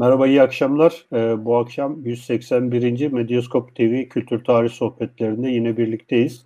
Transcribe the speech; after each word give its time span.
Merhaba, 0.00 0.26
iyi 0.26 0.42
akşamlar. 0.42 1.06
Ee, 1.12 1.44
bu 1.44 1.56
akşam 1.56 2.04
181. 2.04 3.12
Medyaskop 3.12 3.76
TV 3.76 4.08
Kültür 4.08 4.44
Tarih 4.44 4.70
Sohbetlerinde 4.70 5.48
yine 5.48 5.76
birlikteyiz. 5.76 6.44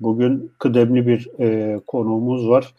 Bugün 0.00 0.52
kıdemli 0.58 1.06
bir 1.06 1.40
e, 1.40 1.80
konuğumuz 1.86 2.48
var. 2.48 2.74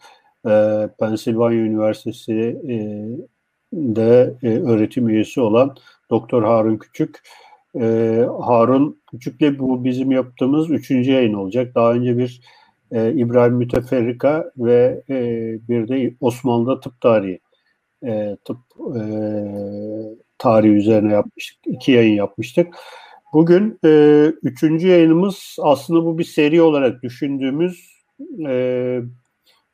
E, 0.46 0.88
Pensilvanya 1.00 1.58
Üniversitesi'de 1.58 4.34
e, 4.42 4.48
öğretim 4.48 5.08
üyesi 5.08 5.40
olan 5.40 5.76
Doktor 6.10 6.42
Harun 6.42 6.76
Küçük. 6.76 7.20
E, 7.80 8.26
Harun 8.40 9.02
Küçük'le 9.10 9.58
bu 9.58 9.84
bizim 9.84 10.10
yaptığımız 10.10 10.70
üçüncü 10.70 11.12
yayın 11.12 11.34
olacak. 11.34 11.74
Daha 11.74 11.92
önce 11.92 12.18
bir 12.18 12.40
e, 12.90 13.12
İbrahim 13.12 13.54
Müteferrika 13.54 14.52
ve 14.56 15.02
e, 15.10 15.18
bir 15.68 15.88
de 15.88 16.14
Osmanlı'da 16.20 16.80
tıp 16.80 17.00
tarihi 17.00 17.40
e, 18.04 18.36
tıp 18.44 18.58
e, 18.96 19.02
tarihi 20.38 20.72
üzerine 20.72 21.12
yapmıştık. 21.12 21.66
İki 21.66 21.92
yayın 21.92 22.14
yapmıştık. 22.14 22.74
Bugün 23.32 23.78
e, 23.84 24.24
üçüncü 24.42 24.88
yayınımız 24.88 25.56
aslında 25.62 26.04
bu 26.04 26.18
bir 26.18 26.24
seri 26.24 26.62
olarak 26.62 27.02
düşündüğümüz 27.02 28.02
e, 28.46 29.00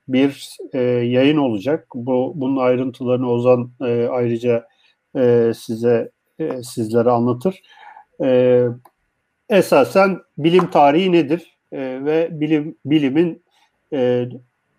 bir 0.08 0.56
e, 0.72 0.80
yayın 0.82 1.36
olacak. 1.36 1.86
Bu 1.94 2.32
bunun 2.36 2.56
ayrıntılarını 2.56 3.30
Ozan 3.30 3.70
e, 3.80 4.08
ayrıca 4.10 4.66
e, 5.16 5.52
size 5.56 6.10
e, 6.38 6.62
sizlere 6.62 7.10
anlatır. 7.10 7.62
E, 8.22 8.64
esasen 9.48 10.18
bilim 10.38 10.70
tarihi 10.70 11.12
nedir 11.12 11.58
e, 11.72 12.04
ve 12.04 12.28
bilim 12.32 12.76
bilimin 12.84 13.42
e, 13.92 14.28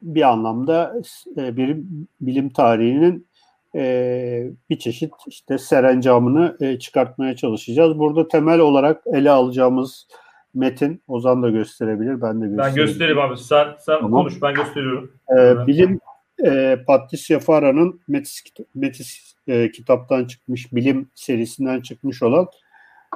bir 0.01 0.21
anlamda 0.21 0.95
e, 1.37 1.57
bir 1.57 1.77
bilim 2.21 2.49
tarihinin 2.49 3.28
e, 3.75 4.51
bir 4.69 4.79
çeşit 4.79 5.13
işte 5.27 5.57
serencamını 5.57 6.57
e, 6.61 6.79
çıkartmaya 6.79 7.35
çalışacağız. 7.35 7.99
Burada 7.99 8.27
temel 8.27 8.59
olarak 8.59 9.01
ele 9.13 9.31
alacağımız 9.31 10.07
metin 10.53 11.03
Ozan 11.07 11.43
da 11.43 11.49
gösterebilir, 11.49 12.21
ben 12.21 12.41
de 12.41 12.47
göstereyim. 12.47 12.57
Ben 12.57 12.75
göstereyim 12.75 13.19
abi. 13.19 13.37
Sen, 13.37 13.67
sen 13.79 13.95
tamam. 13.95 14.11
konuş, 14.11 14.41
ben 14.41 14.53
gösteriyorum. 14.53 15.11
E, 15.37 15.67
bilim 15.67 15.99
e, 16.45 16.77
Patricia 16.87 17.39
Farah'nın 17.39 18.01
Metis, 18.07 18.43
Metis 18.75 19.33
e, 19.47 19.71
kitaptan 19.71 20.25
çıkmış, 20.25 20.73
bilim 20.73 21.09
serisinden 21.15 21.81
çıkmış 21.81 22.23
olan 22.23 22.47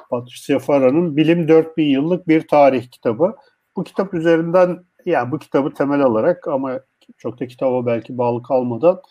Patricia 0.09 0.59
Farah'nın 0.59 1.17
Bilim 1.17 1.47
4000 1.47 1.85
yıllık 1.85 2.27
bir 2.27 2.47
tarih 2.47 2.91
kitabı. 2.91 3.35
Bu 3.75 3.83
kitap 3.83 4.13
üzerinden, 4.13 4.83
yani 5.05 5.31
bu 5.31 5.39
kitabı 5.39 5.73
temel 5.73 6.01
alarak 6.01 6.47
ama 6.47 6.79
çok 7.17 7.39
da 7.39 7.47
kitaba 7.47 7.85
belki 7.85 8.17
bağlı 8.17 8.43
kalmadan 8.43 9.01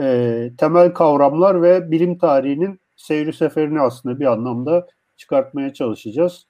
e, 0.00 0.50
temel 0.58 0.94
kavramlar 0.94 1.62
ve 1.62 1.90
bilim 1.90 2.18
tarihinin 2.18 2.80
seyri 2.96 3.32
seferini 3.32 3.80
aslında 3.80 4.20
bir 4.20 4.26
anlamda 4.26 4.86
çıkartmaya 5.16 5.72
çalışacağız. 5.72 6.46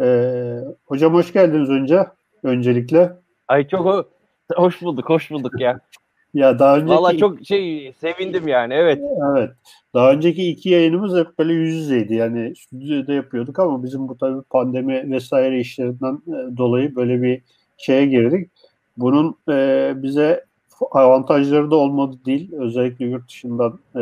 E, 0.00 0.58
hocam 0.84 1.14
hoş 1.14 1.32
geldiniz 1.32 1.70
önce, 1.70 2.06
öncelikle. 2.42 3.12
Ay 3.48 3.68
çok 3.68 4.08
hoş 4.54 4.82
bulduk, 4.82 5.08
hoş 5.08 5.30
bulduk 5.30 5.60
ya. 5.60 5.80
ya 6.34 6.58
daha 6.58 6.76
önceki... 6.76 6.92
Valla 6.92 7.18
çok 7.18 7.46
şey 7.46 7.92
sevindim 7.92 8.48
yani, 8.48 8.74
evet. 8.74 9.00
Evet. 9.36 9.50
Daha 9.94 10.12
önceki 10.12 10.48
iki 10.48 10.70
yayınımız 10.70 11.18
hep 11.18 11.38
böyle 11.38 11.52
yüz 11.52 11.74
yüzeydi. 11.74 12.14
Yani 12.14 12.56
stüdyoda 12.56 13.12
yapıyorduk 13.12 13.58
ama 13.58 13.82
bizim 13.82 14.08
bu 14.08 14.18
tabii 14.18 14.42
pandemi 14.42 15.10
vesaire 15.10 15.60
işlerinden 15.60 16.14
e, 16.14 16.56
dolayı 16.56 16.96
böyle 16.96 17.22
bir 17.22 17.42
şeye 17.76 18.06
girdik. 18.06 18.50
Bunun 18.96 19.36
e, 19.48 19.92
bize 19.96 20.45
avantajları 20.90 21.70
da 21.70 21.76
olmadı 21.76 22.16
değil. 22.26 22.52
Özellikle 22.52 23.04
yurt 23.04 23.28
dışından 23.28 23.78
e, 23.96 24.00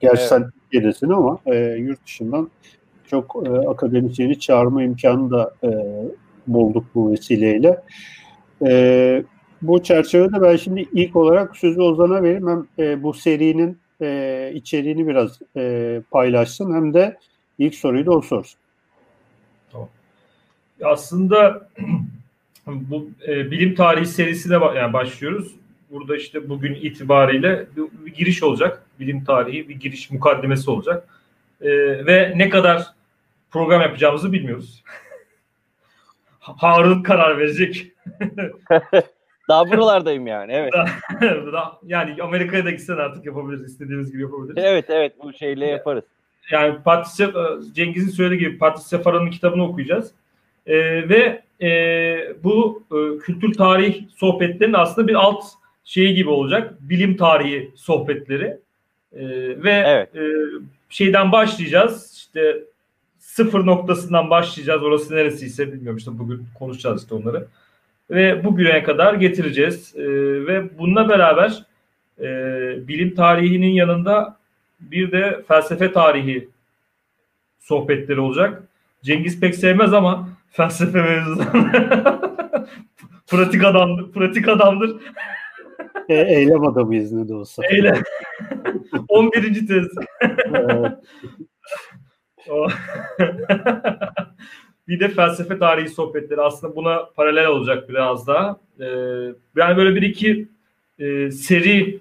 gerçi 0.00 0.20
evet. 0.20 0.28
sen 0.28 0.50
Türkiye'desin 0.50 1.08
ama 1.08 1.38
e, 1.46 1.56
yurt 1.56 2.06
dışından 2.06 2.50
çok 3.06 3.36
e, 3.46 3.50
akademisyeni 3.50 4.40
çağırma 4.40 4.82
imkanı 4.82 5.30
da 5.30 5.54
e, 5.64 5.70
bulduk 6.46 6.84
bu 6.94 7.12
vesileyle. 7.12 7.82
E, 8.66 9.24
bu 9.62 9.82
çerçevede 9.82 10.42
ben 10.42 10.56
şimdi 10.56 10.88
ilk 10.92 11.16
olarak 11.16 11.56
sözü 11.56 11.80
Ozan'a 11.80 12.22
vereyim. 12.22 12.48
Hem 12.48 12.86
e, 12.86 13.02
bu 13.02 13.14
serinin 13.14 13.78
e, 14.02 14.50
içeriğini 14.54 15.06
biraz 15.06 15.38
e, 15.56 16.02
paylaşsın 16.10 16.74
hem 16.74 16.94
de 16.94 17.16
ilk 17.58 17.74
soruyu 17.74 18.06
da 18.06 18.10
o 18.10 18.20
sorsun. 18.20 18.58
Tamam. 19.72 19.88
Aslında 20.84 21.68
bu 22.66 23.08
e, 23.28 23.50
bilim 23.50 23.74
tarihi 23.74 24.06
serisine 24.06 24.54
yani 24.76 24.92
başlıyoruz 24.92 25.54
burada 25.90 26.16
işte 26.16 26.48
bugün 26.48 26.74
itibariyle 26.74 27.66
bir, 27.76 28.06
bir 28.06 28.14
giriş 28.14 28.42
olacak. 28.42 28.82
Bilim 29.00 29.24
tarihi 29.24 29.68
bir 29.68 29.74
giriş 29.74 30.10
mukaddemesi 30.10 30.70
olacak. 30.70 31.08
E, 31.60 31.70
ve 32.06 32.32
ne 32.36 32.48
kadar 32.48 32.86
program 33.50 33.82
yapacağımızı 33.82 34.32
bilmiyoruz. 34.32 34.84
Harun 36.38 37.02
karar 37.02 37.38
verecek. 37.38 37.92
Daha 39.48 39.70
buralardayım 39.70 40.26
yani 40.26 40.52
evet. 40.52 40.74
yani 41.86 42.22
Amerika'ya 42.22 42.64
da 42.64 42.70
gitsen 42.70 42.96
artık 42.96 43.26
yapabiliriz. 43.26 43.64
istediğimiz 43.64 44.12
gibi 44.12 44.22
yapabiliriz. 44.22 44.64
Evet 44.64 44.84
evet 44.88 45.12
bu 45.22 45.32
şeyle 45.32 45.66
yaparız. 45.66 46.04
Yani 46.50 46.78
Patricia, 46.84 47.30
Cengiz'in 47.72 48.10
söylediği 48.10 48.40
gibi 48.40 48.58
Patricia 48.58 48.98
Farah'ın 48.98 49.30
kitabını 49.30 49.64
okuyacağız. 49.64 50.12
Ee, 50.66 51.08
ve 51.08 51.42
e, 51.62 52.44
bu 52.44 52.82
e, 52.92 53.18
kültür 53.18 53.52
tarih 53.52 54.04
sohbetlerinin 54.16 54.74
aslında 54.74 55.08
bir 55.08 55.14
alt 55.14 55.44
şeyi 55.86 56.14
gibi 56.14 56.28
olacak. 56.28 56.74
Bilim 56.80 57.16
tarihi 57.16 57.70
sohbetleri. 57.76 58.58
E, 59.12 59.26
ve 59.62 59.72
evet. 59.86 60.16
e, 60.16 60.22
şeyden 60.88 61.32
başlayacağız. 61.32 62.12
İşte 62.16 62.56
sıfır 63.18 63.66
noktasından 63.66 64.30
başlayacağız. 64.30 64.82
Orası 64.82 65.16
neresiyse 65.16 65.72
bilmiyorum 65.72 65.96
işte 65.96 66.10
bugün 66.18 66.46
konuşacağız 66.58 67.02
işte 67.02 67.14
onları. 67.14 67.46
Ve 68.10 68.44
bugüne 68.44 68.82
kadar 68.82 69.14
getireceğiz. 69.14 69.96
E, 69.96 70.04
ve 70.46 70.78
bununla 70.78 71.08
beraber 71.08 71.64
e, 72.20 72.28
bilim 72.88 73.14
tarihinin 73.14 73.72
yanında 73.72 74.36
bir 74.80 75.12
de 75.12 75.44
felsefe 75.48 75.92
tarihi 75.92 76.48
sohbetleri 77.60 78.20
olacak. 78.20 78.62
Cengiz 79.02 79.40
pek 79.40 79.54
sevmez 79.54 79.92
ama 79.92 80.28
felsefe 80.50 81.02
mevzuları 81.02 82.20
pratik 83.26 83.64
adamdır. 83.64 84.12
Pratik 84.12 84.48
adamdır. 84.48 84.96
E, 86.08 86.14
eylem 86.14 86.66
adamıyız 86.66 87.12
ne 87.12 87.28
de 87.28 87.34
olsa. 87.34 87.62
Eylem. 87.66 88.02
11. 89.08 89.66
tez. 89.66 89.86
bir 94.88 95.00
de 95.00 95.08
felsefe 95.08 95.58
tarihi 95.58 95.88
sohbetleri 95.88 96.40
aslında 96.40 96.76
buna 96.76 97.04
paralel 97.16 97.46
olacak 97.46 97.88
biraz 97.88 98.26
daha. 98.26 98.60
Ee, 98.80 98.84
yani 99.56 99.76
böyle 99.76 99.94
bir 99.94 100.02
iki 100.02 100.48
e, 100.98 101.30
seri 101.30 102.00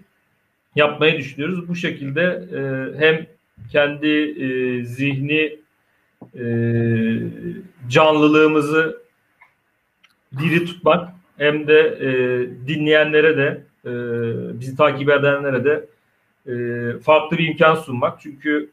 yapmayı 0.75 1.17
düşünüyoruz. 1.17 1.67
Bu 1.67 1.75
şekilde 1.75 2.43
e, 2.53 2.59
hem 2.99 3.25
kendi 3.71 4.07
e, 4.43 4.83
zihni 4.83 5.59
e, 6.35 6.45
canlılığımızı 7.89 9.01
diri 10.39 10.65
tutmak 10.65 11.09
hem 11.38 11.68
de 11.68 11.79
e, 11.79 12.07
dinleyenlere 12.68 13.38
de 13.38 13.62
e, 13.85 13.91
bizi 14.59 14.78
takip 14.78 15.09
edenlere 15.09 15.63
de 15.66 15.85
e, 16.47 16.53
farklı 17.00 17.38
bir 17.38 17.47
imkan 17.47 17.75
sunmak. 17.75 18.22
Çünkü 18.22 18.69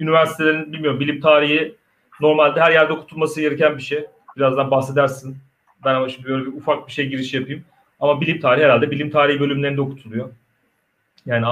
üniversitelerin 0.00 0.72
bilmiyorum 0.72 1.00
bilim 1.00 1.20
tarihi 1.20 1.74
normalde 2.20 2.60
her 2.60 2.72
yerde 2.72 2.92
okutulması 2.92 3.40
gereken 3.40 3.76
bir 3.76 3.82
şey. 3.82 4.04
Birazdan 4.36 4.70
bahsedersin. 4.70 5.36
Ben 5.84 5.94
ama 5.94 6.08
şimdi 6.08 6.28
böyle 6.28 6.46
bir 6.46 6.52
ufak 6.52 6.86
bir 6.86 6.92
şey 6.92 7.06
giriş 7.06 7.34
yapayım. 7.34 7.64
Ama 8.00 8.20
bilim 8.20 8.40
tarihi 8.40 8.64
herhalde 8.64 8.90
bilim 8.90 9.10
tarihi 9.10 9.40
bölümlerinde 9.40 9.80
okutuluyor. 9.80 10.30
Yani 11.26 11.46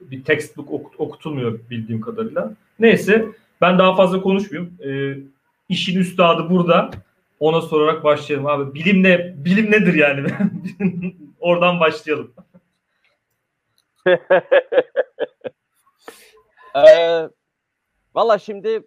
bir 0.00 0.24
textbook 0.24 0.70
okut, 0.70 0.94
okutulmuyor 0.98 1.58
bildiğim 1.70 2.00
kadarıyla. 2.00 2.52
Neyse 2.78 3.26
ben 3.60 3.78
daha 3.78 3.96
fazla 3.96 4.22
konuşmayayım. 4.22 4.78
Ee, 4.84 5.18
işin 5.68 6.00
üstadı 6.00 6.50
burada. 6.50 6.90
Ona 7.42 7.60
sorarak 7.60 8.04
başlayalım 8.04 8.46
abi. 8.46 8.74
Bilim 8.74 9.02
ne? 9.02 9.44
Bilim 9.44 9.70
nedir 9.70 9.94
yani? 9.94 10.28
Oradan 11.40 11.80
başlayalım. 11.80 12.34
ee, 16.76 17.28
Valla 18.14 18.38
şimdi 18.38 18.82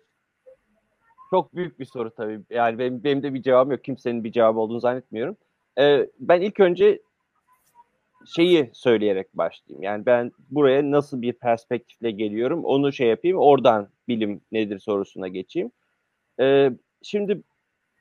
çok 1.29 1.55
büyük 1.55 1.79
bir 1.79 1.85
soru 1.85 2.11
tabii. 2.15 2.41
Yani 2.49 2.79
benim, 2.79 3.03
benim 3.03 3.23
de 3.23 3.33
bir 3.33 3.41
cevabım 3.41 3.71
yok. 3.71 3.83
Kimsenin 3.83 4.23
bir 4.23 4.31
cevabı 4.31 4.59
olduğunu 4.59 4.79
zannetmiyorum. 4.79 5.37
Ee, 5.79 6.09
ben 6.19 6.41
ilk 6.41 6.59
önce 6.59 7.01
şeyi 8.35 8.69
söyleyerek 8.73 9.33
başlayayım. 9.33 9.83
Yani 9.83 10.05
ben 10.05 10.31
buraya 10.49 10.91
nasıl 10.91 11.21
bir 11.21 11.33
perspektifle 11.33 12.11
geliyorum 12.11 12.65
onu 12.65 12.93
şey 12.93 13.07
yapayım. 13.07 13.37
Oradan 13.37 13.89
bilim 14.07 14.41
nedir 14.51 14.79
sorusuna 14.79 15.27
geçeyim. 15.27 15.71
Ee, 16.39 16.71
şimdi 17.03 17.43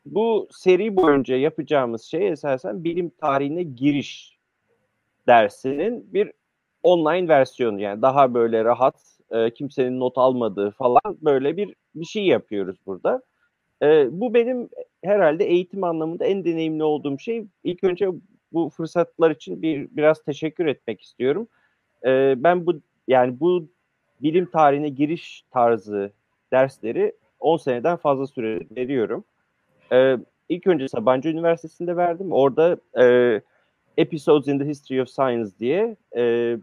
bu 0.06 0.49
seri 0.51 0.97
boyunca 0.97 1.37
yapacağımız 1.37 2.03
şey 2.03 2.29
esasen 2.29 2.85
bilim 2.85 3.11
tarihine 3.11 3.62
giriş 3.62 4.39
dersinin 5.27 6.15
bir 6.15 6.33
online 6.83 7.29
versiyonu 7.29 7.81
yani 7.81 8.03
daha 8.03 8.35
böyle 8.35 8.65
rahat 8.65 9.19
e, 9.31 9.51
kimsenin 9.51 10.01
not 10.01 10.19
almadığı 10.19 10.71
falan 10.71 11.19
böyle 11.23 11.56
bir 11.56 11.75
bir 11.95 12.05
şey 12.05 12.25
yapıyoruz 12.25 12.77
burada. 12.87 13.23
E, 13.83 14.09
bu 14.21 14.35
benim 14.35 14.69
herhalde 15.05 15.45
eğitim 15.45 15.85
anlamında 15.85 16.25
en 16.25 16.45
deneyimli 16.45 16.85
olduğum 16.85 17.19
şey. 17.19 17.47
İlk 17.65 17.85
önce 17.85 18.09
bu 18.53 18.71
fırsatlar 18.71 19.31
için 19.31 19.62
bir 19.62 19.89
biraz 19.91 20.23
teşekkür 20.23 20.67
etmek 20.67 21.01
istiyorum. 21.01 21.49
E, 22.05 22.35
ben 22.37 22.67
bu 22.67 22.81
yani 23.09 23.41
bu 23.41 23.69
bilim 24.23 24.47
tarihine 24.51 24.89
giriş 24.89 25.45
tarzı 25.51 26.12
dersleri 26.53 27.12
10 27.41 27.56
seneden 27.56 27.97
fazla 27.97 28.27
süre 28.27 28.61
veriyorum. 28.77 29.25
E, 29.92 30.16
ilk 30.48 30.66
önce 30.66 30.88
Sabancı 30.88 31.28
Üniversitesi'nde 31.28 31.96
verdim. 31.96 32.32
Orada 32.32 32.76
e, 33.00 33.40
Episodes 33.96 34.48
in 34.48 34.58
the 34.58 34.64
History 34.64 35.02
of 35.02 35.08
Science 35.08 35.50
diye 35.60 35.96
e, 36.16 36.56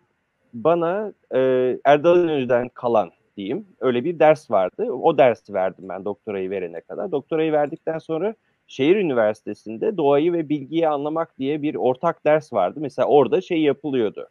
bana 0.53 1.13
e, 1.33 1.39
Erdal 1.85 2.23
İnönü'den 2.23 2.69
kalan 2.69 3.11
diyeyim 3.37 3.65
öyle 3.79 4.03
bir 4.03 4.19
ders 4.19 4.51
vardı. 4.51 4.91
O 4.91 5.17
dersi 5.17 5.53
verdim 5.53 5.85
ben 5.89 6.05
doktorayı 6.05 6.49
verene 6.49 6.81
kadar. 6.81 7.11
Doktorayı 7.11 7.51
verdikten 7.51 7.97
sonra 7.97 8.35
şehir 8.67 8.95
üniversitesinde 8.95 9.97
doğayı 9.97 10.33
ve 10.33 10.49
bilgiyi 10.49 10.87
anlamak 10.87 11.37
diye 11.37 11.61
bir 11.61 11.75
ortak 11.75 12.25
ders 12.25 12.53
vardı. 12.53 12.79
Mesela 12.81 13.07
orada 13.07 13.41
şey 13.41 13.61
yapılıyordu. 13.61 14.27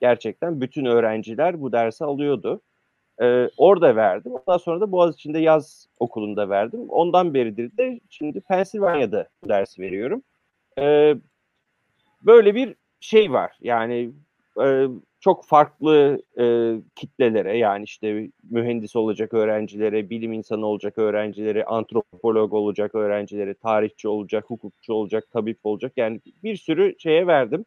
Gerçekten 0.00 0.60
bütün 0.60 0.84
öğrenciler 0.84 1.60
bu 1.60 1.72
dersi 1.72 2.04
alıyordu. 2.04 2.60
Ee, 3.20 3.48
orada 3.56 3.96
verdim. 3.96 4.32
Ondan 4.32 4.58
sonra 4.58 4.80
da 4.80 4.92
Boğaziçi'nde 4.92 5.38
yaz 5.38 5.88
okulunda 5.98 6.48
verdim. 6.48 6.80
Ondan 6.88 7.34
beridir 7.34 7.76
de 7.76 8.00
şimdi 8.10 8.40
Pensilvanya'da 8.40 9.28
bu 9.44 9.48
dersi 9.48 9.82
veriyorum. 9.82 10.22
Ee, 10.78 11.14
böyle 12.22 12.54
bir 12.54 12.74
şey 13.00 13.32
var. 13.32 13.56
Yani 13.60 14.10
e, 14.64 14.86
çok 15.20 15.44
farklı 15.44 16.22
e, 16.38 16.74
kitlelere 16.96 17.58
yani 17.58 17.84
işte 17.84 18.28
mühendis 18.50 18.96
olacak 18.96 19.34
öğrencilere, 19.34 20.10
bilim 20.10 20.32
insanı 20.32 20.66
olacak 20.66 20.98
öğrencilere, 20.98 21.64
antropolog 21.64 22.52
olacak 22.52 22.94
öğrencilere, 22.94 23.54
tarihçi 23.54 24.08
olacak, 24.08 24.44
hukukçu 24.48 24.94
olacak, 24.94 25.24
tabip 25.32 25.58
olacak 25.64 25.92
yani 25.96 26.20
bir 26.44 26.56
sürü 26.56 26.94
şeye 26.98 27.26
verdim. 27.26 27.64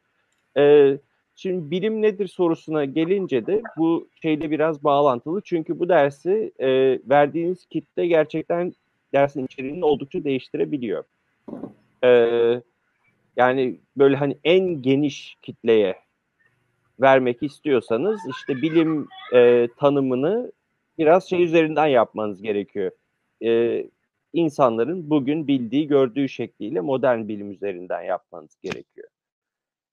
E, 0.57 0.97
şimdi 1.35 1.71
bilim 1.71 2.01
nedir 2.01 2.27
sorusuna 2.27 2.85
gelince 2.85 3.47
de 3.47 3.61
bu 3.77 4.07
şeyle 4.21 4.51
biraz 4.51 4.83
bağlantılı 4.83 5.41
çünkü 5.41 5.79
bu 5.79 5.89
dersi 5.89 6.51
e, 6.59 6.69
verdiğiniz 7.09 7.65
kitle 7.65 8.07
gerçekten 8.07 8.73
dersin 9.13 9.45
içeriğini 9.45 9.85
oldukça 9.85 10.23
değiştirebiliyor. 10.23 11.03
E, 12.03 12.09
yani 13.37 13.79
böyle 13.97 14.15
hani 14.15 14.37
en 14.43 14.81
geniş 14.81 15.35
kitleye 15.41 15.95
vermek 17.01 17.43
istiyorsanız 17.43 18.19
işte 18.29 18.61
bilim 18.61 19.07
e, 19.33 19.67
tanımını 19.77 20.51
biraz 20.97 21.29
şey 21.29 21.43
üzerinden 21.43 21.87
yapmanız 21.87 22.41
gerekiyor. 22.41 22.91
E, 23.43 23.83
insanların 24.33 25.09
bugün 25.09 25.47
bildiği, 25.47 25.87
gördüğü 25.87 26.29
şekliyle 26.29 26.81
modern 26.81 27.27
bilim 27.27 27.51
üzerinden 27.51 28.01
yapmanız 28.01 28.57
gerekiyor. 28.63 29.07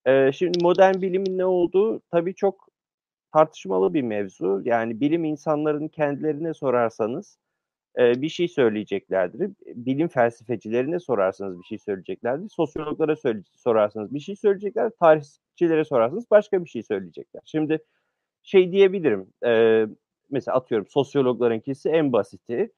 E, 0.06 0.32
şimdi 0.32 0.58
modern 0.64 1.02
bilimin 1.02 1.38
ne 1.38 1.44
olduğu 1.44 2.00
tabii 2.10 2.34
çok 2.34 2.68
tartışmalı 3.32 3.94
bir 3.94 4.02
mevzu. 4.02 4.62
Yani 4.64 5.00
bilim 5.00 5.24
insanların 5.24 5.88
kendilerine 5.88 6.54
sorarsanız 6.54 7.38
e, 7.98 8.22
bir 8.22 8.28
şey 8.28 8.48
söyleyeceklerdir. 8.48 9.52
Bilim 9.66 10.08
felsefecilerine 10.08 10.98
sorarsanız 11.00 11.58
bir 11.58 11.64
şey 11.64 11.78
söyleyeceklerdir. 11.78 12.48
Sosyologlara 12.48 13.16
söyle, 13.16 13.42
sorarsanız 13.56 14.14
bir 14.14 14.20
şey 14.20 14.36
söyleyecekler. 14.36 14.90
Tarihçilere 15.00 15.84
sorarsanız 15.84 16.30
başka 16.30 16.64
bir 16.64 16.70
şey 16.70 16.82
söyleyecekler. 16.82 17.42
Şimdi 17.44 17.78
şey 18.42 18.72
diyebilirim. 18.72 19.28
E, 19.46 19.86
mesela 20.30 20.56
atıyorum 20.56 20.86
sosyologlarınkisi 20.90 21.88
en 21.88 22.12
basiti. 22.12 22.72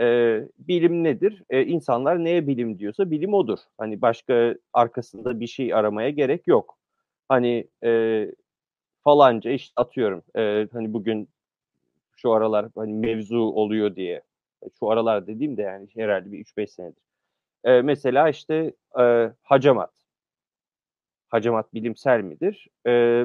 E, 0.00 0.40
bilim 0.58 1.04
nedir? 1.04 1.42
E, 1.50 1.64
insanlar 1.64 2.24
neye 2.24 2.46
bilim 2.46 2.78
diyorsa 2.78 3.10
bilim 3.10 3.34
odur. 3.34 3.58
Hani 3.78 4.02
başka 4.02 4.54
arkasında 4.72 5.40
bir 5.40 5.46
şey 5.46 5.74
aramaya 5.74 6.10
gerek 6.10 6.46
yok. 6.46 6.78
Hani 7.28 7.68
e, 7.84 8.26
falanca 9.04 9.50
işte 9.50 9.72
atıyorum 9.76 10.22
e, 10.36 10.68
hani 10.72 10.92
bugün 10.92 11.28
şu 12.16 12.32
aralar 12.32 12.66
hani 12.74 12.92
mevzu 12.92 13.38
oluyor 13.38 13.96
diye 13.96 14.22
şu 14.78 14.90
aralar 14.90 15.26
dediğim 15.26 15.56
de 15.56 15.62
yani 15.62 15.88
herhalde 15.94 16.32
bir 16.32 16.44
3-5 16.44 16.66
senedir. 16.66 17.02
E, 17.64 17.82
mesela 17.82 18.28
işte 18.28 18.72
e, 19.00 19.32
hacamat. 19.42 19.90
Hacamat 21.28 21.74
bilimsel 21.74 22.20
midir? 22.20 22.68
E, 22.86 23.24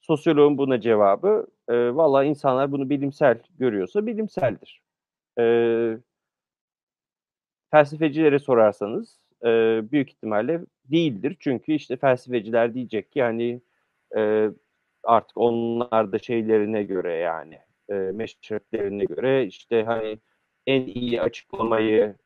sosyoloğun 0.00 0.58
buna 0.58 0.80
cevabı 0.80 1.46
e, 1.68 1.94
valla 1.94 2.24
insanlar 2.24 2.72
bunu 2.72 2.90
bilimsel 2.90 3.38
görüyorsa 3.58 4.06
bilimseldir. 4.06 4.82
E, 5.38 5.44
felsefecilere 7.70 8.38
sorarsanız 8.38 9.18
e, 9.44 9.48
büyük 9.92 10.10
ihtimalle 10.10 10.60
değildir. 10.84 11.36
Çünkü 11.40 11.72
işte 11.72 11.96
felsefeciler 11.96 12.74
diyecek 12.74 13.12
ki 13.12 13.22
hani 13.22 13.60
e, 14.16 14.50
artık 15.04 15.36
onlar 15.36 16.12
da 16.12 16.18
şeylerine 16.18 16.82
göre 16.82 17.14
yani 17.14 17.58
e, 17.88 17.94
meşreplerine 17.94 19.04
göre 19.04 19.46
işte 19.46 19.84
hani 19.84 20.18
en 20.66 20.82
iyi 20.86 21.22
açıklamayı 21.22 22.16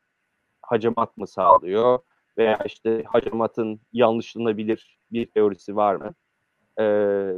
hacamat 0.61 1.17
mı 1.17 1.27
sağlıyor 1.27 1.99
veya 2.37 2.59
işte 2.65 3.03
hacamatın 3.03 3.81
yanlışlanabilir 3.93 4.99
bir 5.11 5.25
teorisi 5.25 5.75
var 5.75 5.95
mı 5.95 6.13
e, 6.77 6.85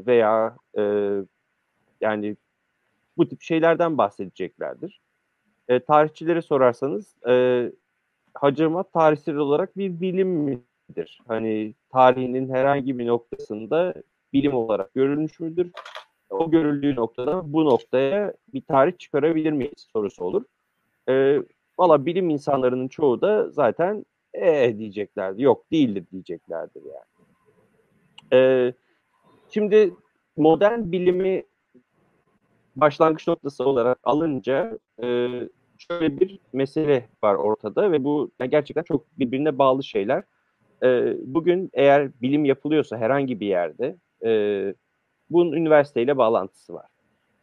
veya 0.05 0.57
e, 0.77 0.83
yani 2.01 2.37
bu 3.17 3.27
tip 3.27 3.41
şeylerden 3.41 3.97
bahsedeceklerdir. 3.97 5.01
E, 5.69 5.79
tarihçilere 5.79 6.41
sorarsanız 6.41 7.15
e, 7.27 7.65
hacamat 8.33 8.93
tarihsel 8.93 9.35
olarak 9.35 9.77
bir 9.77 10.01
bilim 10.01 10.29
midir? 10.29 11.21
Hani 11.27 11.73
tarihinin 11.91 12.49
herhangi 12.53 12.99
bir 12.99 13.07
noktasında 13.07 13.93
bilim 14.33 14.53
olarak 14.53 14.93
görülmüş 14.93 15.39
müdür? 15.39 15.71
o 16.29 16.51
görüldüğü 16.51 16.95
noktada 16.95 17.53
bu 17.53 17.65
noktaya 17.65 18.33
bir 18.53 18.61
tarih 18.61 18.97
çıkarabilir 18.97 19.51
miyiz 19.51 19.87
sorusu 19.93 20.23
olur. 20.23 20.43
E, 21.09 21.43
Valla 21.79 22.05
bilim 22.05 22.29
insanlarının 22.29 22.87
çoğu 22.87 23.21
da 23.21 23.49
zaten 23.49 24.05
e 24.33 24.77
diyeceklerdi. 24.77 25.41
Yok 25.41 25.71
değildir 25.71 26.05
diyeceklerdir 26.11 26.81
yani. 26.83 27.25
E, 28.33 28.73
şimdi 29.49 29.93
modern 30.37 30.91
bilimi 30.91 31.43
başlangıç 32.75 33.27
noktası 33.27 33.65
olarak 33.65 33.99
alınca 34.03 34.79
e, 35.03 35.29
şöyle 35.79 36.19
bir 36.19 36.39
mesele 36.53 37.09
var 37.23 37.35
ortada 37.35 37.91
ve 37.91 38.03
bu 38.03 38.31
gerçekten 38.49 38.83
çok 38.83 39.19
birbirine 39.19 39.57
bağlı 39.57 39.83
şeyler. 39.83 40.23
E, 40.83 41.15
bugün 41.25 41.69
eğer 41.73 42.21
bilim 42.21 42.45
yapılıyorsa 42.45 42.97
herhangi 42.97 43.39
bir 43.39 43.47
yerde 43.47 43.95
e, 44.25 44.73
bunun 45.29 45.51
üniversiteyle 45.51 46.17
bağlantısı 46.17 46.73
var. 46.73 46.85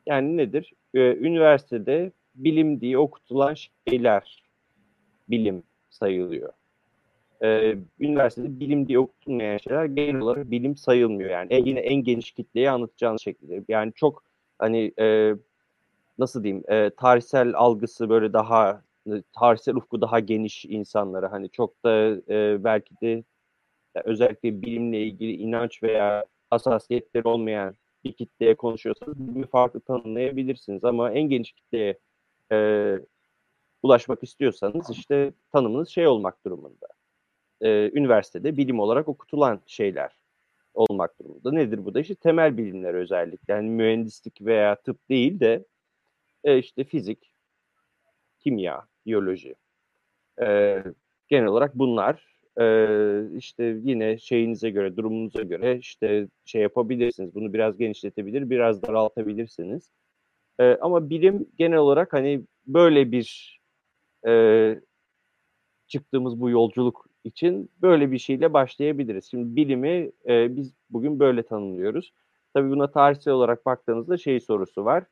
Yani 0.06 0.36
nedir? 0.36 0.72
Ee, 0.94 1.16
üniversitede 1.16 2.12
bilim 2.34 2.80
diye 2.80 2.98
okutulan 2.98 3.54
şeyler 3.88 4.42
bilim 5.28 5.62
sayılıyor. 5.90 6.52
Ee, 7.42 7.76
üniversitede 8.00 8.60
bilim 8.60 8.88
diye 8.88 8.98
okutulmayan 8.98 9.58
şeyler 9.58 9.84
genel 9.84 10.20
olarak 10.20 10.50
bilim 10.50 10.76
sayılmıyor. 10.76 11.30
Yani 11.30 11.46
en, 11.50 11.64
yine 11.64 11.80
en 11.80 12.04
geniş 12.04 12.30
kitleye 12.30 12.70
anlatacağınız 12.70 13.22
şekilde. 13.22 13.64
Yani 13.68 13.92
çok 13.94 14.24
hani 14.58 14.92
e, 14.98 15.34
nasıl 16.18 16.44
diyeyim 16.44 16.64
e, 16.68 16.90
tarihsel 16.90 17.54
algısı 17.54 18.08
böyle 18.08 18.32
daha 18.32 18.82
tarihsel 19.32 19.74
ufku 19.74 20.00
daha 20.00 20.20
geniş 20.20 20.64
insanlara 20.64 21.32
hani 21.32 21.50
çok 21.50 21.84
da 21.84 22.20
e, 22.34 22.64
belki 22.64 22.94
de 23.02 23.24
özellikle 24.04 24.62
bilimle 24.62 25.02
ilgili 25.02 25.32
inanç 25.32 25.82
veya 25.82 26.24
hassasiyetleri 26.50 27.28
olmayan 27.28 27.74
bir 28.04 28.12
kitleye 28.12 28.54
konuşuyorsanız 28.54 29.18
bilimi 29.18 29.46
farklı 29.46 29.80
tanımlayabilirsiniz 29.80 30.84
ama 30.84 31.12
en 31.12 31.22
geniş 31.22 31.52
kitleye 31.52 31.98
e, 32.52 32.98
ulaşmak 33.82 34.22
istiyorsanız 34.22 34.90
işte 34.90 35.32
tanımınız 35.52 35.88
şey 35.88 36.06
olmak 36.06 36.44
durumunda. 36.44 36.86
E, 37.60 37.90
üniversitede 37.98 38.56
bilim 38.56 38.80
olarak 38.80 39.08
okutulan 39.08 39.60
şeyler 39.66 40.12
olmak 40.74 41.20
durumunda. 41.20 41.52
Nedir 41.52 41.84
bu 41.84 41.94
da? 41.94 42.00
İşte 42.00 42.14
temel 42.14 42.56
bilimler 42.56 42.94
özellikle. 42.94 43.54
Yani 43.54 43.70
mühendislik 43.70 44.42
veya 44.42 44.76
tıp 44.76 45.08
değil 45.08 45.40
de 45.40 45.64
e, 46.46 46.58
işte 46.58 46.84
fizik, 46.84 47.32
kimya, 48.38 48.86
biyoloji. 49.06 49.54
E, 50.42 50.82
genel 51.28 51.46
olarak 51.46 51.74
bunlar 51.74 52.36
ee, 52.60 53.22
işte 53.36 53.64
yine 53.84 54.18
şeyinize 54.18 54.70
göre, 54.70 54.96
durumunuza 54.96 55.42
göre 55.42 55.78
işte 55.78 56.28
şey 56.44 56.62
yapabilirsiniz. 56.62 57.34
Bunu 57.34 57.52
biraz 57.52 57.78
genişletebilir, 57.78 58.50
biraz 58.50 58.82
daraltabilirsiniz. 58.82 59.90
Ee, 60.60 60.78
ama 60.80 61.10
bilim 61.10 61.48
genel 61.58 61.78
olarak 61.78 62.12
hani 62.12 62.44
böyle 62.66 63.12
bir 63.12 63.58
e, 64.26 64.80
çıktığımız 65.86 66.40
bu 66.40 66.50
yolculuk 66.50 67.06
için 67.24 67.70
böyle 67.82 68.12
bir 68.12 68.18
şeyle 68.18 68.52
başlayabiliriz. 68.52 69.24
Şimdi 69.30 69.56
bilimi 69.56 70.12
e, 70.28 70.56
biz 70.56 70.74
bugün 70.90 71.20
böyle 71.20 71.42
tanımlıyoruz. 71.42 72.12
Tabii 72.54 72.70
buna 72.70 72.90
tarihsel 72.90 73.34
olarak 73.34 73.66
baktığınızda 73.66 74.16
şey 74.18 74.40
sorusu 74.40 74.84
var. 74.84 75.04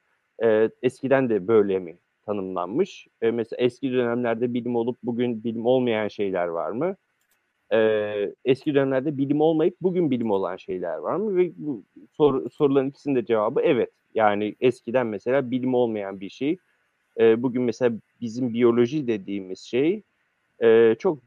E, 0.43 0.71
eskiden 0.83 1.31
de 1.31 1.49
böyle 1.49 1.79
mi 1.79 1.99
tanımlanmış? 2.27 3.09
E, 3.23 3.31
mesela 3.31 3.63
eski 3.63 3.93
dönemlerde 3.93 4.55
bilim 4.55 4.77
olup 4.77 4.99
bugün 5.03 5.45
bilim 5.45 5.67
olmayan 5.67 6.09
şeyler 6.09 6.47
var 6.47 6.71
mı? 6.71 6.97
E, 7.73 7.79
eski 8.45 8.75
dönemlerde 8.75 9.19
bilim 9.19 9.41
olmayıp 9.41 9.77
bugün 9.81 10.11
bilim 10.11 10.31
olan 10.31 10.57
şeyler 10.57 10.97
var 10.97 11.17
mı? 11.17 11.37
Ve 11.37 11.53
bu 11.57 11.85
sor, 12.13 12.51
soruların 12.51 12.91
ikisinin 12.91 13.15
de 13.15 13.25
cevabı 13.25 13.61
evet. 13.61 13.91
Yani 14.15 14.57
eskiden 14.61 15.07
mesela 15.07 15.51
bilim 15.51 15.75
olmayan 15.75 16.21
bir 16.21 16.31
şey. 16.31 16.57
E, 17.21 17.43
bugün 17.43 17.63
mesela 17.63 17.97
bizim 18.21 18.53
biyoloji 18.53 19.07
dediğimiz 19.07 19.61
şey 19.61 20.03
e, 20.63 20.97
çok 20.99 21.19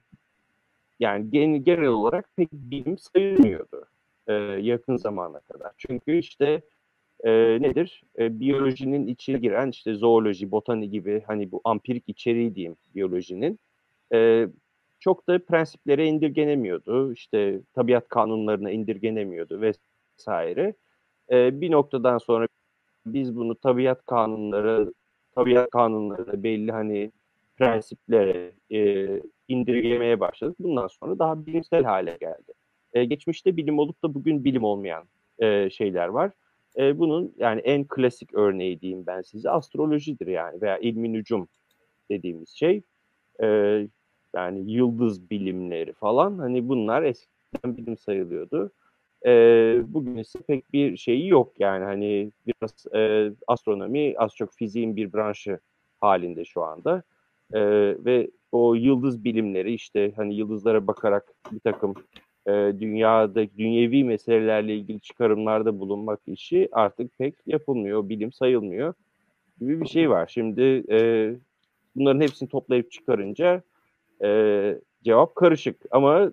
yani 0.99 1.31
genel 1.63 1.87
olarak 1.87 2.29
pek 2.35 2.53
bilim 2.53 2.97
sayılmıyordu 2.97 3.85
e, 4.27 4.33
yakın 4.61 4.97
zamana 4.97 5.39
kadar. 5.39 5.71
Çünkü 5.77 6.17
işte 6.17 6.61
e, 7.23 7.31
nedir? 7.61 8.03
E, 8.19 8.39
biyolojinin 8.39 9.07
içine 9.07 9.37
giren 9.37 9.69
işte 9.69 9.93
zooloji, 9.93 10.51
botani 10.51 10.89
gibi 10.89 11.23
hani 11.27 11.51
bu 11.51 11.61
ampirik 11.63 12.03
içeriği 12.07 12.55
diyeyim 12.55 12.75
biyolojinin 12.95 13.59
e, 14.13 14.47
çok 14.99 15.27
da 15.27 15.45
prensiplere 15.45 16.05
indirgenemiyordu. 16.05 17.13
İşte 17.13 17.61
tabiat 17.73 18.07
kanunlarına 18.07 18.71
indirgenemiyordu 18.71 19.61
vesaire. 19.61 20.73
E, 21.31 21.61
bir 21.61 21.71
noktadan 21.71 22.17
sonra 22.17 22.47
biz 23.05 23.35
bunu 23.35 23.55
tabiat 23.55 24.05
kanunları 24.05 24.93
tabiat 25.35 25.69
kanunlarına 25.69 26.43
belli 26.43 26.71
hani 26.71 27.11
prensiplere 27.57 28.51
e, 28.71 29.07
indirgemeye 29.47 30.19
başladık. 30.19 30.55
Bundan 30.59 30.87
sonra 30.87 31.19
daha 31.19 31.45
bilimsel 31.45 31.83
hale 31.83 32.17
geldi. 32.19 32.53
E, 32.93 33.05
geçmişte 33.05 33.57
bilim 33.57 33.79
olup 33.79 34.03
da 34.03 34.13
bugün 34.13 34.43
bilim 34.43 34.63
olmayan 34.63 35.03
e, 35.39 35.69
şeyler 35.69 36.07
var. 36.07 36.31
E, 36.77 36.99
bunun 36.99 37.33
yani 37.37 37.61
en 37.61 37.87
klasik 37.87 38.33
örneği 38.33 38.81
diyeyim 38.81 39.03
ben 39.07 39.21
size 39.21 39.49
astrolojidir 39.49 40.27
yani 40.27 40.61
veya 40.61 40.77
ilmi 40.77 41.13
nücum 41.13 41.47
dediğimiz 42.11 42.49
şey. 42.49 42.81
E, 43.43 43.47
yani 44.35 44.71
yıldız 44.71 45.29
bilimleri 45.29 45.93
falan 45.93 46.37
hani 46.37 46.69
bunlar 46.69 47.03
eskiden 47.03 47.77
bilim 47.77 47.97
sayılıyordu. 47.97 48.71
E, 49.25 49.31
bugün 49.87 50.17
ise 50.17 50.39
pek 50.47 50.73
bir 50.73 50.97
şeyi 50.97 51.27
yok 51.27 51.59
yani 51.59 51.83
hani 51.83 52.31
biraz 52.47 52.95
e, 52.95 53.31
astronomi 53.47 54.15
az 54.17 54.35
çok 54.35 54.53
fiziğin 54.53 54.95
bir 54.95 55.13
branşı 55.13 55.59
halinde 55.99 56.45
şu 56.45 56.63
anda. 56.63 57.03
E, 57.53 57.61
ve 58.05 58.31
o 58.51 58.75
yıldız 58.75 59.23
bilimleri 59.23 59.73
işte 59.73 60.13
hani 60.15 60.35
yıldızlara 60.35 60.87
bakarak 60.87 61.33
bir 61.51 61.59
takım 61.59 61.93
e, 62.47 62.51
dünyada 62.79 63.45
dünyevi 63.57 64.03
meselelerle 64.03 64.75
ilgili 64.75 64.99
çıkarımlarda 64.99 65.79
bulunmak 65.79 66.19
işi 66.27 66.69
artık 66.71 67.17
pek 67.17 67.35
yapılmıyor, 67.45 68.09
bilim 68.09 68.31
sayılmıyor 68.31 68.93
gibi 69.59 69.81
bir 69.81 69.87
şey 69.87 70.09
var. 70.09 70.27
Şimdi 70.33 70.83
e, 70.91 70.99
bunların 71.95 72.21
hepsini 72.21 72.49
toplayıp 72.49 72.91
çıkarınca 72.91 73.61
e, 74.23 74.81
cevap 75.03 75.35
karışık 75.35 75.85
ama 75.91 76.31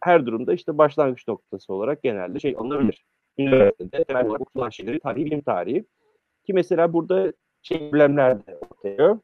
her 0.00 0.26
durumda 0.26 0.54
işte 0.54 0.78
başlangıç 0.78 1.28
noktası 1.28 1.72
olarak 1.72 2.02
genelde 2.02 2.40
şey 2.40 2.54
alınabilir. 2.58 3.04
Üniversitede 3.38 4.04
temel 4.04 4.26
olarak 4.26 4.40
okutulan 4.40 4.70
şeyleri 4.70 5.00
tarihi, 5.00 5.26
bilim 5.26 5.40
tarihi. 5.40 5.84
Ki 6.46 6.52
mesela 6.52 6.92
burada 6.92 7.32
şey 7.62 7.90
problemler 7.90 8.46
de 8.46 8.56
ortaya. 8.56 9.20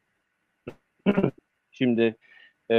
Şimdi 1.71 2.15
e, 2.71 2.77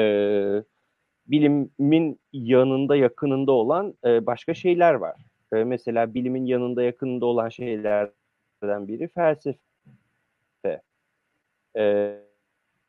bilimin 1.29 2.21
yanında 2.33 2.97
yakınında 2.97 3.53
olan 3.53 3.95
e, 4.05 4.27
başka 4.27 4.55
şeyler 4.55 4.95
var. 4.95 5.21
E, 5.53 5.65
mesela 5.65 6.15
bilimin 6.15 6.47
yanında 6.47 6.83
yakınında 6.83 7.27
olan 7.27 7.49
şeylerden 7.49 8.89
biri 8.89 9.09
felsefe. 9.09 9.59
E, 11.77 12.17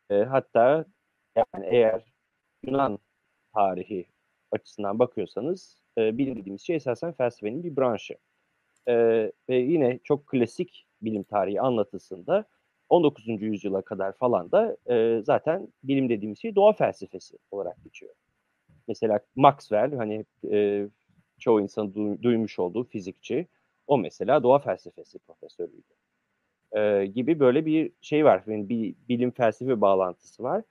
e, 0.09 0.15
hatta 0.29 0.85
yani 1.35 1.65
eğer 1.65 2.01
Yunan 2.63 2.99
tarihi 3.53 4.05
açısından 4.51 4.99
bakıyorsanız 4.99 5.81
e, 5.97 6.17
bilim 6.17 6.35
dediğimiz 6.35 6.61
şey 6.61 6.75
esasen 6.75 7.11
felsefenin 7.13 7.63
bir 7.63 7.77
branşı. 7.77 8.17
E, 8.87 8.95
ve 9.49 9.55
yine 9.55 9.99
çok 10.03 10.27
klasik 10.27 10.87
bilim 11.01 11.23
tarihi 11.23 11.61
anlatısında 11.61 12.45
19. 12.89 13.27
yüzyıla 13.41 13.81
kadar 13.81 14.13
falan 14.13 14.51
da 14.51 14.77
e, 14.89 15.21
zaten 15.23 15.67
bilim 15.83 16.09
dediğimiz 16.09 16.39
şey 16.39 16.55
doğa 16.55 16.73
felsefesi 16.73 17.37
olarak 17.51 17.83
geçiyor. 17.83 18.13
Mesela 18.87 19.19
Maxwell 19.35 19.95
hani 19.95 20.25
e, 20.51 20.87
çoğu 21.39 21.61
insan 21.61 21.87
du- 21.87 22.21
duymuş 22.21 22.59
olduğu 22.59 22.83
fizikçi 22.83 23.47
o 23.87 23.97
mesela 23.97 24.43
doğa 24.43 24.59
felsefesi 24.59 25.19
profesörüydü. 25.19 25.93
E, 26.71 27.05
gibi 27.05 27.39
böyle 27.39 27.65
bir 27.65 27.91
şey 28.01 28.25
var. 28.25 28.43
Yani 28.47 28.69
bir 28.69 28.95
bilim 29.09 29.31
felsefe 29.31 29.81
bağlantısı 29.81 30.43
var. 30.43 30.63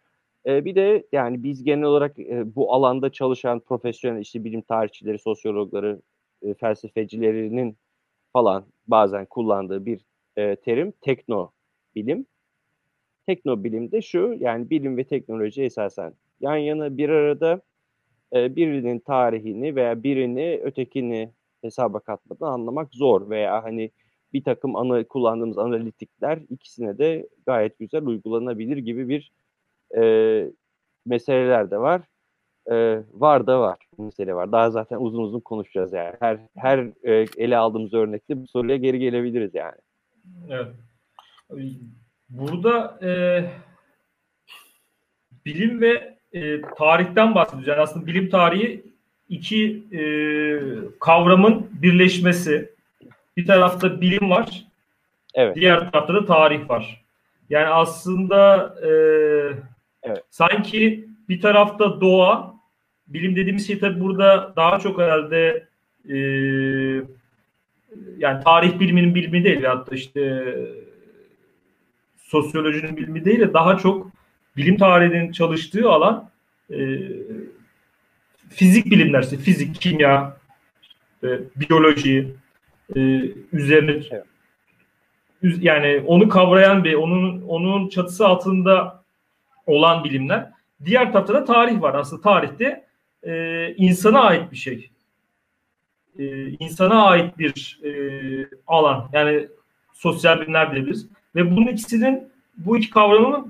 E, 0.46 0.64
bir 0.64 0.74
de 0.74 1.06
yani 1.12 1.42
biz 1.42 1.64
genel 1.64 1.84
olarak 1.84 2.18
e, 2.18 2.54
bu 2.56 2.72
alanda 2.72 3.12
çalışan 3.12 3.60
profesyonel 3.60 4.20
işte 4.20 4.44
bilim 4.44 4.62
tarihçileri, 4.62 5.18
sosyologları, 5.18 6.02
e, 6.42 6.54
felsefecilerinin 6.54 7.76
falan 8.32 8.64
bazen 8.88 9.26
kullandığı 9.26 9.86
bir 9.86 10.00
e, 10.36 10.56
terim 10.56 10.92
tekno 11.00 11.52
bilim. 11.94 12.26
Tekno 13.26 13.64
de 13.64 14.02
şu 14.02 14.36
yani 14.40 14.70
bilim 14.70 14.96
ve 14.96 15.04
teknoloji 15.04 15.62
esasen 15.62 16.14
yan 16.40 16.56
yana 16.56 16.96
bir 16.96 17.08
arada 17.08 17.60
birinin 18.32 18.98
tarihini 18.98 19.76
veya 19.76 20.02
birini 20.02 20.60
ötekini 20.62 21.32
hesaba 21.62 22.00
katmadan 22.00 22.52
anlamak 22.52 22.94
zor 22.94 23.30
veya 23.30 23.64
hani 23.64 23.90
bir 24.32 24.44
takım 24.44 24.76
ana, 24.76 25.04
kullandığımız 25.04 25.58
analitikler 25.58 26.38
ikisine 26.50 26.98
de 26.98 27.28
gayet 27.46 27.78
güzel 27.78 28.06
uygulanabilir 28.06 28.76
gibi 28.76 29.08
bir 29.08 29.32
e, 29.96 30.02
meseleler 31.06 31.70
de 31.70 31.78
var. 31.78 32.02
E, 32.70 33.02
var 33.12 33.46
da 33.46 33.60
var. 33.60 33.78
Mesele 33.98 34.34
var. 34.34 34.52
Daha 34.52 34.70
zaten 34.70 34.96
uzun 35.00 35.22
uzun 35.22 35.40
konuşacağız 35.40 35.92
yani. 35.92 36.14
Her 36.20 36.38
her 36.56 36.78
e, 37.02 37.26
ele 37.36 37.56
aldığımız 37.56 37.94
örnekte 37.94 38.42
bu 38.42 38.46
soruya 38.46 38.76
geri 38.76 38.98
gelebiliriz 38.98 39.54
yani. 39.54 39.76
Evet. 40.50 40.66
Burada 42.28 42.98
e, 43.02 43.10
bilim 45.44 45.80
ve 45.80 46.15
e, 46.36 46.60
tarihten 46.78 47.34
bahsediyoruz. 47.34 47.68
Yani 47.68 47.80
aslında 47.80 48.06
bilim 48.06 48.30
tarihi 48.30 48.82
iki 49.28 49.82
e, 49.92 50.00
kavramın 51.00 51.66
birleşmesi. 51.70 52.70
Bir 53.36 53.46
tarafta 53.46 54.00
bilim 54.00 54.30
var. 54.30 54.64
Evet. 55.34 55.56
Diğer 55.56 55.90
tarafta 55.90 56.14
da 56.14 56.24
tarih 56.24 56.70
var. 56.70 57.04
Yani 57.50 57.66
aslında 57.66 58.74
e, 58.82 58.88
evet. 60.02 60.22
sanki 60.30 61.08
bir 61.28 61.40
tarafta 61.40 62.00
doğa, 62.00 62.54
bilim 63.08 63.36
dediğimiz 63.36 63.66
şey 63.66 63.78
tabii 63.78 64.00
burada 64.00 64.52
daha 64.56 64.78
çok 64.78 64.98
herhalde 64.98 65.66
e, 66.08 66.16
yani 68.18 68.44
tarih 68.44 68.80
biliminin 68.80 69.14
bilimi 69.14 69.44
değil 69.44 69.64
hatta 69.64 69.94
işte 69.94 70.54
sosyolojinin 72.18 72.96
bilimi 72.96 73.24
değil 73.24 73.40
de 73.40 73.54
daha 73.54 73.76
çok 73.76 74.15
bilim 74.56 74.76
tarihinin 74.76 75.32
çalıştığı 75.32 75.90
alan 75.90 76.30
e, 76.70 76.76
fizik 78.48 78.86
bilimler 78.86 79.22
işte 79.22 79.36
fizik, 79.36 79.80
kimya, 79.80 80.36
e, 81.24 81.28
biyoloji 81.56 82.34
e, 82.96 83.00
üzerine 83.52 84.02
yani 85.42 86.02
onu 86.06 86.28
kavrayan 86.28 86.84
bir 86.84 86.94
onun 86.94 87.42
onun 87.42 87.88
çatısı 87.88 88.26
altında 88.26 89.04
olan 89.66 90.04
bilimler. 90.04 90.50
Diğer 90.84 91.12
tarafta 91.12 91.34
da 91.34 91.44
tarih 91.44 91.82
var. 91.82 91.94
Aslında 91.94 92.22
tarihte 92.22 92.86
e, 93.22 93.74
insana 93.74 94.20
ait 94.20 94.52
bir 94.52 94.56
şey. 94.56 94.90
E, 96.18 96.48
insana 96.48 97.04
ait 97.04 97.38
bir 97.38 97.80
e, 97.84 97.90
alan. 98.66 99.08
Yani 99.12 99.48
sosyal 99.92 100.40
bilimler 100.40 100.72
diyebiliriz. 100.72 101.06
Ve 101.34 101.56
bunun 101.56 101.66
ikisinin 101.66 102.28
bu 102.56 102.78
iki 102.78 102.90
kavramı 102.90 103.46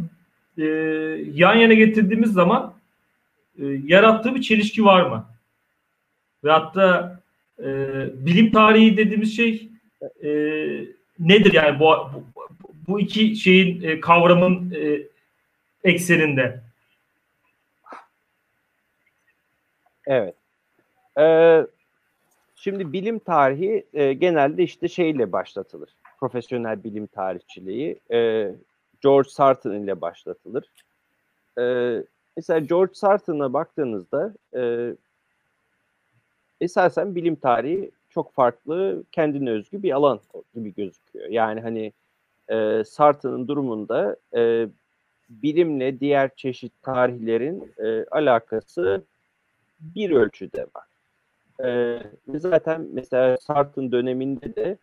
e, 0.58 0.64
yan 1.34 1.54
yana 1.54 1.74
getirdiğimiz 1.74 2.32
zaman 2.32 2.74
e, 3.58 3.64
yarattığı 3.66 4.34
bir 4.34 4.42
çelişki 4.42 4.84
var 4.84 5.02
mı? 5.02 5.26
Ve 6.44 6.50
hatta 6.50 7.20
e, 7.58 7.66
bilim 8.26 8.52
tarihi 8.52 8.96
dediğimiz 8.96 9.36
şey 9.36 9.68
e, 10.22 10.30
nedir 11.18 11.52
yani 11.52 11.80
bu, 11.80 12.10
bu, 12.36 12.54
bu 12.88 13.00
iki 13.00 13.36
şeyin 13.36 13.82
e, 13.82 14.00
kavramın 14.00 14.70
e, 14.70 15.02
ekseninde? 15.84 16.60
Evet. 20.06 20.34
Ee, 21.18 21.66
şimdi 22.56 22.92
bilim 22.92 23.18
tarihi 23.18 23.86
e, 23.94 24.12
genelde 24.12 24.62
işte 24.62 24.88
şeyle 24.88 25.32
başlatılır. 25.32 25.90
Profesyonel 26.20 26.84
bilim 26.84 27.06
tarihçiliği. 27.06 28.00
E, 28.12 28.50
George 29.00 29.28
Sarton 29.28 29.72
ile 29.72 30.00
başlatılır. 30.00 30.64
E, 31.58 31.62
mesela 32.36 32.58
George 32.58 32.94
Sarton'a 32.94 33.52
baktığınızda 33.52 34.34
e, 34.56 34.92
esasen 36.60 37.14
bilim 37.14 37.36
tarihi 37.36 37.90
çok 38.10 38.32
farklı, 38.32 39.04
kendine 39.12 39.50
özgü 39.50 39.82
bir 39.82 39.92
alan 39.92 40.20
gibi 40.54 40.74
gözüküyor. 40.74 41.28
Yani 41.28 41.60
hani 41.60 41.92
e, 42.48 42.84
Sartre'ın 42.84 43.48
durumunda 43.48 44.16
e, 44.36 44.68
bilimle 45.28 46.00
diğer 46.00 46.30
çeşit 46.36 46.72
tarihlerin 46.82 47.72
e, 47.78 48.04
alakası 48.10 49.02
bir 49.80 50.10
ölçüde 50.10 50.66
var. 50.76 50.86
E, 51.64 52.00
zaten 52.38 52.88
mesela 52.92 53.36
Sartre'ın 53.36 53.92
döneminde 53.92 54.56
de 54.56 54.78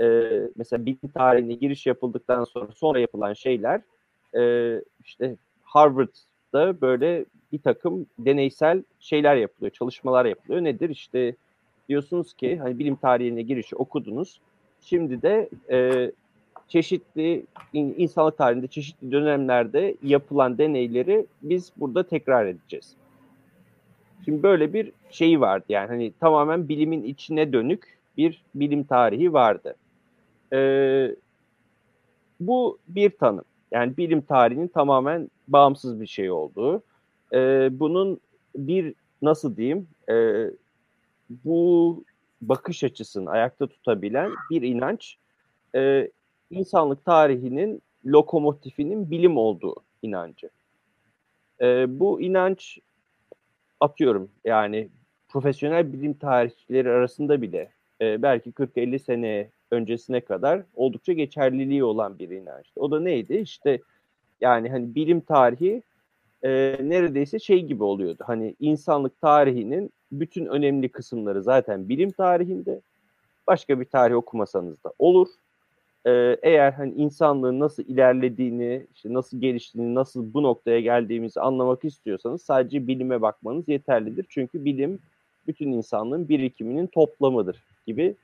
e, 0.00 0.30
mesela 0.56 0.86
bilim 0.86 1.08
tarihine 1.14 1.54
giriş 1.54 1.86
yapıldıktan 1.86 2.44
sonra 2.44 2.68
sonra 2.74 2.98
yapılan 2.98 3.32
şeyler 3.32 3.80
e, 4.36 4.74
işte 5.04 5.36
Harvard'da 5.62 6.80
böyle 6.80 7.24
bir 7.52 7.58
takım 7.58 8.06
deneysel 8.18 8.82
şeyler 9.00 9.36
yapılıyor, 9.36 9.70
çalışmalar 9.70 10.24
yapılıyor. 10.24 10.64
Nedir? 10.64 10.90
İşte 10.90 11.34
diyorsunuz 11.88 12.34
ki 12.34 12.58
hani 12.58 12.78
bilim 12.78 12.96
tarihine 12.96 13.42
girişi 13.42 13.76
okudunuz. 13.76 14.40
Şimdi 14.80 15.22
de 15.22 15.48
e, 15.70 16.10
çeşitli 16.68 17.44
insanlık 17.72 18.38
tarihinde 18.38 18.66
çeşitli 18.66 19.12
dönemlerde 19.12 19.94
yapılan 20.02 20.58
deneyleri 20.58 21.26
biz 21.42 21.72
burada 21.76 22.02
tekrar 22.06 22.46
edeceğiz. 22.46 22.96
Şimdi 24.24 24.42
böyle 24.42 24.72
bir 24.72 24.92
şey 25.10 25.40
vardı 25.40 25.64
yani 25.68 25.88
hani 25.88 26.12
tamamen 26.20 26.68
bilimin 26.68 27.02
içine 27.02 27.52
dönük 27.52 27.99
bir 28.20 28.42
bilim 28.54 28.84
tarihi 28.84 29.32
vardı. 29.32 29.76
Ee, 30.52 31.16
bu 32.40 32.78
bir 32.88 33.10
tanım. 33.10 33.44
Yani 33.70 33.96
bilim 33.96 34.20
tarihinin 34.20 34.68
tamamen 34.68 35.30
bağımsız 35.48 36.00
bir 36.00 36.06
şey 36.06 36.30
olduğu. 36.30 36.82
Ee, 37.32 37.68
bunun 37.72 38.20
bir 38.56 38.94
nasıl 39.22 39.56
diyeyim 39.56 39.88
e, 40.10 40.46
bu 41.44 42.04
bakış 42.42 42.84
açısını 42.84 43.30
ayakta 43.30 43.66
tutabilen 43.66 44.30
bir 44.50 44.62
inanç 44.62 45.16
e, 45.74 46.10
insanlık 46.50 47.04
tarihinin 47.04 47.82
lokomotifinin 48.06 49.10
bilim 49.10 49.36
olduğu 49.36 49.76
inancı. 50.02 50.50
E, 51.60 52.00
bu 52.00 52.20
inanç 52.20 52.78
atıyorum 53.80 54.30
yani 54.44 54.88
profesyonel 55.28 55.92
bilim 55.92 56.14
tarihçileri 56.14 56.90
arasında 56.90 57.42
bile 57.42 57.70
e, 58.00 58.22
belki 58.22 58.50
40-50 58.50 58.98
sene 58.98 59.50
öncesine 59.70 60.20
kadar 60.20 60.62
oldukça 60.74 61.12
geçerliliği 61.12 61.84
olan 61.84 62.18
bir 62.18 62.28
inançtı. 62.28 62.80
O 62.80 62.90
da 62.90 63.00
neydi? 63.00 63.34
İşte 63.34 63.80
yani 64.40 64.70
hani 64.70 64.94
bilim 64.94 65.20
tarihi 65.20 65.82
e, 66.42 66.50
neredeyse 66.82 67.38
şey 67.38 67.62
gibi 67.62 67.84
oluyordu. 67.84 68.22
Hani 68.26 68.54
insanlık 68.60 69.20
tarihinin 69.20 69.90
bütün 70.12 70.46
önemli 70.46 70.88
kısımları 70.88 71.42
zaten 71.42 71.88
bilim 71.88 72.10
tarihinde. 72.10 72.80
Başka 73.46 73.80
bir 73.80 73.84
tarih 73.84 74.14
okumasanız 74.14 74.84
da 74.84 74.92
olur. 74.98 75.28
Ee, 76.06 76.36
eğer 76.42 76.72
hani 76.72 76.94
insanlığın 76.94 77.60
nasıl 77.60 77.82
ilerlediğini, 77.82 78.86
işte 78.94 79.12
nasıl 79.12 79.40
geliştiğini, 79.40 79.94
nasıl 79.94 80.34
bu 80.34 80.42
noktaya 80.42 80.80
geldiğimizi 80.80 81.40
anlamak 81.40 81.84
istiyorsanız 81.84 82.42
sadece 82.42 82.86
bilime 82.86 83.22
bakmanız 83.22 83.68
yeterlidir. 83.68 84.26
Çünkü 84.28 84.64
bilim 84.64 84.98
bütün 85.46 85.72
insanlığın 85.72 86.28
birikiminin 86.28 86.86
toplamıdır 86.86 87.69
gibi 87.86 88.14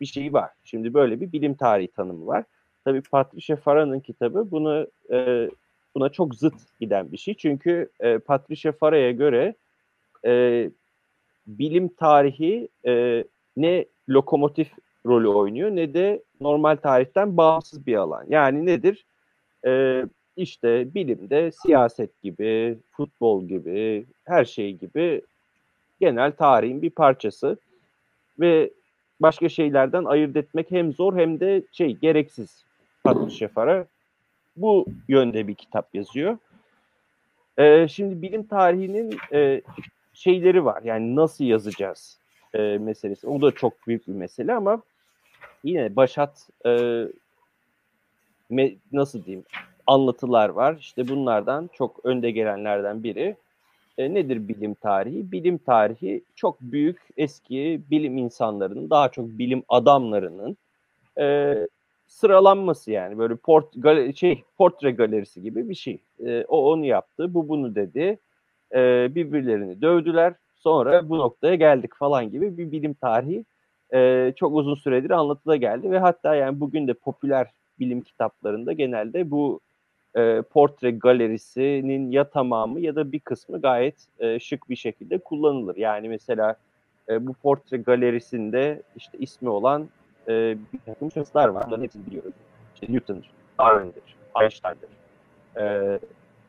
bir 0.00 0.06
şey 0.06 0.32
var. 0.32 0.50
Şimdi 0.64 0.94
böyle 0.94 1.20
bir 1.20 1.32
bilim 1.32 1.54
tarihi 1.54 1.88
tanımı 1.88 2.26
var. 2.26 2.44
Tabii 2.84 3.02
Patricia 3.02 3.56
Farah'ın 3.56 4.00
kitabı 4.00 4.50
bunu 4.50 4.86
e, 5.10 5.50
buna 5.94 6.08
çok 6.08 6.34
zıt 6.34 6.54
giden 6.80 7.12
bir 7.12 7.16
şey. 7.16 7.34
Çünkü 7.34 7.90
e, 8.00 8.18
Patricia 8.18 8.72
Farah'a 8.72 9.10
göre 9.10 9.54
e, 10.24 10.70
bilim 11.46 11.88
tarihi 11.88 12.68
e, 12.86 13.24
ne 13.56 13.84
lokomotif 14.08 14.72
rolü 15.06 15.28
oynuyor 15.28 15.70
ne 15.70 15.94
de 15.94 16.22
normal 16.40 16.76
tarihten 16.76 17.36
bağımsız 17.36 17.86
bir 17.86 17.96
alan. 17.96 18.24
Yani 18.28 18.66
nedir? 18.66 19.06
Ee, 19.66 20.04
işte 20.36 20.94
bilimde 20.94 21.50
siyaset 21.52 22.22
gibi, 22.22 22.78
futbol 22.90 23.44
gibi, 23.48 24.06
her 24.24 24.44
şey 24.44 24.72
gibi 24.72 25.22
genel 26.00 26.32
tarihin 26.32 26.82
bir 26.82 26.90
parçası 26.90 27.56
ve 28.40 28.70
başka 29.20 29.48
şeylerden 29.48 30.04
ayırt 30.04 30.36
etmek 30.36 30.70
hem 30.70 30.92
zor 30.92 31.16
hem 31.16 31.40
de 31.40 31.62
şey 31.72 31.96
gereksiz 31.96 32.64
Fatih 33.02 33.30
Şefar'a. 33.38 33.86
Bu 34.56 34.86
yönde 35.08 35.48
bir 35.48 35.54
kitap 35.54 35.94
yazıyor. 35.94 36.38
Ee, 37.58 37.88
şimdi 37.88 38.22
bilim 38.22 38.46
tarihinin 38.46 39.18
e, 39.32 39.62
şeyleri 40.12 40.64
var. 40.64 40.82
Yani 40.82 41.16
nasıl 41.16 41.44
yazacağız 41.44 42.18
e, 42.54 42.78
meselesi. 42.78 43.26
O 43.26 43.42
da 43.42 43.50
çok 43.50 43.86
büyük 43.86 44.08
bir 44.08 44.12
mesele 44.12 44.54
ama 44.54 44.82
yine 45.64 45.96
başat 45.96 46.48
e, 46.66 47.04
me, 48.50 48.72
nasıl 48.92 49.24
diyeyim 49.24 49.44
anlatılar 49.86 50.48
var. 50.48 50.76
İşte 50.80 51.08
bunlardan 51.08 51.70
çok 51.72 52.00
önde 52.04 52.30
gelenlerden 52.30 53.02
biri. 53.02 53.36
E, 53.98 54.14
nedir 54.14 54.48
bilim 54.48 54.74
tarihi? 54.74 55.32
Bilim 55.32 55.58
tarihi 55.58 56.24
çok 56.34 56.60
büyük 56.60 57.00
eski 57.16 57.80
bilim 57.90 58.18
insanlarının, 58.18 58.90
daha 58.90 59.08
çok 59.08 59.28
bilim 59.28 59.62
adamlarının 59.68 60.56
e, 61.18 61.54
sıralanması 62.06 62.90
yani 62.90 63.18
böyle 63.18 63.36
port 63.36 63.66
gal 63.76 64.12
şey 64.12 64.42
portre 64.58 64.90
galerisi 64.90 65.42
gibi 65.42 65.68
bir 65.68 65.74
şey. 65.74 65.98
E, 66.26 66.44
o 66.48 66.72
onu 66.72 66.84
yaptı, 66.84 67.34
bu 67.34 67.48
bunu 67.48 67.74
dedi. 67.74 68.18
E, 68.74 69.14
birbirlerini 69.14 69.82
dövdüler. 69.82 70.34
Sonra 70.56 71.08
bu 71.08 71.18
noktaya 71.18 71.54
geldik 71.54 71.94
falan 71.94 72.30
gibi 72.30 72.58
bir 72.58 72.72
bilim 72.72 72.94
tarihi 72.94 73.44
e, 73.94 74.32
çok 74.36 74.54
uzun 74.54 74.74
süredir 74.74 75.10
anlatıda 75.10 75.56
geldi 75.56 75.90
ve 75.90 75.98
hatta 75.98 76.34
yani 76.34 76.60
bugün 76.60 76.88
de 76.88 76.94
popüler 76.94 77.50
bilim 77.78 78.00
kitaplarında 78.00 78.72
genelde 78.72 79.30
bu 79.30 79.60
e, 80.16 80.42
portre 80.42 80.90
galerisinin 80.90 82.10
ya 82.10 82.30
tamamı 82.30 82.80
ya 82.80 82.96
da 82.96 83.12
bir 83.12 83.20
kısmı 83.20 83.60
gayet 83.60 83.94
e, 84.18 84.38
şık 84.38 84.70
bir 84.70 84.76
şekilde 84.76 85.18
kullanılır. 85.18 85.76
Yani 85.76 86.08
mesela 86.08 86.56
e, 87.08 87.26
bu 87.26 87.34
portre 87.34 87.76
galerisinde 87.76 88.82
işte 88.96 89.18
ismi 89.18 89.48
olan 89.48 89.88
e, 90.28 90.56
bir 90.72 90.78
takım 90.86 91.12
şahıslar 91.12 91.48
var. 91.48 91.64
Bunların 91.66 91.82
hepsini 91.82 92.06
biliyoruz. 92.06 92.32
İşte 92.74 92.92
Newton'dır, 92.92 93.30
Darwin'dir, 93.58 94.16
Einstein'dır. 94.42 94.88
E, 95.60 95.98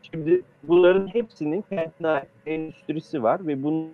şimdi 0.02 0.42
bunların 0.64 1.08
hepsinin 1.08 1.62
kendine 1.70 2.26
endüstrisi 2.46 3.24
var 3.24 3.48
ve 3.48 3.64
bunun 3.64 3.92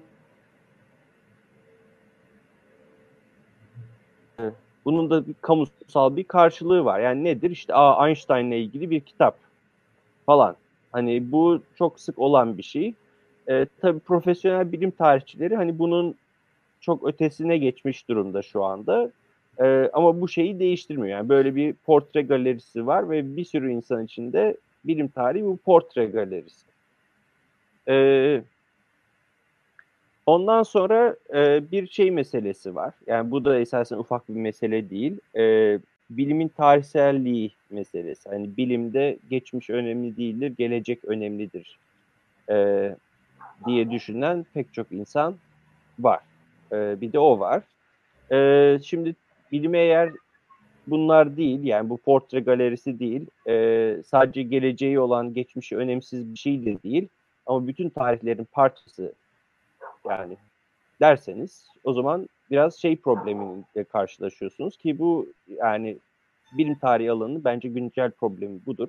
Bunun 4.85 5.09
da 5.09 5.27
bir 5.27 5.35
kamusal 5.41 6.15
bir 6.15 6.23
karşılığı 6.23 6.85
var. 6.85 6.99
Yani 6.99 7.23
nedir? 7.23 7.51
İşte 7.51 7.73
Aa, 7.73 8.07
Einstein'la 8.07 8.55
ilgili 8.55 8.89
bir 8.89 9.01
kitap 9.01 9.37
falan. 10.25 10.55
Hani 10.91 11.31
bu 11.31 11.61
çok 11.75 11.99
sık 11.99 12.19
olan 12.19 12.57
bir 12.57 12.63
şey. 12.63 12.93
E, 13.49 13.65
tabii 13.81 13.99
profesyonel 13.99 14.71
bilim 14.71 14.91
tarihçileri 14.91 15.55
hani 15.55 15.79
bunun 15.79 16.15
çok 16.81 17.07
ötesine 17.07 17.57
geçmiş 17.57 18.09
durumda 18.09 18.41
şu 18.41 18.63
anda. 18.63 19.11
E, 19.59 19.89
ama 19.93 20.21
bu 20.21 20.27
şeyi 20.27 20.59
değiştirmiyor. 20.59 21.17
Yani 21.17 21.29
böyle 21.29 21.55
bir 21.55 21.73
portre 21.73 22.21
galerisi 22.21 22.87
var 22.87 23.09
ve 23.09 23.35
bir 23.37 23.45
sürü 23.45 23.71
insan 23.71 24.05
içinde 24.05 24.57
bilim 24.85 25.07
tarihi 25.07 25.45
bu 25.45 25.57
portre 25.57 26.05
galerisi. 26.05 26.65
E, 27.87 28.41
Ondan 30.25 30.63
sonra 30.63 31.15
e, 31.33 31.71
bir 31.71 31.87
şey 31.87 32.11
meselesi 32.11 32.75
var. 32.75 32.93
Yani 33.07 33.31
bu 33.31 33.45
da 33.45 33.59
esasen 33.59 33.97
ufak 33.97 34.29
bir 34.29 34.33
mesele 34.33 34.89
değil. 34.89 35.17
E, 35.35 35.79
bilimin 36.17 36.47
tarihselliği 36.47 37.51
meselesi. 37.69 38.29
Hani 38.29 38.57
bilimde 38.57 39.17
geçmiş 39.29 39.69
önemli 39.69 40.17
değildir, 40.17 40.53
gelecek 40.57 41.05
önemlidir 41.05 41.79
e, 42.49 42.89
diye 43.65 43.91
düşünen 43.91 44.45
pek 44.53 44.73
çok 44.73 44.91
insan 44.91 45.35
var. 45.99 46.19
E, 46.71 47.01
bir 47.01 47.13
de 47.13 47.19
o 47.19 47.39
var. 47.39 47.63
E, 48.31 48.79
şimdi 48.83 49.15
bilime 49.51 49.79
eğer 49.79 50.11
bunlar 50.87 51.37
değil, 51.37 51.63
yani 51.63 51.89
bu 51.89 51.97
portre 51.97 52.39
galerisi 52.39 52.99
değil, 52.99 53.27
e, 53.47 53.97
sadece 54.05 54.43
geleceği 54.43 54.99
olan 54.99 55.33
geçmişi 55.33 55.77
önemsiz 55.77 56.33
bir 56.33 56.37
şey 56.37 56.65
de 56.65 56.83
değil. 56.83 57.07
Ama 57.45 57.67
bütün 57.67 57.89
tarihlerin 57.89 58.47
parçası 58.51 59.13
yani 60.09 60.37
derseniz 61.01 61.67
o 61.83 61.93
zaman 61.93 62.29
biraz 62.53 62.75
şey 62.75 62.95
problemiyle 62.95 63.83
karşılaşıyorsunuz 63.91 64.77
ki 64.77 64.99
bu 64.99 65.27
yani 65.47 65.97
bilim 66.51 66.75
tarihi 66.75 67.11
alanının 67.11 67.43
bence 67.43 67.69
güncel 67.69 68.11
problemi 68.11 68.65
budur. 68.65 68.87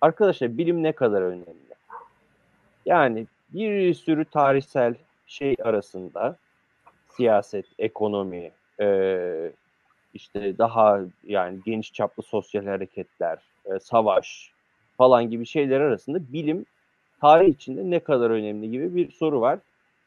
Arkadaşlar 0.00 0.58
bilim 0.58 0.82
ne 0.82 0.92
kadar 0.92 1.22
önemli? 1.22 1.74
Yani 2.86 3.26
bir 3.48 3.94
sürü 3.94 4.24
tarihsel 4.24 4.94
şey 5.26 5.56
arasında 5.62 6.36
siyaset, 7.08 7.66
ekonomi, 7.78 8.50
e, 8.80 9.52
işte 10.14 10.58
daha 10.58 11.00
yani 11.24 11.58
geniş 11.66 11.92
çaplı 11.92 12.22
sosyal 12.22 12.66
hareketler, 12.66 13.38
e, 13.64 13.78
savaş 13.78 14.52
falan 14.96 15.30
gibi 15.30 15.46
şeyler 15.46 15.80
arasında 15.80 16.32
bilim 16.32 16.66
tarih 17.20 17.48
içinde 17.48 17.90
ne 17.90 18.00
kadar 18.00 18.30
önemli 18.30 18.70
gibi 18.70 18.94
bir 18.94 19.12
soru 19.12 19.40
var. 19.40 19.58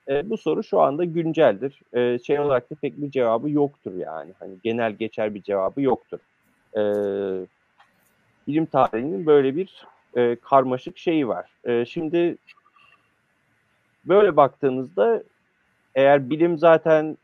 E, 0.09 0.29
bu 0.29 0.37
soru 0.37 0.63
şu 0.63 0.79
anda 0.79 1.05
günceldir. 1.05 1.81
E, 1.93 2.19
şey 2.19 2.39
olarak 2.39 2.71
da 2.71 2.75
pek 2.75 3.01
bir 3.01 3.11
cevabı 3.11 3.49
yoktur 3.49 3.95
yani. 3.95 4.31
Hani 4.39 4.53
genel 4.63 4.91
geçer 4.91 5.35
bir 5.35 5.41
cevabı 5.41 5.81
yoktur. 5.81 6.19
E, 6.77 6.81
bilim 8.47 8.65
tarihinin 8.65 9.25
böyle 9.25 9.55
bir 9.55 9.85
e, 10.17 10.35
karmaşık 10.35 10.97
şeyi 10.97 11.27
var. 11.27 11.49
E, 11.65 11.85
şimdi 11.85 12.37
böyle 14.05 14.35
baktığınızda 14.37 15.23
eğer 15.95 16.29
bilim 16.29 16.57
zaten 16.57 17.17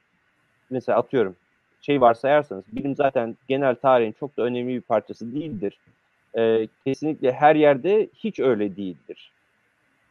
mesela 0.69 0.97
atıyorum 0.97 1.35
şey 1.81 2.01
varsayarsanız 2.01 2.63
bilim 2.71 2.95
zaten 2.95 3.37
genel 3.47 3.75
tarihin 3.75 4.15
çok 4.19 4.37
da 4.37 4.43
önemli 4.43 4.75
bir 4.75 4.81
parçası 4.81 5.35
değildir. 5.35 5.77
E, 6.37 6.67
kesinlikle 6.85 7.31
her 7.31 7.55
yerde 7.55 8.09
hiç 8.13 8.39
öyle 8.39 8.75
değildir. 8.75 9.31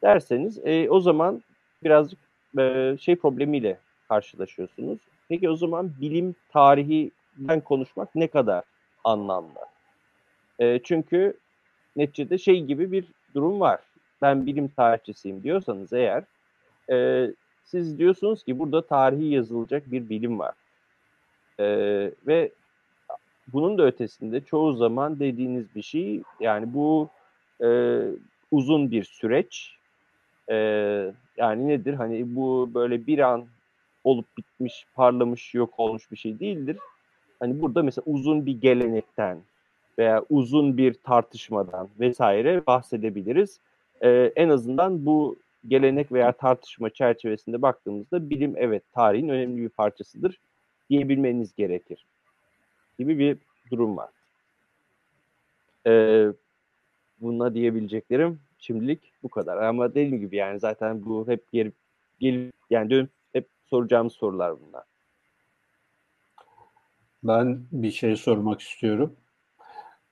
Derseniz 0.02 0.58
e, 0.64 0.90
o 0.90 1.00
zaman 1.00 1.42
birazcık 1.84 2.18
e, 2.58 2.96
şey 3.00 3.16
problemiyle 3.16 3.78
karşılaşıyorsunuz. 4.08 4.98
Peki 5.28 5.50
o 5.50 5.56
zaman 5.56 5.92
bilim 6.00 6.34
tarihinden 6.48 7.60
konuşmak 7.64 8.14
ne 8.14 8.28
kadar 8.28 8.64
anlamlı? 9.04 9.58
E, 10.58 10.80
çünkü 10.82 11.36
neticede 11.96 12.38
şey 12.38 12.64
gibi 12.64 12.92
bir 12.92 13.04
durum 13.34 13.60
var. 13.60 13.80
Ben 14.22 14.46
bilim 14.46 14.68
tarihçisiyim 14.68 15.42
diyorsanız 15.42 15.92
eğer 15.92 16.24
e, 16.90 17.26
siz 17.64 17.98
diyorsunuz 17.98 18.44
ki 18.44 18.58
burada 18.58 18.86
tarihi 18.86 19.26
yazılacak 19.26 19.92
bir 19.92 20.08
bilim 20.08 20.38
var. 20.38 20.54
E, 21.60 21.66
ve 22.26 22.50
bunun 23.52 23.78
da 23.78 23.86
ötesinde 23.86 24.40
çoğu 24.40 24.76
zaman 24.76 25.18
dediğiniz 25.18 25.74
bir 25.74 25.82
şey 25.82 26.22
yani 26.40 26.74
bu 26.74 27.08
e, 27.62 28.00
uzun 28.50 28.90
bir 28.90 29.04
süreç. 29.04 29.76
E, 30.50 30.56
yani 31.36 31.68
nedir? 31.68 31.94
Hani 31.94 32.36
bu 32.36 32.70
böyle 32.74 33.06
bir 33.06 33.18
an 33.18 33.46
olup 34.04 34.26
bitmiş, 34.38 34.86
parlamış, 34.94 35.54
yok 35.54 35.74
olmuş 35.80 36.10
bir 36.12 36.16
şey 36.16 36.40
değildir. 36.40 36.78
Hani 37.40 37.62
burada 37.62 37.82
mesela 37.82 38.04
uzun 38.06 38.46
bir 38.46 38.60
gelenekten 38.60 39.38
veya 39.98 40.24
uzun 40.30 40.76
bir 40.76 40.94
tartışmadan 40.94 41.88
vesaire 42.00 42.66
bahsedebiliriz. 42.66 43.60
Ee, 44.00 44.32
en 44.36 44.48
azından 44.48 45.06
bu 45.06 45.36
gelenek 45.68 46.12
veya 46.12 46.32
tartışma 46.32 46.90
çerçevesinde 46.90 47.62
baktığımızda 47.62 48.30
bilim 48.30 48.54
evet 48.56 48.82
tarihin 48.92 49.28
önemli 49.28 49.62
bir 49.62 49.68
parçasıdır 49.68 50.40
diyebilmeniz 50.90 51.54
gerekir 51.54 52.06
gibi 52.98 53.18
bir 53.18 53.36
durum 53.70 53.96
var. 53.96 54.10
Ee, 55.86 56.26
buna 57.20 57.54
diyebileceklerim 57.54 58.40
şimdilik 58.58 59.12
bu 59.22 59.28
kadar. 59.28 59.56
Ama 59.56 59.90
dediğim 59.90 60.20
gibi 60.20 60.36
yani 60.36 60.60
zaten 60.60 61.04
bu 61.04 61.28
hep 61.28 61.52
geri, 61.52 61.72
geri 62.20 62.52
yani 62.70 62.90
dön 62.90 63.08
hep 63.32 63.48
soracağımız 63.66 64.12
sorular 64.12 64.54
bunlar. 64.60 64.84
Ben 67.24 67.62
bir 67.72 67.90
şey 67.90 68.16
sormak 68.16 68.60
istiyorum. 68.60 69.16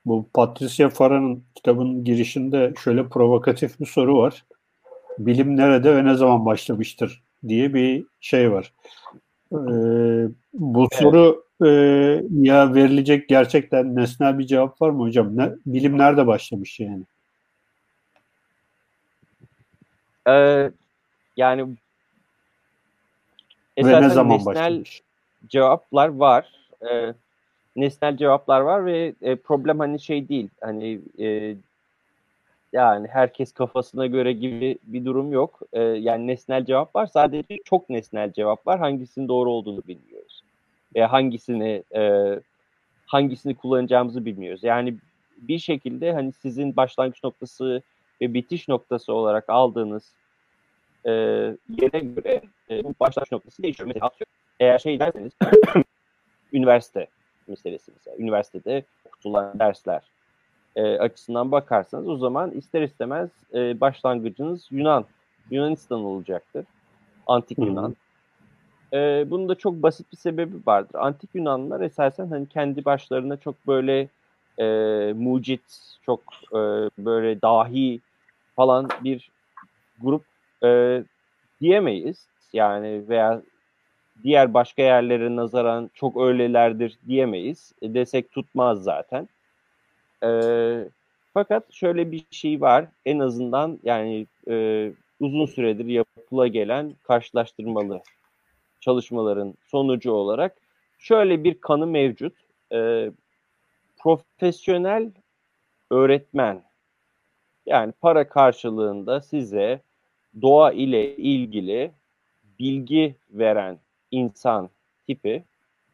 Bu 0.06 0.28
Patricia 0.34 0.88
Farah'ın 0.88 1.44
kitabın 1.54 2.04
girişinde 2.04 2.72
şöyle 2.84 3.08
provokatif 3.08 3.80
bir 3.80 3.86
soru 3.86 4.18
var. 4.18 4.44
Bilim 5.18 5.56
nerede 5.56 5.96
ve 5.96 6.04
ne 6.04 6.14
zaman 6.14 6.46
başlamıştır 6.46 7.22
diye 7.48 7.74
bir 7.74 8.04
şey 8.20 8.52
var. 8.52 8.72
Ee, 9.52 10.28
bu 10.54 10.80
evet. 10.80 11.02
soru 11.02 11.44
e, 11.64 11.68
ya 12.30 12.74
verilecek 12.74 13.28
gerçekten 13.28 13.96
nesnel 13.96 14.38
bir 14.38 14.46
cevap 14.46 14.82
var 14.82 14.90
mı 14.90 15.02
hocam? 15.02 15.36
Ne, 15.36 15.52
bilim 15.66 15.98
nerede 15.98 16.26
başlamış 16.26 16.80
yani? 16.80 17.04
Ee, 20.28 20.70
yani 21.36 21.76
ve 23.78 24.02
ne 24.02 24.08
zaman 24.08 24.38
nesnel 24.38 24.54
başlamış? 24.54 25.02
cevaplar 25.48 26.08
var. 26.08 26.48
Ee, 26.90 27.14
nesnel 27.76 28.16
cevaplar 28.16 28.60
var 28.60 28.86
ve 28.86 29.14
e, 29.22 29.36
problem 29.36 29.78
hani 29.78 30.00
şey 30.00 30.28
değil. 30.28 30.48
Hani 30.60 31.00
e, 31.20 31.56
yani 32.72 33.08
herkes 33.08 33.52
kafasına 33.52 34.06
göre 34.06 34.32
gibi 34.32 34.78
bir 34.82 35.04
durum 35.04 35.32
yok. 35.32 35.60
E, 35.72 35.80
yani 35.82 36.26
nesnel 36.26 36.64
cevap 36.64 36.96
var. 36.96 37.06
Sadece 37.06 37.58
çok 37.64 37.90
nesnel 37.90 38.32
cevap 38.32 38.66
var. 38.66 38.78
Hangisinin 38.78 39.28
doğru 39.28 39.50
olduğunu 39.50 39.82
bilmiyoruz. 39.88 40.42
E, 40.94 41.02
hangisini 41.02 41.82
e, 41.94 42.34
hangisini 43.06 43.54
kullanacağımızı 43.54 44.24
bilmiyoruz. 44.24 44.64
Yani 44.64 44.94
bir 45.38 45.58
şekilde 45.58 46.12
hani 46.12 46.32
sizin 46.32 46.76
başlangıç 46.76 47.24
noktası 47.24 47.82
ve 48.20 48.34
bitiş 48.34 48.68
noktası 48.68 49.12
olarak 49.12 49.44
aldığınız 49.48 50.12
e, 51.04 51.10
yere 51.68 51.98
göre 51.98 52.42
e, 52.70 52.84
bu 52.84 52.94
başlangıç 53.00 53.32
noktası 53.32 53.62
değişiyor. 53.62 53.90
Mesela 53.94 54.10
eğer 54.60 54.78
şey 54.78 55.00
derseniz 55.00 55.32
üniversite 56.52 57.06
meselesi 57.46 57.92
mesela. 57.92 58.16
Üniversitede 58.16 58.84
okutulan 59.06 59.58
dersler 59.58 60.02
e, 60.76 60.98
açısından 60.98 61.52
bakarsanız 61.52 62.08
o 62.08 62.16
zaman 62.16 62.50
ister 62.50 62.82
istemez 62.82 63.30
e, 63.54 63.80
başlangıcınız 63.80 64.68
Yunan, 64.70 65.04
Yunanistan 65.50 66.04
olacaktır. 66.04 66.66
Antik 67.26 67.58
Hı-hı. 67.58 67.66
Yunan. 67.66 67.96
E, 68.92 69.30
bunun 69.30 69.48
da 69.48 69.54
çok 69.54 69.82
basit 69.82 70.12
bir 70.12 70.16
sebebi 70.16 70.56
vardır. 70.66 70.94
Antik 70.94 71.30
Yunanlılar 71.34 71.80
esasen 71.80 72.26
hani 72.26 72.48
kendi 72.48 72.84
başlarına 72.84 73.36
çok 73.36 73.66
böyle 73.66 74.08
e, 74.58 74.64
mucit, 75.16 75.62
çok 76.06 76.20
e, 76.52 76.58
böyle 76.98 77.42
dahi 77.42 78.00
falan 78.56 78.88
bir 79.04 79.30
grup 80.00 80.24
e, 80.64 81.02
diyemeyiz. 81.60 82.26
Yani 82.52 83.08
veya 83.08 83.42
diğer 84.22 84.54
başka 84.54 84.82
yerlere 84.82 85.36
nazaran 85.36 85.90
çok 85.94 86.16
öylelerdir 86.16 86.98
diyemeyiz. 87.08 87.72
E, 87.82 87.94
desek 87.94 88.32
tutmaz 88.32 88.82
zaten. 88.82 89.28
E, 90.22 90.28
fakat 91.34 91.72
şöyle 91.72 92.12
bir 92.12 92.24
şey 92.30 92.60
var. 92.60 92.86
En 93.04 93.18
azından 93.18 93.78
yani 93.84 94.26
e, 94.48 94.90
uzun 95.20 95.46
süredir 95.46 95.86
yapıla 95.86 96.46
gelen 96.46 96.94
karşılaştırmalı 97.02 98.02
çalışmaların 98.80 99.54
sonucu 99.66 100.12
olarak 100.12 100.56
şöyle 100.98 101.44
bir 101.44 101.60
kanı 101.60 101.86
mevcut. 101.86 102.32
E, 102.72 103.10
profesyonel 104.04 105.10
öğretmen 105.90 106.62
yani 107.66 107.92
para 108.00 108.28
karşılığında 108.28 109.20
size 109.20 109.80
doğa 110.42 110.72
ile 110.72 111.16
ilgili 111.16 111.90
bilgi 112.58 113.14
veren 113.30 113.78
insan 114.10 114.70
tipi, 115.06 115.44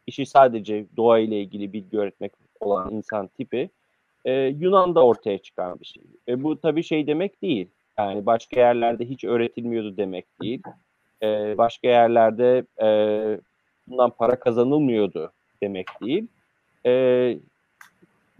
işi 0.07 0.25
sadece 0.25 0.85
doğa 0.97 1.19
ile 1.19 1.41
ilgili 1.41 1.73
bilgi 1.73 1.99
öğretmek 1.99 2.31
olan 2.59 2.91
insan 2.91 3.27
tipi 3.27 3.69
e, 4.25 4.33
Yunan'da 4.33 5.05
ortaya 5.05 5.37
çıkan 5.37 5.79
bir 5.79 5.85
şey. 5.85 6.03
E, 6.27 6.43
bu 6.43 6.61
tabii 6.61 6.83
şey 6.83 7.07
demek 7.07 7.41
değil. 7.41 7.67
Yani 7.97 8.25
başka 8.25 8.59
yerlerde 8.59 9.05
hiç 9.05 9.23
öğretilmiyordu 9.23 9.97
demek 9.97 10.25
değil. 10.41 10.61
E, 11.23 11.57
başka 11.57 11.87
yerlerde 11.87 12.65
e, 12.81 12.87
bundan 13.87 14.09
para 14.09 14.39
kazanılmıyordu 14.39 15.31
demek 15.61 15.87
değil. 16.01 16.27
E, 16.85 17.37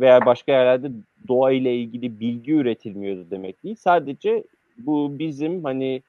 veya 0.02 0.26
başka 0.26 0.52
yerlerde 0.52 0.92
doğa 1.28 1.52
ile 1.52 1.76
ilgili 1.76 2.20
bilgi 2.20 2.52
üretilmiyordu 2.52 3.32
demek 3.32 3.64
değil. 3.64 3.76
Sadece 3.76 4.44
bu 4.78 5.20
bizim 5.20 5.64
hani 5.64 6.02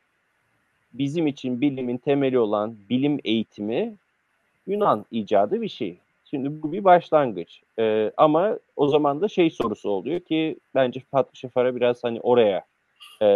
bizim 0.92 1.26
için 1.26 1.60
bilimin 1.60 1.96
temeli 1.96 2.38
olan 2.38 2.76
bilim 2.90 3.18
eğitimi 3.24 3.94
Yunan 4.66 5.04
icadı 5.10 5.62
bir 5.62 5.68
şey. 5.68 5.98
Şimdi 6.24 6.62
bu 6.62 6.72
bir 6.72 6.84
başlangıç. 6.84 7.62
Ee, 7.78 8.12
ama 8.16 8.58
o 8.76 8.88
zaman 8.88 9.20
da 9.20 9.28
şey 9.28 9.50
sorusu 9.50 9.90
oluyor 9.90 10.20
ki 10.20 10.56
bence 10.74 11.00
Fatih 11.10 11.34
Şefar'a 11.34 11.76
biraz 11.76 12.04
hani 12.04 12.20
oraya 12.20 12.64
e, 13.20 13.26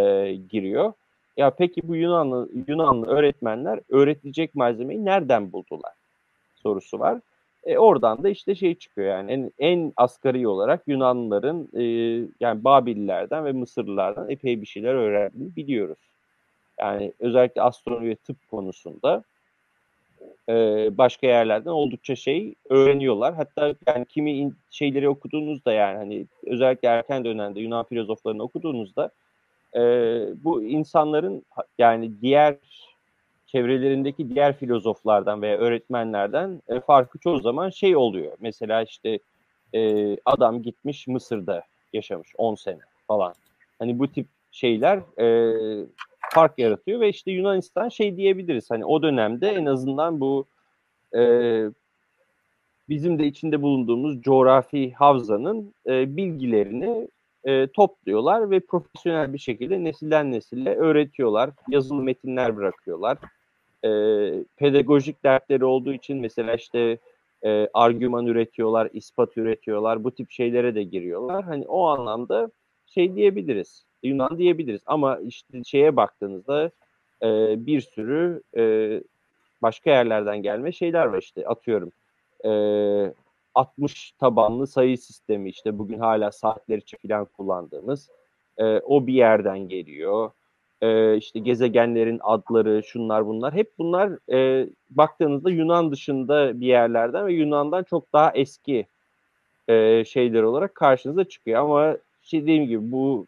giriyor. 0.50 0.92
Ya 1.36 1.50
peki 1.50 1.88
bu 1.88 1.96
Yunanlı 1.96 2.48
Yunanlı 2.68 3.06
öğretmenler 3.06 3.80
öğretilecek 3.88 4.54
malzemeyi 4.54 5.04
nereden 5.04 5.52
buldular? 5.52 5.92
Sorusu 6.54 6.98
var. 6.98 7.20
E, 7.66 7.78
oradan 7.78 8.22
da 8.22 8.28
işte 8.28 8.54
şey 8.54 8.74
çıkıyor 8.74 9.08
yani 9.08 9.32
en, 9.32 9.52
en 9.58 9.92
asgari 9.96 10.48
olarak 10.48 10.82
Yunanlıların 10.86 11.68
e, 11.74 11.82
yani 12.40 12.64
Babillilerden 12.64 13.44
ve 13.44 13.52
Mısırlılardan 13.52 14.30
epey 14.30 14.60
bir 14.60 14.66
şeyler 14.66 14.94
öğrendiğini 14.94 15.56
biliyoruz. 15.56 15.98
Yani 16.80 17.12
özellikle 17.20 17.62
astronomi 17.62 18.08
ve 18.08 18.14
tıp 18.14 18.36
konusunda 18.50 19.24
e, 20.48 20.52
başka 20.98 21.26
yerlerden 21.26 21.70
oldukça 21.70 22.16
şey 22.16 22.54
öğreniyorlar. 22.68 23.34
Hatta 23.34 23.74
yani 23.86 24.04
kimi 24.04 24.32
in, 24.32 24.54
şeyleri 24.70 25.08
okuduğunuzda 25.08 25.72
yani 25.72 25.96
hani 25.96 26.26
özellikle 26.46 26.88
erken 26.88 27.24
dönemde 27.24 27.60
Yunan 27.60 27.84
filozoflarını 27.84 28.42
okuduğunuzda 28.42 29.10
e, 29.74 29.80
bu 30.44 30.62
insanların 30.62 31.42
yani 31.78 32.20
diğer 32.22 32.56
çevrelerindeki 33.46 34.34
diğer 34.34 34.56
filozoflardan 34.56 35.42
veya 35.42 35.58
öğretmenlerden 35.58 36.62
e, 36.68 36.80
farkı 36.80 37.18
çoğu 37.18 37.40
zaman 37.40 37.70
şey 37.70 37.96
oluyor. 37.96 38.32
Mesela 38.40 38.82
işte 38.82 39.18
e, 39.74 40.16
adam 40.24 40.62
gitmiş 40.62 41.06
Mısır'da 41.06 41.62
yaşamış 41.92 42.28
10 42.38 42.54
sene 42.54 42.80
falan. 43.06 43.34
Hani 43.78 43.98
bu 43.98 44.08
tip 44.08 44.26
şeyler 44.52 45.20
e, 45.20 45.86
fark 46.34 46.58
yaratıyor 46.58 47.00
ve 47.00 47.08
işte 47.08 47.30
Yunanistan 47.30 47.88
şey 47.88 48.16
diyebiliriz 48.16 48.70
hani 48.70 48.84
o 48.84 49.02
dönemde 49.02 49.48
en 49.48 49.66
azından 49.66 50.20
bu 50.20 50.46
e, 51.16 51.20
bizim 52.88 53.18
de 53.18 53.26
içinde 53.26 53.62
bulunduğumuz 53.62 54.22
coğrafi 54.22 54.92
havzanın 54.92 55.74
e, 55.86 56.16
bilgilerini 56.16 57.08
e, 57.44 57.66
topluyorlar 57.66 58.50
ve 58.50 58.60
profesyonel 58.60 59.32
bir 59.32 59.38
şekilde 59.38 59.84
nesilden 59.84 60.32
nesile 60.32 60.74
öğretiyorlar. 60.74 61.50
Yazılı 61.68 62.02
metinler 62.02 62.56
bırakıyorlar. 62.56 63.18
E, 63.84 63.90
pedagojik 64.56 65.24
dertleri 65.24 65.64
olduğu 65.64 65.92
için 65.92 66.20
mesela 66.20 66.54
işte 66.54 66.98
e, 67.44 67.68
argüman 67.74 68.26
üretiyorlar, 68.26 68.88
ispat 68.92 69.36
üretiyorlar. 69.36 70.04
Bu 70.04 70.10
tip 70.10 70.30
şeylere 70.30 70.74
de 70.74 70.82
giriyorlar. 70.82 71.44
Hani 71.44 71.66
o 71.66 71.86
anlamda 71.86 72.50
şey 72.86 73.14
diyebiliriz. 73.14 73.84
Yunan 74.02 74.38
diyebiliriz. 74.38 74.80
Ama 74.86 75.18
işte 75.18 75.64
şeye 75.64 75.96
baktığınızda 75.96 76.70
e, 77.22 77.26
bir 77.66 77.80
sürü 77.80 78.42
e, 78.56 78.62
başka 79.62 79.90
yerlerden 79.90 80.42
gelme 80.42 80.72
şeyler 80.72 81.06
var 81.06 81.18
işte 81.18 81.46
atıyorum. 81.46 81.92
E, 82.44 82.50
60 83.54 84.12
tabanlı 84.12 84.66
sayı 84.66 84.98
sistemi 84.98 85.48
işte 85.48 85.78
bugün 85.78 85.98
hala 85.98 86.32
saatler 86.32 86.78
için 86.78 86.98
falan 87.08 87.24
kullandığımız 87.24 88.10
e, 88.58 88.64
o 88.64 89.06
bir 89.06 89.14
yerden 89.14 89.58
geliyor. 89.58 90.30
E, 90.82 91.16
işte 91.16 91.38
gezegenlerin 91.38 92.20
adları 92.22 92.82
şunlar 92.82 93.26
bunlar 93.26 93.54
hep 93.54 93.72
bunlar 93.78 94.32
e, 94.32 94.68
baktığınızda 94.90 95.50
Yunan 95.50 95.92
dışında 95.92 96.60
bir 96.60 96.66
yerlerden 96.66 97.26
ve 97.26 97.32
Yunan'dan 97.32 97.82
çok 97.82 98.12
daha 98.12 98.32
eski 98.34 98.86
e, 99.68 100.04
şeyler 100.04 100.42
olarak 100.42 100.74
karşınıza 100.74 101.24
çıkıyor 101.24 101.60
ama 101.60 101.96
şey 102.22 102.42
dediğim 102.42 102.66
gibi 102.66 102.92
bu 102.92 103.26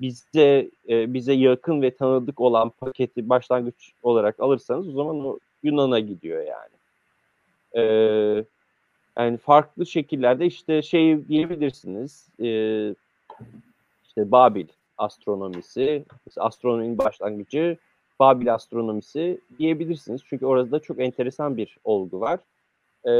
bize 0.00 0.70
e, 0.88 1.14
bize 1.14 1.32
yakın 1.32 1.82
ve 1.82 1.90
tanıdık 1.90 2.40
olan 2.40 2.70
paketi 2.70 3.28
başlangıç 3.28 3.92
olarak 4.02 4.40
alırsanız 4.40 4.88
o 4.88 4.92
zaman 4.92 5.24
o 5.24 5.38
Yunan'a 5.62 5.98
gidiyor 6.00 6.44
yani. 6.46 6.72
Ee, 7.74 8.44
yani 9.18 9.36
farklı 9.36 9.86
şekillerde 9.86 10.46
işte 10.46 10.82
şey 10.82 11.28
diyebilirsiniz. 11.28 12.28
E, 12.40 12.48
işte 14.06 14.30
Babil 14.30 14.66
astronomisi, 15.02 16.04
astronominin 16.36 16.98
başlangıcı 16.98 17.78
Babil 18.20 18.54
astronomisi 18.54 19.40
diyebilirsiniz. 19.58 20.20
Çünkü 20.24 20.46
orada 20.46 20.80
çok 20.80 21.00
enteresan 21.00 21.56
bir 21.56 21.76
olgu 21.84 22.20
var. 22.20 22.40
E, 23.08 23.14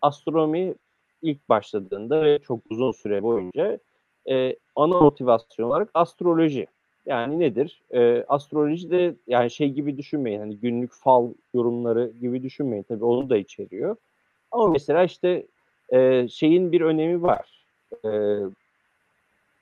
astronomi 0.00 0.74
ilk 1.22 1.48
başladığında 1.48 2.24
ve 2.24 2.38
çok 2.38 2.60
uzun 2.70 2.92
süre 2.92 3.22
boyunca 3.22 3.78
e, 4.30 4.56
ana 4.76 5.00
motivasyon 5.00 5.68
olarak 5.68 5.90
astroloji. 5.94 6.66
Yani 7.06 7.38
nedir? 7.38 7.82
E, 7.90 8.24
astroloji 8.28 8.90
de 8.90 9.14
yani 9.26 9.50
şey 9.50 9.70
gibi 9.70 9.98
düşünmeyin. 9.98 10.40
Hani 10.40 10.56
günlük 10.56 10.92
fal 10.92 11.32
yorumları 11.54 12.12
gibi 12.20 12.42
düşünmeyin. 12.42 12.82
Tabii 12.82 13.04
onu 13.04 13.30
da 13.30 13.36
içeriyor. 13.36 13.96
Ama 14.50 14.68
mesela 14.68 15.04
işte 15.04 15.46
e, 15.92 16.28
şeyin 16.28 16.72
bir 16.72 16.80
önemi 16.80 17.22
var. 17.22 17.66
E, 18.04 18.08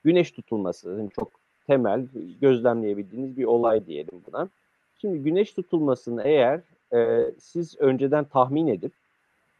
güneş 0.03 0.31
tutulması 0.31 0.89
yani 0.89 1.09
çok 1.15 1.31
temel 1.67 2.07
gözlemleyebildiğiniz 2.41 3.37
bir 3.37 3.45
olay 3.45 3.85
diyelim 3.85 4.21
buna. 4.27 4.49
Şimdi 5.01 5.19
güneş 5.19 5.53
tutulmasını 5.53 6.23
eğer 6.23 6.61
e, 6.93 7.31
siz 7.39 7.79
önceden 7.79 8.25
tahmin 8.25 8.67
edip 8.67 8.91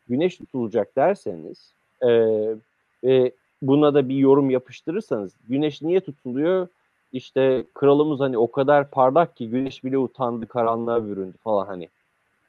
güneş 0.09 0.37
tutulacak 0.37 0.95
derseniz 0.95 1.73
e, 2.01 2.09
ve 3.03 3.31
buna 3.61 3.93
da 3.93 4.09
bir 4.09 4.15
yorum 4.15 4.49
yapıştırırsanız 4.49 5.33
güneş 5.49 5.81
niye 5.81 5.99
tutuluyor? 5.99 6.67
İşte 7.13 7.65
kralımız 7.73 8.19
hani 8.19 8.37
o 8.37 8.51
kadar 8.51 8.89
parlak 8.89 9.37
ki 9.37 9.49
güneş 9.49 9.83
bile 9.83 9.97
utandı 9.97 10.47
karanlığa 10.47 11.07
büründü 11.07 11.37
falan 11.43 11.65
hani 11.65 11.89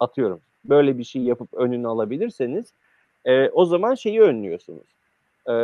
atıyorum. 0.00 0.40
Böyle 0.64 0.98
bir 0.98 1.04
şey 1.04 1.22
yapıp 1.22 1.54
önünü 1.54 1.88
alabilirseniz 1.88 2.72
e, 3.24 3.48
o 3.48 3.64
zaman 3.64 3.94
şeyi 3.94 4.20
önlüyorsunuz. 4.20 4.86
E, 5.48 5.54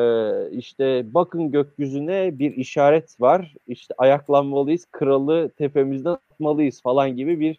işte 0.51 1.15
bakın 1.15 1.51
gökyüzüne 1.51 2.39
bir 2.39 2.57
işaret 2.57 3.21
var. 3.21 3.55
İşte 3.67 3.95
ayaklanmalıyız, 3.99 4.87
kralı 4.91 5.49
tepemizden 5.49 6.17
atmalıyız 6.33 6.83
falan 6.83 7.17
gibi 7.17 7.41
bir 7.41 7.59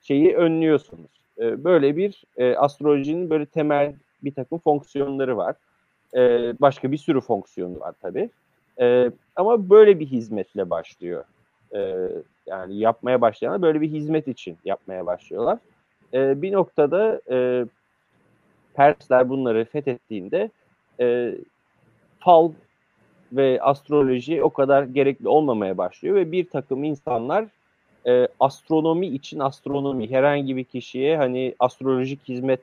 şeyi 0.00 0.36
önlüyorsunuz. 0.36 1.10
E, 1.38 1.64
böyle 1.64 1.96
bir 1.96 2.24
e, 2.36 2.56
astrolojinin 2.56 3.30
böyle 3.30 3.46
temel 3.46 3.94
bir 4.24 4.34
takım 4.34 4.58
fonksiyonları 4.58 5.36
var. 5.36 5.56
E, 6.14 6.20
başka 6.60 6.92
bir 6.92 6.98
sürü 6.98 7.20
fonksiyonu 7.20 7.80
var 7.80 7.94
tabii. 8.02 8.30
E, 8.80 9.10
ama 9.36 9.70
böyle 9.70 10.00
bir 10.00 10.06
hizmetle 10.06 10.70
başlıyor. 10.70 11.24
E, 11.74 12.08
yani 12.46 12.76
yapmaya 12.78 13.20
başlayanlar 13.20 13.62
böyle 13.62 13.80
bir 13.80 13.90
hizmet 13.90 14.28
için 14.28 14.56
yapmaya 14.64 15.06
başlıyorlar. 15.06 15.58
E, 16.14 16.42
bir 16.42 16.52
noktada 16.52 17.20
e, 17.30 17.64
Persler 18.78 19.28
bunları 19.28 19.64
fethettiğinde 19.64 20.50
e, 21.00 21.34
fal 22.18 22.52
ve 23.32 23.62
astroloji 23.62 24.42
o 24.42 24.50
kadar 24.50 24.82
gerekli 24.82 25.28
olmamaya 25.28 25.78
başlıyor 25.78 26.16
ve 26.16 26.32
bir 26.32 26.48
takım 26.48 26.84
insanlar 26.84 27.46
e, 28.06 28.28
astronomi 28.40 29.06
için 29.06 29.38
astronomi 29.38 30.10
herhangi 30.10 30.56
bir 30.56 30.64
kişiye 30.64 31.16
hani 31.16 31.54
astrolojik 31.58 32.28
hizmet 32.28 32.60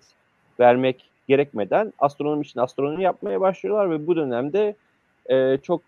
vermek 0.60 1.10
gerekmeden 1.28 1.94
astronomi 2.00 2.42
için 2.42 2.60
astronomi 2.60 3.04
yapmaya 3.04 3.42
başlıyorlar 3.42 3.92
ve 3.92 4.08
bu 4.08 4.16
dönemde 4.16 4.76
e, 5.30 5.58
çok 5.58 5.82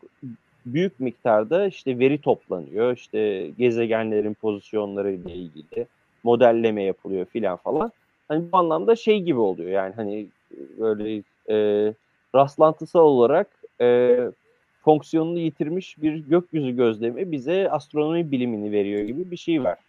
büyük 0.65 0.99
miktarda 0.99 1.67
işte 1.67 1.99
veri 1.99 2.21
toplanıyor. 2.21 2.95
İşte 2.95 3.49
gezegenlerin 3.57 4.33
pozisyonları 4.33 5.11
ile 5.11 5.33
ilgili 5.33 5.87
modelleme 6.23 6.83
yapılıyor 6.83 7.25
filan 7.25 7.57
falan. 7.57 7.91
Hani 8.27 8.51
bu 8.51 8.57
anlamda 8.57 8.95
şey 8.95 9.21
gibi 9.21 9.39
oluyor 9.39 9.71
yani 9.71 9.93
hani 9.95 10.27
böyle 10.79 11.23
e, 11.49 11.93
rastlantısal 12.35 12.99
olarak 12.99 13.47
e, 13.81 14.17
fonksiyonunu 14.81 15.39
yitirmiş 15.39 16.01
bir 16.01 16.15
gökyüzü 16.15 16.75
gözlemi 16.75 17.31
bize 17.31 17.69
astronomi 17.69 18.31
bilimini 18.31 18.71
veriyor 18.71 19.01
gibi 19.01 19.31
bir 19.31 19.37
şey 19.37 19.63
var. 19.63 19.79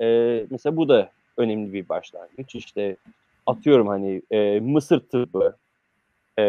E, 0.00 0.06
mesela 0.50 0.76
bu 0.76 0.88
da 0.88 1.10
önemli 1.36 1.72
bir 1.72 1.88
başlangıç. 1.88 2.54
İşte 2.54 2.96
atıyorum 3.46 3.86
hani 3.86 4.22
e, 4.30 4.60
Mısır 4.60 5.00
tıbbı 5.00 5.56
e, 6.38 6.44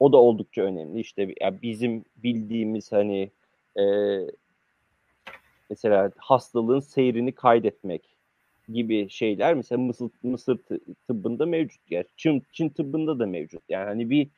o 0.00 0.12
da 0.12 0.16
oldukça 0.16 0.62
önemli. 0.62 1.00
İşte 1.00 1.34
ya 1.40 1.62
bizim 1.62 2.04
bildiğimiz 2.16 2.92
hani 2.92 3.30
e, 3.78 3.84
mesela 5.70 6.10
hastalığın 6.16 6.80
seyrini 6.80 7.32
kaydetmek 7.32 8.11
gibi 8.68 9.08
şeyler 9.10 9.54
mesela 9.54 9.78
Mısır, 9.80 10.10
Mısır 10.22 10.58
tıbbında 11.08 11.46
mevcut. 11.46 11.80
Yani 11.90 12.04
Çin, 12.16 12.42
Çin 12.52 12.68
tıbbında 12.68 13.18
da 13.18 13.26
mevcut. 13.26 13.62
Yani 13.68 13.84
hani 13.84 14.10
bir 14.10 14.28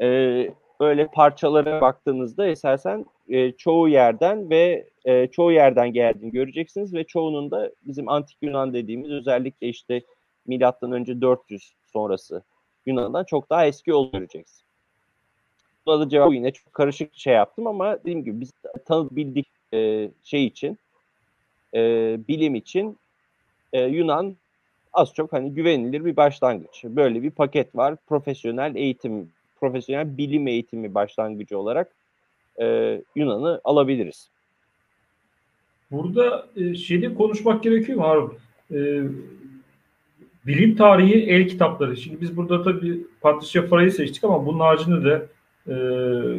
e, 0.00 0.50
böyle 0.80 1.06
parçalara 1.06 1.80
baktığınızda 1.80 2.46
esasen 2.46 3.06
e, 3.28 3.52
çoğu 3.52 3.88
yerden 3.88 4.50
ve 4.50 4.88
e, 5.04 5.26
çoğu 5.26 5.52
yerden 5.52 5.92
geldiğini 5.92 6.32
göreceksiniz 6.32 6.94
ve 6.94 7.04
çoğunun 7.04 7.50
da 7.50 7.72
bizim 7.82 8.08
antik 8.08 8.38
Yunan 8.42 8.74
dediğimiz 8.74 9.10
özellikle 9.10 9.68
işte 9.68 10.02
milattan 10.46 10.92
önce 10.92 11.20
400 11.20 11.72
sonrası 11.92 12.42
Yunan'dan 12.86 13.24
çok 13.24 13.50
daha 13.50 13.66
eski 13.66 13.94
olduğunu 13.94 14.20
göreceksiniz. 14.20 14.62
Buna 15.86 16.00
da 16.00 16.08
cevabı 16.08 16.34
yine 16.34 16.50
çok 16.50 16.72
karışık 16.72 17.14
şey 17.14 17.34
yaptım 17.34 17.66
ama 17.66 17.98
dediğim 18.00 18.24
gibi 18.24 18.40
biz 18.40 18.52
tanıdık 18.86 19.16
bildik 19.16 19.46
e, 19.74 20.10
şey 20.22 20.46
için 20.46 20.78
e, 21.74 21.80
bilim 22.28 22.54
için 22.54 22.98
e, 23.72 23.82
Yunan 23.82 24.36
az 24.92 25.14
çok 25.14 25.32
hani 25.32 25.54
güvenilir 25.54 26.04
bir 26.04 26.16
başlangıç. 26.16 26.84
Böyle 26.84 27.22
bir 27.22 27.30
paket 27.30 27.76
var. 27.76 27.96
Profesyonel 28.06 28.74
eğitim, 28.74 29.28
profesyonel 29.60 30.18
bilim 30.18 30.48
eğitimi 30.48 30.94
başlangıcı 30.94 31.58
olarak 31.58 31.92
e, 32.60 32.66
Yunan'ı 33.16 33.60
alabiliriz. 33.64 34.30
Burada 35.90 36.46
e, 36.56 36.74
şeyde 36.74 37.14
konuşmak 37.14 37.62
gerekiyor 37.62 37.98
mu 37.98 38.04
Harun? 38.04 38.34
E, 38.70 38.78
bilim 40.46 40.76
tarihi 40.76 41.14
el 41.14 41.48
kitapları. 41.48 41.96
Şimdi 41.96 42.20
biz 42.20 42.36
burada 42.36 42.62
tabii 42.62 43.06
Patricia 43.20 43.62
Farah'ı 43.62 43.90
seçtik 43.90 44.24
ama 44.24 44.46
bunun 44.46 44.60
haricinde 44.60 45.04
de 45.04 45.26
e, 45.66 45.74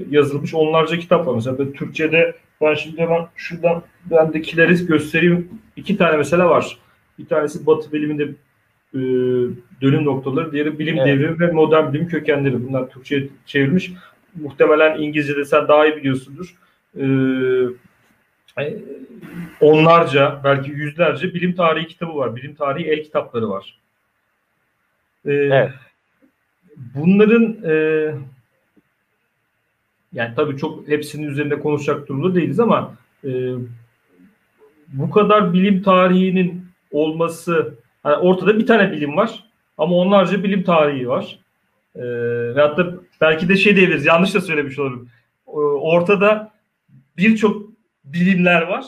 yazılmış 0.10 0.54
onlarca 0.54 1.00
kitap 1.00 1.28
var. 1.28 1.36
Mesela 1.36 1.58
Türkçe'de 1.74 2.36
ben 2.62 2.74
şimdi 2.74 2.98
hemen 2.98 3.28
şuradan 3.36 3.84
bendekileri 4.06 4.86
göstereyim. 4.86 5.50
İki 5.76 5.98
tane 5.98 6.18
mesela 6.18 6.50
var. 6.50 6.78
Bir 7.20 7.26
tanesi 7.26 7.66
Batı 7.66 7.92
biliminde 7.92 8.24
e, 8.94 9.00
dönüm 9.82 10.06
noktaları, 10.06 10.52
diğeri 10.52 10.80
bilim 10.80 10.98
evet. 10.98 11.08
devrimi 11.08 11.40
ve 11.40 11.52
modern 11.52 11.94
bilim 11.94 12.08
kökenleri. 12.08 12.68
Bunlar 12.68 12.90
Türkçe'ye 12.90 13.30
çevrilmiş. 13.46 13.92
Muhtemelen 14.36 15.02
İngilizce'de 15.02 15.46
sen 15.46 15.68
daha 15.68 15.88
iyi 15.88 15.98
biliyorsundur. 15.98 16.56
E, 16.96 17.06
e, 18.64 18.78
onlarca, 19.62 20.42
belki 20.44 20.72
yüzlerce 20.72 21.34
bilim 21.34 21.54
tarihi 21.54 21.88
kitabı 21.88 22.16
var. 22.16 22.36
Bilim 22.36 22.56
tarihi 22.56 22.88
el 22.88 23.04
kitapları 23.04 23.50
var. 23.50 23.80
E, 25.26 25.32
evet. 25.34 25.72
Bunların 26.96 27.58
e, 27.66 27.76
yani 30.14 30.36
tabii 30.36 30.58
çok 30.58 30.88
hepsinin 30.88 31.28
üzerinde 31.28 31.60
konuşacak 31.60 32.08
durumda 32.08 32.36
değiliz 32.36 32.60
ama 32.60 32.96
e, 33.24 33.54
bu 34.88 35.10
kadar 35.10 35.54
bilim 35.54 35.84
tarihinin 35.84 36.63
olması 36.94 37.74
yani 38.06 38.16
ortada 38.16 38.60
bir 38.60 38.66
tane 38.66 38.92
bilim 38.92 39.18
var 39.18 39.44
ama 39.78 39.96
onlarca 39.96 40.44
bilim 40.44 40.64
tarihi 40.64 41.10
var. 41.10 41.40
E, 41.96 42.04
ve 42.56 42.62
hatta 42.62 42.94
belki 43.22 43.50
de 43.50 43.56
şey 43.56 43.76
diyebiliriz. 43.76 44.06
Yanlış 44.06 44.34
da 44.34 44.42
söylemiş 44.42 44.80
olurum. 44.80 45.10
Ortada 45.46 46.52
birçok 47.18 47.74
bilimler 48.04 48.62
var. 48.62 48.86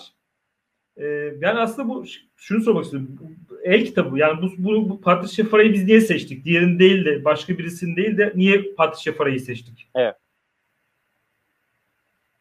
Ee, 0.97 1.05
yani 1.41 1.59
aslında 1.59 1.89
bu 1.89 2.05
şunu 2.35 2.61
sormak 2.61 2.83
istiyorum. 2.83 3.19
El 3.63 3.85
kitabı 3.85 4.17
yani 4.17 4.41
bu, 4.41 4.49
bu, 4.57 4.89
bu 4.89 5.01
Patricia 5.01 5.45
Farah'yı 5.45 5.73
biz 5.73 5.83
niye 5.83 6.01
seçtik? 6.01 6.45
Diğerini 6.45 6.79
değil 6.79 7.05
de 7.05 7.25
başka 7.25 7.57
birisini 7.57 7.95
değil 7.95 8.17
de 8.17 8.33
niye 8.35 8.73
Patricia 8.77 9.13
Farah'yı 9.13 9.39
seçtik? 9.39 9.89
Evet. 9.95 10.15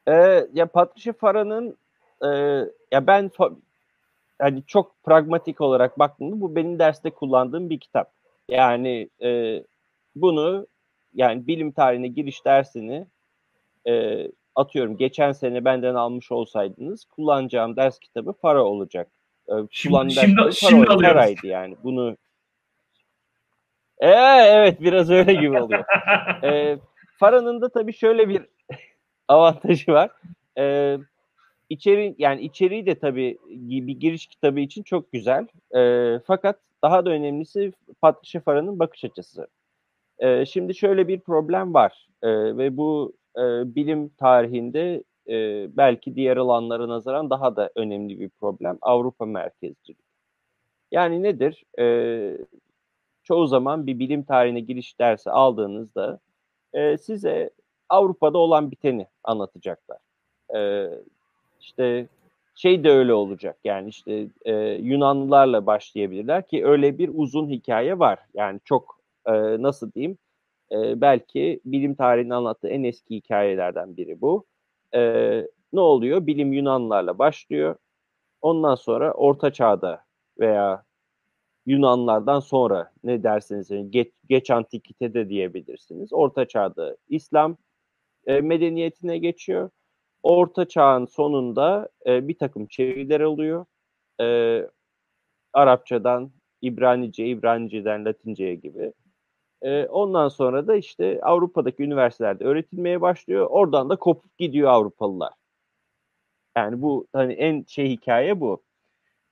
Ee, 0.09 0.46
ya 0.53 0.66
Patricia 0.66 1.12
Farah'ın 1.12 1.77
e, 2.22 2.29
ya 2.92 3.07
ben 3.07 3.31
hani 4.38 4.62
çok 4.66 5.05
pragmatik 5.05 5.61
olarak 5.61 5.99
baktığımda 5.99 6.40
bu 6.40 6.57
benim 6.57 6.79
derste 6.79 7.11
kullandığım 7.11 7.70
bir 7.70 7.81
kitap. 7.81 8.12
Yani 8.49 9.09
e, 9.23 9.62
bunu 10.14 10.66
yani 11.14 11.47
bilim 11.47 11.73
tarihine 11.73 12.09
giriş 12.09 12.44
dersini 12.44 13.07
e, 13.87 14.25
atıyorum 14.55 14.97
geçen 14.97 15.33
sene 15.33 15.64
benden 15.64 15.94
almış 15.94 16.33
olsaydınız 16.33 17.05
kullanacağım 17.05 17.77
ders 17.77 17.99
kitabı 17.99 18.33
para 18.33 18.64
olacak. 18.64 19.09
E, 19.49 19.53
şimdi, 19.70 20.12
şimdi, 20.12 20.37
ders 20.37 20.57
şimdi 20.57 20.87
para, 20.87 20.99
paraydı 20.99 21.47
yani. 21.47 21.77
Bunu 21.85 22.16
ee, 23.99 24.09
evet 24.47 24.81
biraz 24.81 25.11
öyle 25.11 25.35
gibi 25.35 25.61
oluyor. 25.61 25.85
e, 26.44 26.79
Fara'nın 27.18 27.61
da 27.61 27.68
tabii 27.68 27.92
şöyle 27.92 28.29
bir 28.29 28.42
avantajı 29.29 29.92
var. 29.92 30.11
E, 30.59 30.97
içeri 31.68 32.14
yani 32.18 32.42
içeriği 32.42 32.87
de 32.87 32.98
tabii 32.98 33.38
bir 33.50 34.00
giriş 34.00 34.27
kitabı 34.27 34.61
için 34.61 34.83
çok 34.83 35.12
güzel. 35.12 35.46
E, 35.77 36.18
fakat 36.27 36.61
daha 36.83 37.05
da 37.05 37.11
önemlisi 37.11 37.72
Patricia 38.00 38.40
Farah'ın 38.40 38.79
bakış 38.79 39.05
açısı. 39.05 39.46
E, 40.18 40.46
şimdi 40.46 40.74
şöyle 40.74 41.09
bir 41.09 41.20
problem 41.20 41.74
var 41.74 42.09
e, 42.22 42.57
ve 42.57 42.77
bu 42.77 43.12
e, 43.37 43.40
bilim 43.74 44.09
tarihinde 44.09 45.05
e, 45.29 45.66
belki 45.77 46.14
diğer 46.14 46.37
alanlara 46.37 46.88
nazaran 46.88 47.31
daha 47.31 47.57
da 47.57 47.70
önemli 47.77 48.20
bir 48.20 48.29
problem. 48.29 48.79
Avrupa 48.83 49.27
merkezcilik. 49.27 50.05
Yani 50.90 51.22
nedir? 51.22 51.64
E, 51.79 52.38
çoğu 53.22 53.46
zaman 53.46 53.87
bir 53.87 53.98
bilim 53.98 54.24
tarihine 54.24 54.61
giriş 54.61 54.98
dersi 55.00 55.31
aldığınızda 55.31 56.20
e, 56.72 56.98
size 56.98 57.50
Avrupa'da 57.88 58.38
olan 58.38 58.70
biteni 58.70 59.07
anlatacaklar. 59.24 59.98
İşte 61.64 62.09
şey 62.55 62.85
de 62.85 62.90
öyle 62.90 63.14
olacak. 63.14 63.59
Yani 63.64 63.88
işte 63.88 64.29
e, 64.44 64.55
Yunanlılarla 64.72 65.66
başlayabilirler 65.66 66.46
ki 66.48 66.66
öyle 66.66 66.98
bir 66.98 67.11
uzun 67.14 67.48
hikaye 67.48 67.98
var. 67.98 68.18
Yani 68.35 68.61
çok 68.64 69.00
e, 69.27 69.33
nasıl 69.62 69.92
diyeyim 69.92 70.18
e, 70.72 71.00
belki 71.00 71.61
bilim 71.64 71.94
tarihinin 71.94 72.31
anlattığı 72.31 72.68
en 72.68 72.85
eski 72.85 73.16
hikayelerden 73.16 73.96
biri 73.96 74.20
bu. 74.20 74.44
E, 74.94 75.00
ne 75.72 75.81
oluyor? 75.81 76.27
Bilim 76.27 76.53
Yunanlılarla 76.53 77.18
başlıyor. 77.18 77.77
Ondan 78.42 78.74
sonra 78.74 79.12
Orta 79.12 79.53
Çağ'da 79.53 80.05
veya 80.40 80.85
Yunanlardan 81.66 82.40
sonra 82.40 82.92
ne 83.05 83.22
derseniz 83.22 83.70
yani 83.70 83.90
geç, 83.90 84.09
geç 84.29 84.50
antikite 84.50 85.29
diyebilirsiniz. 85.29 86.12
Orta 86.12 86.48
Çağ'da 86.48 86.96
İslam 87.09 87.57
e, 88.27 88.40
medeniyetine 88.40 89.18
geçiyor. 89.18 89.70
Orta 90.25 90.69
Çağ'ın 90.69 91.07
sonunda 91.07 91.89
e, 92.07 92.29
bir 92.29 92.39
takım 92.39 92.67
çeviriler 92.67 93.21
oluyor. 93.21 93.67
E, 94.21 94.27
Arapçadan 95.53 96.31
İbranice, 96.63 97.27
İbraniceden 97.27 98.05
Latince'ye 98.05 98.55
gibi. 98.55 98.93
E, 99.63 99.87
ondan 99.87 100.29
sonra 100.29 100.67
da 100.67 100.77
işte 100.77 101.21
Avrupa'daki 101.23 101.83
üniversitelerde 101.83 102.45
öğretilmeye 102.45 103.01
başlıyor. 103.01 103.47
Oradan 103.51 103.91
da 103.91 103.97
kopup 103.97 104.39
gidiyor 104.39 104.71
Avrupalılar. 104.71 105.33
Yani 106.57 106.83
bu 106.83 107.07
hani 107.13 107.33
en 107.33 107.65
şey 107.69 107.91
hikaye 107.91 108.41
bu. 108.41 108.63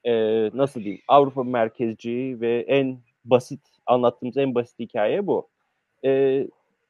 E, 0.04 0.12
nasıl 0.54 0.80
diyeyim? 0.80 1.02
Avrupa 1.08 1.44
merkezci 1.44 2.36
ve 2.40 2.64
en 2.68 2.98
basit 3.24 3.60
anlattığımız 3.86 4.36
en 4.36 4.54
basit 4.54 4.78
hikaye 4.78 5.26
bu. 5.26 5.48
E, 6.04 6.42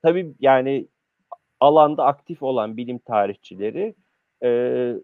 tabii 0.03 0.35
yani 0.41 0.87
alanda 1.63 2.05
aktif 2.05 2.43
olan 2.43 2.77
bilim 2.77 2.99
tarihçileri 2.99 3.95
e, 4.45 4.95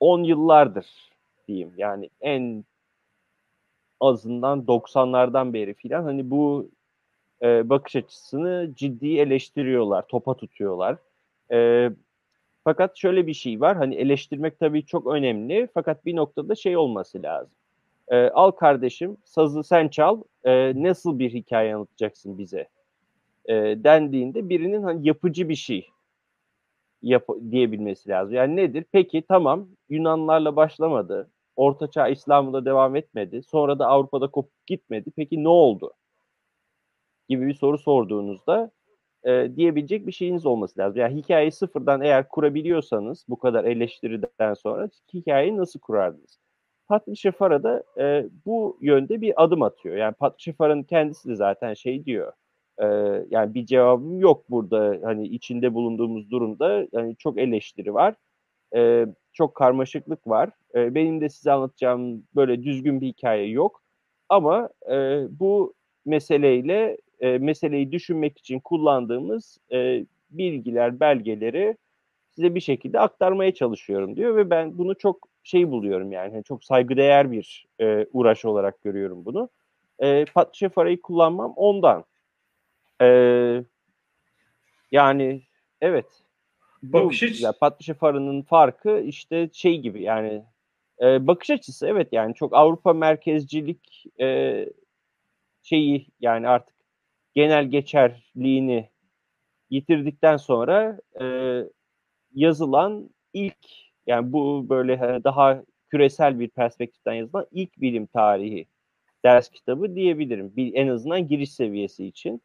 10 0.00 0.22
yıllardır 0.22 0.86
diyeyim. 1.48 1.72
Yani 1.76 2.10
en 2.20 2.64
azından 4.00 4.60
90'lardan 4.66 5.52
beri 5.52 5.74
filan 5.74 6.04
hani 6.04 6.30
bu 6.30 6.70
e, 7.42 7.68
bakış 7.68 7.96
açısını 7.96 8.70
ciddi 8.74 9.18
eleştiriyorlar, 9.18 10.06
topa 10.08 10.34
tutuyorlar. 10.36 10.96
E, 11.52 11.90
fakat 12.64 12.96
şöyle 12.96 13.26
bir 13.26 13.34
şey 13.34 13.60
var, 13.60 13.76
hani 13.76 13.94
eleştirmek 13.94 14.58
tabii 14.60 14.86
çok 14.86 15.06
önemli 15.06 15.68
fakat 15.74 16.06
bir 16.06 16.16
noktada 16.16 16.54
şey 16.54 16.76
olması 16.76 17.22
lazım. 17.22 17.54
E, 18.08 18.16
al 18.16 18.50
kardeşim 18.50 19.16
sazı 19.24 19.64
sen 19.64 19.88
çal, 19.88 20.22
e, 20.44 20.82
nasıl 20.82 21.18
bir 21.18 21.34
hikaye 21.34 21.74
anlatacaksın 21.74 22.38
bize? 22.38 22.68
E, 23.48 23.54
dendiğinde 23.84 24.48
birinin 24.48 24.82
hani 24.82 25.08
yapıcı 25.08 25.48
bir 25.48 25.54
şey 25.54 25.88
yap 27.02 27.28
diyebilmesi 27.50 28.08
lazım. 28.08 28.34
Yani 28.34 28.56
nedir? 28.56 28.84
Peki 28.92 29.24
tamam 29.28 29.68
Yunanlarla 29.88 30.56
başlamadı. 30.56 31.30
Ortaçağ 31.56 32.08
İslam'da 32.08 32.64
devam 32.64 32.96
etmedi. 32.96 33.42
Sonra 33.42 33.78
da 33.78 33.86
Avrupa'da 33.86 34.30
kopup 34.30 34.66
gitmedi. 34.66 35.10
Peki 35.16 35.44
ne 35.44 35.48
oldu? 35.48 35.92
gibi 37.28 37.46
bir 37.46 37.54
soru 37.54 37.78
sorduğunuzda 37.78 38.70
e, 39.24 39.56
diyebilecek 39.56 40.06
bir 40.06 40.12
şeyiniz 40.12 40.46
olması 40.46 40.80
lazım. 40.80 41.00
Yani 41.00 41.16
hikayeyi 41.16 41.52
sıfırdan 41.52 42.02
eğer 42.02 42.28
kurabiliyorsanız 42.28 43.24
bu 43.28 43.38
kadar 43.38 43.64
eleştiriden 43.64 44.54
sonra 44.54 44.88
hikayeyi 45.14 45.56
nasıl 45.56 45.80
kurardınız? 45.80 46.38
Patricia 46.88 47.32
da 47.62 47.82
e, 47.98 48.26
bu 48.46 48.78
yönde 48.80 49.20
bir 49.20 49.44
adım 49.44 49.62
atıyor. 49.62 49.96
Yani 49.96 50.14
Patricia 50.14 50.82
kendisi 50.88 51.28
de 51.28 51.34
zaten 51.34 51.74
şey 51.74 52.04
diyor. 52.04 52.32
Yani 53.30 53.54
bir 53.54 53.66
cevabım 53.66 54.20
yok 54.20 54.44
burada. 54.50 54.98
Hani 55.02 55.26
içinde 55.28 55.74
bulunduğumuz 55.74 56.30
durumda 56.30 56.86
yani 56.92 57.16
çok 57.16 57.38
eleştiri 57.38 57.94
var. 57.94 58.14
E, 58.76 59.06
çok 59.32 59.54
karmaşıklık 59.54 60.26
var. 60.26 60.50
E, 60.74 60.94
benim 60.94 61.20
de 61.20 61.28
size 61.28 61.52
anlatacağım 61.52 62.22
böyle 62.36 62.62
düzgün 62.62 63.00
bir 63.00 63.06
hikaye 63.06 63.48
yok. 63.48 63.82
Ama 64.28 64.68
e, 64.90 65.26
bu 65.40 65.74
meseleyle 66.06 66.96
e, 67.20 67.38
meseleyi 67.38 67.92
düşünmek 67.92 68.38
için 68.38 68.60
kullandığımız 68.60 69.58
e, 69.72 70.06
bilgiler, 70.30 71.00
belgeleri 71.00 71.76
size 72.30 72.54
bir 72.54 72.60
şekilde 72.60 73.00
aktarmaya 73.00 73.54
çalışıyorum 73.54 74.16
diyor 74.16 74.36
ve 74.36 74.50
ben 74.50 74.78
bunu 74.78 74.94
çok 74.94 75.28
şey 75.42 75.70
buluyorum 75.70 76.12
yani, 76.12 76.34
yani 76.34 76.44
çok 76.44 76.64
saygıdeğer 76.64 77.32
bir 77.32 77.66
e, 77.80 78.06
uğraş 78.12 78.44
olarak 78.44 78.82
görüyorum 78.82 79.24
bunu. 79.24 79.48
E, 79.98 80.24
Patricia 80.34 80.68
Farah'yı 80.68 81.02
kullanmam 81.02 81.52
ondan. 81.56 82.04
E, 83.02 83.64
yani 84.90 85.42
evet. 85.80 86.06
Bu, 86.82 87.10
ya 87.38 87.52
Patricia 87.52 87.94
Farah'ın 87.94 88.42
farkı 88.42 89.00
işte 89.00 89.50
şey 89.52 89.78
gibi 89.78 90.02
yani 90.02 90.44
e, 91.02 91.26
bakış 91.26 91.50
açısı 91.50 91.86
evet 91.86 92.08
yani 92.12 92.34
çok 92.34 92.54
Avrupa 92.54 92.92
merkezcilik 92.92 94.04
e, 94.20 94.68
şeyi 95.62 96.06
yani 96.20 96.48
artık 96.48 96.76
genel 97.34 97.64
geçerliğini 97.64 98.90
yitirdikten 99.70 100.36
sonra 100.36 101.00
e, 101.20 101.24
yazılan 102.34 103.10
ilk 103.32 103.58
yani 104.06 104.32
bu 104.32 104.66
böyle 104.68 104.96
hani 104.96 105.24
daha 105.24 105.62
küresel 105.88 106.40
bir 106.40 106.48
perspektiften 106.48 107.14
yazılan 107.14 107.46
ilk 107.52 107.80
bilim 107.80 108.06
tarihi 108.06 108.66
ders 109.24 109.50
kitabı 109.50 109.94
diyebilirim. 109.94 110.56
Bir, 110.56 110.74
en 110.74 110.88
azından 110.88 111.28
giriş 111.28 111.52
seviyesi 111.52 112.06
için. 112.06 112.42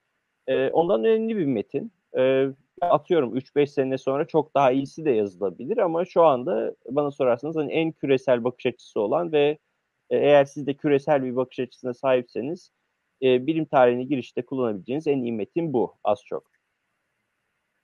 E, 0.48 0.70
ondan 0.70 1.04
önemli 1.04 1.38
bir 1.38 1.46
metin. 1.46 1.92
E, 2.18 2.48
atıyorum 2.82 3.38
3-5 3.38 3.68
sene 3.68 3.98
sonra 3.98 4.28
çok 4.28 4.56
daha 4.56 4.72
iyisi 4.72 5.06
de 5.06 5.12
yazılabilir 5.12 5.78
ama 5.78 6.06
şu 6.06 6.24
anda 6.24 6.76
bana 6.90 7.12
sorarsanız 7.12 7.56
hani 7.56 7.72
en 7.72 7.92
küresel 7.92 8.44
bakış 8.44 8.66
açısı 8.66 9.00
olan 9.00 9.32
ve 9.32 9.58
e, 10.10 10.18
eğer 10.18 10.46
siz 10.46 10.68
de 10.68 10.74
küresel 10.74 11.24
bir 11.24 11.36
bakış 11.36 11.60
açısına 11.60 11.94
sahipseniz 11.94 12.72
e, 13.24 13.48
bilim 13.48 13.66
tarihine 13.66 14.04
girişte 14.04 14.46
kullanabileceğiniz 14.46 15.08
en 15.08 15.24
iyi 15.24 15.34
metin 15.34 15.74
bu 15.74 15.96
az 16.04 16.24
çok. 16.26 16.54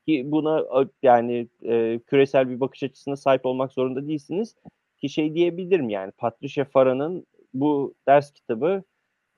Ki 0.07 0.23
buna 0.31 0.65
yani 1.03 1.47
e, 1.63 1.99
küresel 1.99 2.49
bir 2.49 2.59
bakış 2.59 2.83
açısına 2.83 3.15
sahip 3.15 3.45
olmak 3.45 3.73
zorunda 3.73 4.07
değilsiniz. 4.07 4.55
Ki 4.97 5.09
şey 5.09 5.35
diyebilirim 5.35 5.89
yani 5.89 6.11
Patricia 6.11 6.65
Farah'ın 6.65 7.25
bu 7.53 7.95
ders 8.07 8.31
kitabı 8.33 8.83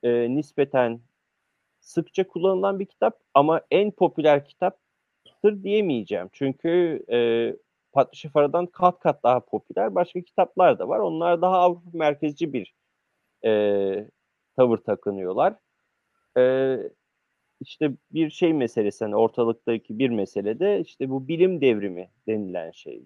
e, 0.02 0.34
nispeten 0.36 1.00
sıkça 1.82 2.26
kullanılan 2.28 2.78
bir 2.78 2.86
kitap 2.86 3.20
ama 3.34 3.60
en 3.70 3.90
popüler 3.90 4.44
kitaptır 4.44 5.62
diyemeyeceğim. 5.62 6.28
Çünkü 6.32 7.04
e, 7.12 7.18
Patricia 7.92 8.30
Farah'dan 8.30 8.66
kat 8.66 9.00
kat 9.00 9.22
daha 9.22 9.40
popüler 9.40 9.94
başka 9.94 10.20
kitaplar 10.20 10.78
da 10.78 10.88
var. 10.88 10.98
Onlar 10.98 11.42
daha 11.42 11.58
Avrupa 11.58 11.90
merkezci 11.92 12.52
bir 12.52 12.74
e, 13.44 14.08
tavır 14.56 14.78
takınıyorlar. 14.78 15.54
E, 16.38 16.76
işte 17.60 17.92
bir 18.10 18.30
şey 18.30 18.52
meselesi 18.52 19.04
hani 19.04 19.16
ortalıktaki 19.16 19.98
bir 19.98 20.10
meselede 20.10 20.80
işte 20.80 21.10
bu 21.10 21.28
bilim 21.28 21.60
devrimi 21.60 22.10
denilen 22.26 22.70
şey 22.70 23.02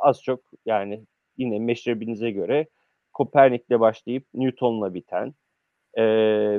az 0.00 0.22
çok 0.22 0.40
yani 0.66 1.04
yine 1.36 1.58
meşrebinize 1.58 2.30
göre 2.30 2.66
Kopernik'le 3.12 3.80
başlayıp 3.80 4.26
Newton'la 4.34 4.94
biten 4.94 5.34
e, 5.96 6.04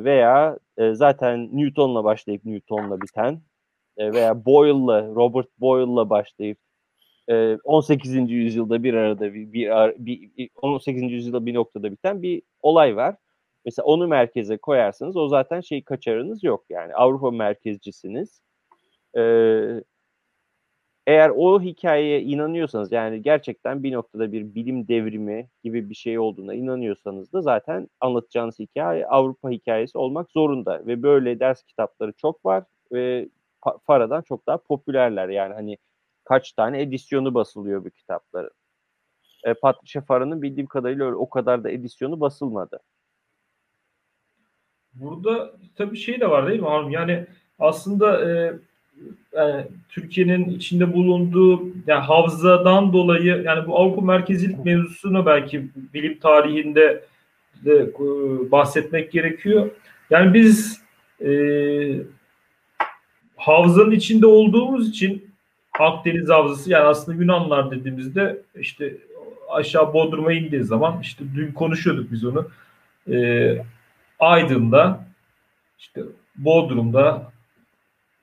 veya 0.03 0.57
e, 0.77 0.93
zaten 0.93 1.49
Newton'la 1.57 2.03
başlayıp 2.03 2.45
Newton'la 2.45 3.01
biten 3.01 3.41
e, 3.97 4.13
veya 4.13 4.45
Boyle'la 4.45 5.07
Robert 5.15 5.47
Boyle'la 5.59 6.09
başlayıp 6.09 6.57
18. 7.63 8.31
yüzyılda 8.31 8.83
bir 8.83 8.93
arada 8.93 9.33
bir, 9.33 9.53
bir, 9.53 9.71
bir 9.97 10.49
18. 10.61 11.11
yüzyılda 11.11 11.45
bir 11.45 11.53
noktada 11.53 11.91
biten 11.91 12.21
bir 12.21 12.41
olay 12.61 12.95
var. 12.95 13.15
Mesela 13.65 13.85
onu 13.85 14.07
merkeze 14.07 14.57
koyarsanız 14.57 15.17
o 15.17 15.27
zaten 15.27 15.61
şey 15.61 15.83
kaçarınız 15.83 16.43
yok 16.43 16.65
yani 16.69 16.95
Avrupa 16.95 17.31
merkezcisiniz. 17.31 18.41
Ee, 19.17 19.83
eğer 21.07 21.31
o 21.35 21.61
hikayeye 21.61 22.21
inanıyorsanız 22.21 22.91
yani 22.91 23.21
gerçekten 23.21 23.83
bir 23.83 23.91
noktada 23.91 24.31
bir 24.31 24.55
bilim 24.55 24.87
devrimi 24.87 25.49
gibi 25.63 25.89
bir 25.89 25.95
şey 25.95 26.19
olduğuna 26.19 26.53
inanıyorsanız 26.53 27.33
da 27.33 27.41
zaten 27.41 27.89
anlatacağınız 27.99 28.59
hikaye 28.59 29.07
Avrupa 29.07 29.49
hikayesi 29.49 29.97
olmak 29.97 30.31
zorunda 30.31 30.85
ve 30.85 31.03
böyle 31.03 31.39
ders 31.39 31.63
kitapları 31.63 32.13
çok 32.13 32.45
var 32.45 32.63
ve 32.91 33.29
Fara'dan 33.85 34.21
çok 34.21 34.47
daha 34.47 34.57
popülerler 34.57 35.29
yani 35.29 35.53
hani 35.53 35.77
kaç 36.23 36.51
tane 36.51 36.81
edisyonu 36.81 37.33
basılıyor 37.33 37.85
bu 37.85 37.89
kitapların. 37.89 38.51
E, 39.43 39.53
Patricia 39.53 40.01
Farah'ın 40.01 40.41
bildiğim 40.41 40.67
kadarıyla 40.67 41.05
öyle, 41.05 41.15
o 41.15 41.29
kadar 41.29 41.63
da 41.63 41.69
edisyonu 41.69 42.19
basılmadı. 42.19 42.79
Burada 44.93 45.55
tabii 45.75 45.97
şey 45.97 46.21
de 46.21 46.29
var 46.29 46.47
değil 46.47 46.59
mi 46.59 46.67
Harun? 46.67 46.89
Yani 46.89 47.27
aslında 47.59 48.31
e, 48.31 48.53
yani 49.35 49.65
Türkiye'nin 49.89 50.49
içinde 50.49 50.93
bulunduğu 50.93 51.67
yani 51.87 52.03
havzadan 52.03 52.93
dolayı 52.93 53.43
yani 53.45 53.67
bu 53.67 53.79
Avrupa 53.79 54.01
merkezilik 54.01 54.65
mevzusuna 54.65 55.25
belki 55.25 55.69
bilim 55.93 56.19
tarihinde 56.19 57.03
de 57.65 57.73
e, 57.73 58.05
bahsetmek 58.51 59.11
gerekiyor. 59.11 59.69
Yani 60.09 60.33
biz 60.33 60.81
e, 61.25 61.29
havzanın 63.35 63.91
içinde 63.91 64.25
olduğumuz 64.25 64.89
için 64.89 65.27
Akdeniz 65.79 66.29
havzası 66.29 66.71
yani 66.71 66.83
aslında 66.83 67.21
Yunanlar 67.21 67.71
dediğimizde 67.71 68.41
işte 68.55 68.97
aşağı 69.49 69.93
Bodrum'a 69.93 70.33
indiği 70.33 70.63
zaman 70.63 70.99
işte 71.01 71.23
dün 71.35 71.51
konuşuyorduk 71.51 72.11
biz 72.11 72.25
onu. 72.25 72.49
E, 73.11 73.57
Aydın'da 74.19 75.07
işte 75.79 76.01
Bodrum'da 76.35 77.31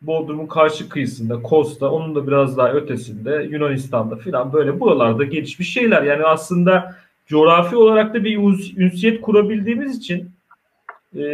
Bodrum'un 0.06 0.46
karşı 0.46 0.88
kıyısında, 0.88 1.42
Kosta, 1.42 1.90
onun 1.90 2.14
da 2.14 2.26
biraz 2.26 2.56
daha 2.56 2.72
ötesinde, 2.72 3.48
Yunanistan'da 3.50 4.16
filan 4.16 4.52
böyle 4.52 4.80
buralarda 4.80 5.24
gelişmiş 5.24 5.72
şeyler. 5.72 6.02
Yani 6.02 6.24
aslında 6.24 6.96
coğrafi 7.26 7.76
olarak 7.76 8.14
da 8.14 8.24
bir 8.24 8.38
ünsiyet 8.76 9.20
kurabildiğimiz 9.20 9.98
için 9.98 10.30
e, 11.16 11.24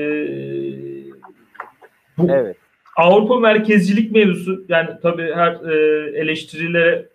bu 2.18 2.31
evet. 2.31 2.57
Avrupa 2.97 3.41
merkezcilik 3.41 4.12
mevzusu 4.12 4.64
yani 4.68 4.91
tabii 5.03 5.33
her 5.35 5.53
e, 5.53 5.77
eleştirilere 6.18 7.09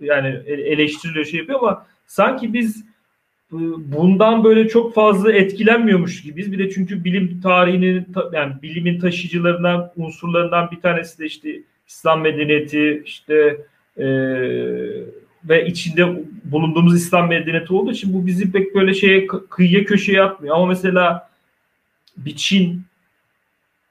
yani 0.00 0.28
eleştiriliyor 0.46 1.24
şey 1.24 1.40
yapıyor 1.40 1.58
ama 1.62 1.86
sanki 2.06 2.52
biz 2.52 2.84
bundan 3.52 4.44
böyle 4.44 4.68
çok 4.68 4.94
fazla 4.94 5.32
etkilenmiyormuş 5.32 6.22
gibiyiz. 6.22 6.52
Bir 6.52 6.58
de 6.58 6.70
çünkü 6.70 7.04
bilim 7.04 7.40
tarihinin 7.40 8.06
yani 8.32 8.52
bilimin 8.62 9.00
taşıyıcılarından 9.00 9.92
unsurlarından 9.96 10.70
bir 10.70 10.80
tanesi 10.80 11.18
de 11.18 11.26
işte 11.26 11.62
İslam 11.88 12.20
medeniyeti 12.20 13.02
işte 13.06 13.56
e, 13.96 14.06
ve 15.44 15.66
içinde 15.66 16.22
bulunduğumuz 16.44 16.96
İslam 16.96 17.28
medeniyeti 17.28 17.72
olduğu 17.72 17.92
için 17.92 18.14
bu 18.14 18.26
bizi 18.26 18.52
pek 18.52 18.74
böyle 18.74 18.94
şeye 18.94 19.26
kıyıya 19.26 19.84
köşeye 19.84 20.22
atmıyor. 20.22 20.56
Ama 20.56 20.66
mesela 20.66 21.30
bir 22.16 22.36
Çin 22.36 22.82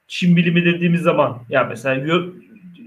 Çin 0.08 0.36
bilimi 0.36 0.64
dediğimiz 0.64 1.00
zaman 1.00 1.38
ya 1.48 1.64
mesela 1.64 2.20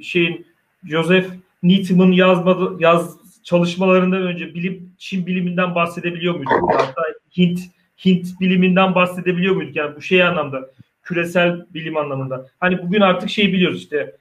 şeyin 0.02 0.46
Joseph 0.84 1.26
Needham'ın 1.64 2.12
yazmadı 2.12 2.76
yaz 2.80 3.21
çalışmalarından 3.44 4.22
önce 4.22 4.54
bilim 4.54 4.94
Çin 4.98 5.26
biliminden 5.26 5.76
bahsedebiliyor 5.76 6.36
muyduk? 6.36 6.72
Hatta 6.74 7.02
Hint 7.38 7.60
Hint 8.06 8.28
biliminden 8.42 8.96
bahsedebiliyor 8.96 9.56
muyduk? 9.56 9.76
Yani 9.76 9.96
bu 9.96 10.02
şey 10.02 10.24
anlamda 10.24 10.70
küresel 11.04 11.66
bilim 11.74 11.98
anlamında. 11.98 12.48
Hani 12.60 12.82
bugün 12.84 13.02
artık 13.02 13.30
şey 13.30 13.54
biliyoruz 13.54 13.78
işte 13.78 14.16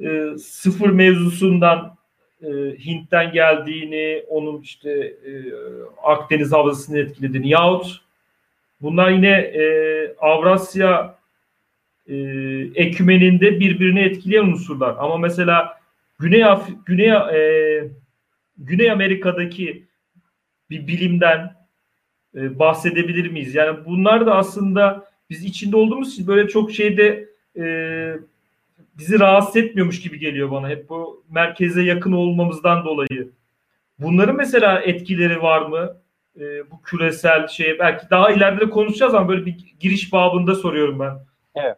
e, 0.00 0.38
sıfır 0.38 0.90
mevzusundan 0.90 1.96
e, 2.42 2.48
Hint'ten 2.84 3.32
geldiğini, 3.32 4.22
onun 4.28 4.60
işte 4.60 4.90
e, 4.90 5.32
Akdeniz 6.02 6.52
havzasını 6.52 6.98
etkilediğini 6.98 7.48
yahut 7.48 8.00
bunlar 8.80 9.10
yine 9.10 9.30
e, 9.30 9.62
Avrasya 10.18 11.18
e, 12.08 12.14
ekümeninde 12.74 13.60
birbirini 13.60 14.00
etkileyen 14.00 14.44
unsurlar. 14.44 14.94
Ama 14.98 15.16
mesela 15.16 15.80
Güney 16.18 16.44
Af 16.44 16.68
Güney 16.86 17.08
e, 17.08 17.88
Güney 18.58 18.90
Amerika'daki 18.90 19.86
bir 20.70 20.86
bilimden 20.86 21.56
e, 22.34 22.58
bahsedebilir 22.58 23.30
miyiz? 23.30 23.54
Yani 23.54 23.84
bunlar 23.84 24.26
da 24.26 24.34
aslında 24.34 25.08
biz 25.30 25.44
içinde 25.44 25.76
olduğumuz 25.76 26.12
için 26.12 26.26
böyle 26.26 26.48
çok 26.48 26.72
şeyde 26.72 27.28
e, 27.56 27.64
bizi 28.98 29.20
rahatsız 29.20 29.56
etmiyormuş 29.56 30.00
gibi 30.00 30.18
geliyor 30.18 30.50
bana. 30.50 30.68
Hep 30.68 30.88
bu 30.88 31.24
merkeze 31.30 31.82
yakın 31.82 32.12
olmamızdan 32.12 32.84
dolayı. 32.84 33.30
Bunların 33.98 34.36
mesela 34.36 34.80
etkileri 34.80 35.42
var 35.42 35.62
mı? 35.62 35.96
E, 36.40 36.70
bu 36.70 36.82
küresel 36.82 37.46
şey 37.46 37.78
belki 37.78 38.10
daha 38.10 38.30
ileride 38.30 38.60
de 38.60 38.70
konuşacağız 38.70 39.14
ama 39.14 39.28
böyle 39.28 39.46
bir 39.46 39.74
giriş 39.80 40.12
babında 40.12 40.54
soruyorum 40.54 41.00
ben. 41.00 41.18
Evet. 41.54 41.76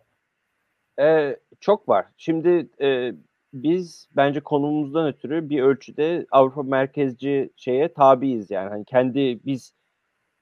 Ee, 1.00 1.36
çok 1.60 1.88
var. 1.88 2.06
Şimdi 2.16 2.68
e, 2.80 3.12
biz 3.52 4.08
bence 4.16 4.40
konumumuzdan 4.40 5.06
ötürü 5.08 5.48
bir 5.50 5.62
ölçüde 5.62 6.26
Avrupa 6.30 6.62
merkezci 6.62 7.50
şeye 7.56 7.92
tabiiz 7.92 8.50
yani. 8.50 8.68
Hani 8.68 8.84
kendi 8.84 9.40
biz 9.46 9.74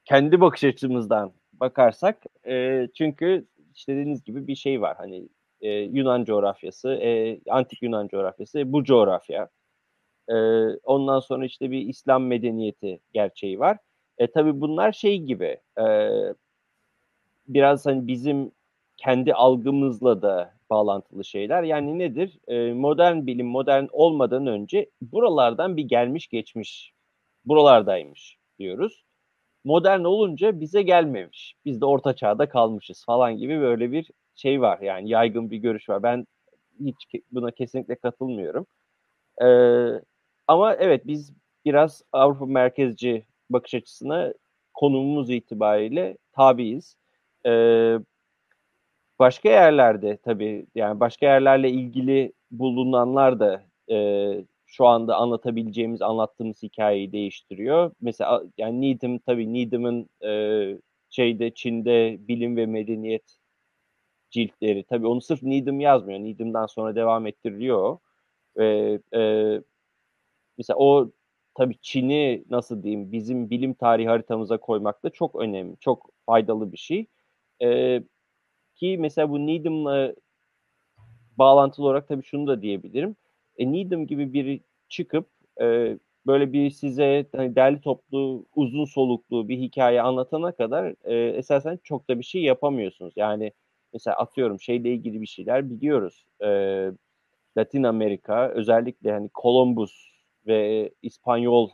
kendi 0.05 0.41
bakış 0.41 0.63
açımızdan 0.63 1.33
bakarsak 1.53 2.23
e, 2.47 2.87
çünkü 2.95 3.47
işte 3.75 3.93
dediğiniz 3.93 4.23
gibi 4.23 4.47
bir 4.47 4.55
şey 4.55 4.81
var 4.81 4.97
hani 4.97 5.29
e, 5.61 5.69
Yunan 5.71 6.23
coğrafyası, 6.25 6.89
e, 6.89 7.39
antik 7.49 7.81
Yunan 7.83 8.07
coğrafyası 8.07 8.73
bu 8.73 8.83
coğrafya. 8.83 9.49
E, 10.29 10.35
ondan 10.83 11.19
sonra 11.19 11.45
işte 11.45 11.71
bir 11.71 11.81
İslam 11.87 12.27
medeniyeti 12.27 12.99
gerçeği 13.13 13.59
var. 13.59 13.77
E, 14.17 14.31
tabii 14.31 14.61
bunlar 14.61 14.91
şey 14.91 15.19
gibi 15.19 15.59
e, 15.79 16.09
biraz 17.47 17.85
hani 17.85 18.07
bizim 18.07 18.51
kendi 18.97 19.33
algımızla 19.33 20.21
da 20.21 20.58
bağlantılı 20.69 21.25
şeyler. 21.25 21.63
Yani 21.63 21.99
nedir? 21.99 22.39
E, 22.47 22.73
modern 22.73 23.27
bilim 23.27 23.47
modern 23.47 23.85
olmadan 23.91 24.47
önce 24.47 24.89
buralardan 25.01 25.77
bir 25.77 25.83
gelmiş 25.83 26.27
geçmiş. 26.27 26.93
Buralardaymış 27.45 28.37
diyoruz. 28.59 29.03
Modern 29.63 30.03
olunca 30.03 30.59
bize 30.59 30.81
gelmemiş. 30.81 31.55
Biz 31.65 31.81
de 31.81 31.85
orta 31.85 32.15
çağda 32.15 32.49
kalmışız 32.49 33.05
falan 33.05 33.37
gibi 33.37 33.59
böyle 33.61 33.91
bir 33.91 34.11
şey 34.35 34.61
var. 34.61 34.79
Yani 34.79 35.09
yaygın 35.09 35.51
bir 35.51 35.57
görüş 35.57 35.89
var. 35.89 36.03
Ben 36.03 36.27
hiç 36.79 36.95
buna 37.31 37.51
kesinlikle 37.51 37.95
katılmıyorum. 37.95 38.65
Ee, 39.41 40.01
ama 40.47 40.73
evet 40.75 41.07
biz 41.07 41.33
biraz 41.65 42.03
Avrupa 42.11 42.45
merkezci 42.45 43.25
bakış 43.49 43.73
açısına 43.73 44.33
konumumuz 44.73 45.29
itibariyle 45.29 46.17
tabiiz. 46.33 46.95
Ee, 47.45 47.97
Başka 49.19 49.49
yerlerde 49.49 50.17
tabii 50.17 50.65
yani 50.75 50.99
başka 50.99 51.25
yerlerle 51.25 51.69
ilgili 51.71 52.33
bulunanlar 52.51 53.39
da 53.39 53.63
e, 53.91 54.45
şu 54.65 54.85
anda 54.87 55.15
anlatabileceğimiz, 55.15 56.01
anlattığımız 56.01 56.63
hikayeyi 56.63 57.11
değiştiriyor. 57.11 57.91
Mesela 58.01 58.43
yani 58.57 58.81
Needham 58.81 59.17
tabii 59.19 59.53
Needham'ın 59.53 60.09
e, 60.25 60.77
şeyde 61.09 61.53
Çin'de 61.53 62.17
bilim 62.27 62.57
ve 62.57 62.65
medeniyet 62.65 63.37
ciltleri. 64.31 64.83
Tabii 64.83 65.07
onu 65.07 65.21
sırf 65.21 65.43
Needham 65.43 65.79
yazmıyor. 65.79 66.19
Needham'dan 66.19 66.65
sonra 66.65 66.95
devam 66.95 67.27
ettiriliyor. 67.27 67.97
Ve 68.57 68.99
e, 69.15 69.21
mesela 70.57 70.77
o 70.79 71.11
tabii 71.55 71.75
Çin'i 71.81 72.43
nasıl 72.49 72.83
diyeyim 72.83 73.11
bizim 73.11 73.49
bilim 73.49 73.73
tarihi 73.73 74.07
haritamıza 74.07 74.57
koymak 74.57 75.03
da 75.03 75.09
çok 75.09 75.35
önemli, 75.35 75.77
çok 75.79 76.09
faydalı 76.25 76.71
bir 76.71 76.77
şey. 76.77 77.07
E, 77.61 78.01
ki 78.79 78.97
mesela 78.99 79.29
bu 79.29 79.47
Needham'la 79.47 80.13
bağlantılı 81.37 81.85
olarak 81.85 82.07
tabii 82.07 82.23
şunu 82.23 82.47
da 82.47 82.61
diyebilirim. 82.61 83.15
E, 83.57 83.71
Needham 83.71 84.07
gibi 84.07 84.33
biri 84.33 84.61
çıkıp 84.89 85.27
e, 85.61 85.97
böyle 86.27 86.53
bir 86.53 86.69
size 86.69 87.25
hani 87.35 87.55
derli 87.55 87.81
toplu, 87.81 88.45
uzun 88.55 88.85
soluklu 88.85 89.47
bir 89.49 89.57
hikaye 89.57 90.01
anlatana 90.01 90.51
kadar 90.51 90.95
e, 91.03 91.37
esasen 91.37 91.79
çok 91.83 92.09
da 92.09 92.19
bir 92.19 92.23
şey 92.23 92.41
yapamıyorsunuz. 92.43 93.13
Yani 93.15 93.51
mesela 93.93 94.17
atıyorum 94.17 94.61
şeyle 94.61 94.93
ilgili 94.93 95.21
bir 95.21 95.27
şeyler 95.27 95.69
biliyoruz. 95.69 96.25
E, 96.43 96.47
Latin 97.57 97.83
Amerika 97.83 98.49
özellikle 98.49 99.11
hani 99.11 99.29
Columbus 99.35 99.91
ve 100.47 100.91
İspanyol 101.01 101.69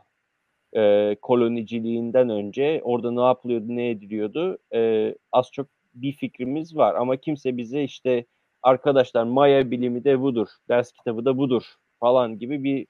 e, 0.75 1.15
koloniciliğinden 1.21 2.29
önce 2.29 2.81
orada 2.83 3.11
ne 3.11 3.21
yapılıyordu, 3.21 3.65
ne 3.69 3.89
ediliyordu 3.89 4.57
e, 4.73 5.15
az 5.31 5.51
çok 5.51 5.67
bir 5.95 6.11
fikrimiz 6.13 6.75
var 6.75 6.95
ama 6.95 7.17
kimse 7.17 7.57
bize 7.57 7.83
işte 7.83 8.25
arkadaşlar 8.63 9.23
Maya 9.23 9.71
bilimi 9.71 10.03
de 10.03 10.21
budur, 10.21 10.47
ders 10.69 10.91
kitabı 10.91 11.25
da 11.25 11.37
budur 11.37 11.63
falan 11.99 12.39
gibi 12.39 12.63
bir 12.63 12.87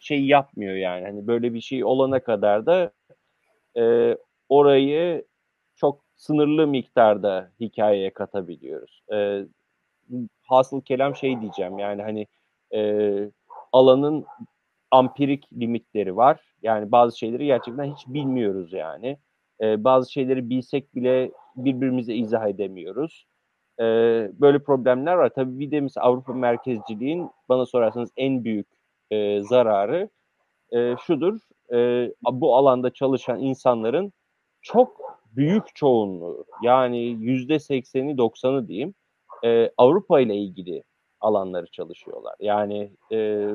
şey 0.00 0.26
yapmıyor 0.26 0.74
yani. 0.74 1.04
Hani 1.04 1.26
böyle 1.26 1.54
bir 1.54 1.60
şey 1.60 1.84
olana 1.84 2.20
kadar 2.20 2.66
da 2.66 2.92
e, 3.76 4.16
orayı 4.48 5.24
çok 5.76 6.04
sınırlı 6.16 6.66
miktarda 6.66 7.50
hikayeye 7.60 8.10
katabiliyoruz. 8.10 9.02
E, 9.12 9.44
hasıl 10.42 10.80
kelam 10.80 11.16
şey 11.16 11.40
diyeceğim 11.40 11.78
yani 11.78 12.02
hani 12.02 12.26
e, 12.74 13.30
alanın 13.72 14.26
ampirik 14.90 15.52
limitleri 15.52 16.16
var. 16.16 16.40
Yani 16.62 16.92
bazı 16.92 17.18
şeyleri 17.18 17.46
gerçekten 17.46 17.94
hiç 17.94 18.06
bilmiyoruz 18.06 18.72
yani. 18.72 19.18
E, 19.60 19.84
bazı 19.84 20.12
şeyleri 20.12 20.50
bilsek 20.50 20.94
bile 20.94 21.30
birbirimize 21.64 22.14
izah 22.14 22.48
edemiyoruz. 22.48 23.26
E, 23.80 23.84
böyle 24.40 24.58
problemler 24.58 25.14
var. 25.14 25.28
Tabii 25.34 25.58
bir 25.58 25.70
de 25.70 25.80
mesela 25.80 26.06
Avrupa 26.06 26.32
merkezciliğin 26.32 27.30
bana 27.48 27.66
sorarsanız 27.66 28.10
en 28.16 28.44
büyük 28.44 28.66
e, 29.10 29.42
zararı 29.42 30.08
e, 30.72 30.96
şudur. 31.06 31.38
E, 31.72 32.08
bu 32.32 32.56
alanda 32.56 32.90
çalışan 32.90 33.40
insanların 33.40 34.12
çok 34.62 35.18
büyük 35.36 35.74
çoğunluğu 35.74 36.44
yani 36.62 36.98
yüzde 36.98 37.58
sekseni 37.58 38.18
doksanı 38.18 38.68
diyeyim 38.68 38.94
e, 39.44 39.70
Avrupa 39.76 40.20
ile 40.20 40.36
ilgili 40.36 40.82
alanları 41.20 41.66
çalışıyorlar. 41.66 42.34
Yani 42.40 42.90
e, 43.12 43.48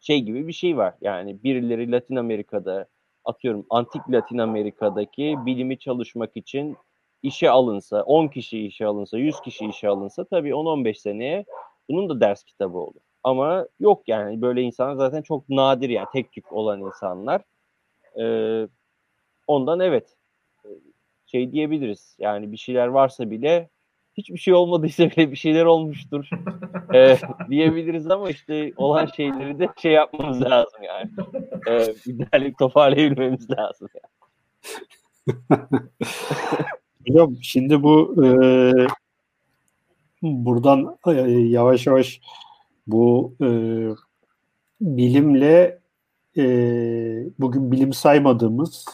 şey 0.00 0.20
gibi 0.20 0.46
bir 0.46 0.52
şey 0.52 0.76
var. 0.76 0.94
Yani 1.00 1.42
birileri 1.42 1.92
Latin 1.92 2.16
Amerika'da 2.16 2.86
atıyorum 3.28 3.66
antik 3.70 4.02
Latin 4.10 4.38
Amerika'daki 4.38 5.36
bilimi 5.46 5.78
çalışmak 5.78 6.36
için 6.36 6.76
işe 7.22 7.50
alınsa, 7.50 8.02
10 8.02 8.28
kişi 8.28 8.66
işe 8.66 8.86
alınsa, 8.86 9.18
100 9.18 9.40
kişi 9.40 9.66
işe 9.66 9.88
alınsa 9.88 10.24
tabii 10.24 10.50
10-15 10.50 10.94
seneye 10.94 11.44
bunun 11.90 12.08
da 12.08 12.20
ders 12.20 12.44
kitabı 12.44 12.78
olur. 12.78 13.00
Ama 13.24 13.66
yok 13.80 14.02
yani 14.08 14.42
böyle 14.42 14.62
insanlar 14.62 14.96
zaten 14.96 15.22
çok 15.22 15.48
nadir 15.48 15.88
yani 15.88 16.06
tek 16.12 16.32
tük 16.32 16.52
olan 16.52 16.80
insanlar. 16.80 17.42
Ee, 18.20 18.68
ondan 19.46 19.80
evet 19.80 20.16
şey 21.26 21.52
diyebiliriz 21.52 22.16
yani 22.18 22.52
bir 22.52 22.56
şeyler 22.56 22.86
varsa 22.86 23.30
bile 23.30 23.68
hiçbir 24.18 24.38
şey 24.38 24.54
olmadıysa 24.54 25.10
bile 25.10 25.30
bir 25.30 25.36
şeyler 25.36 25.64
olmuştur 25.64 26.28
e, 26.94 27.16
diyebiliriz 27.50 28.10
ama 28.10 28.30
işte 28.30 28.72
olan 28.76 29.06
şeyleri 29.06 29.58
de 29.58 29.68
şey 29.76 29.92
yapmamız 29.92 30.42
lazım 30.42 30.82
yani. 30.82 31.10
E, 31.68 31.94
bir 32.06 32.18
derlik 32.32 32.58
toparlayabilmemiz 32.58 33.50
lazım 33.50 33.88
yani. 33.94 34.12
Hocam 37.08 37.36
şimdi 37.42 37.82
bu 37.82 38.24
e, 38.24 38.28
buradan 40.22 40.98
e, 41.06 41.12
yavaş 41.30 41.86
yavaş 41.86 42.20
bu 42.86 43.34
e, 43.42 43.48
bilimle 44.80 45.78
e, 46.36 46.44
bugün 47.38 47.72
bilim 47.72 47.92
saymadığımız 47.92 48.84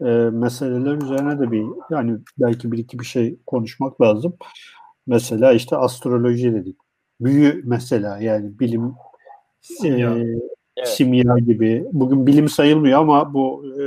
e, 0.00 0.30
meseleler 0.30 0.94
üzerine 0.94 1.38
de 1.38 1.50
bir 1.50 1.64
yani 1.90 2.18
belki 2.38 2.72
bir 2.72 2.78
iki 2.78 2.98
bir 2.98 3.04
şey 3.04 3.38
konuşmak 3.46 4.00
lazım. 4.00 4.36
Mesela 5.06 5.52
işte 5.52 5.76
astroloji 5.76 6.54
dedik. 6.54 6.76
Büyü 7.20 7.62
mesela 7.64 8.18
yani 8.18 8.58
bilim 8.58 8.94
simya, 9.60 10.16
e, 10.16 10.20
evet. 10.76 10.88
simya 10.88 11.38
gibi. 11.38 11.84
Bugün 11.92 12.26
bilim 12.26 12.48
sayılmıyor 12.48 13.00
ama 13.00 13.34
bu 13.34 13.64
e, 13.80 13.84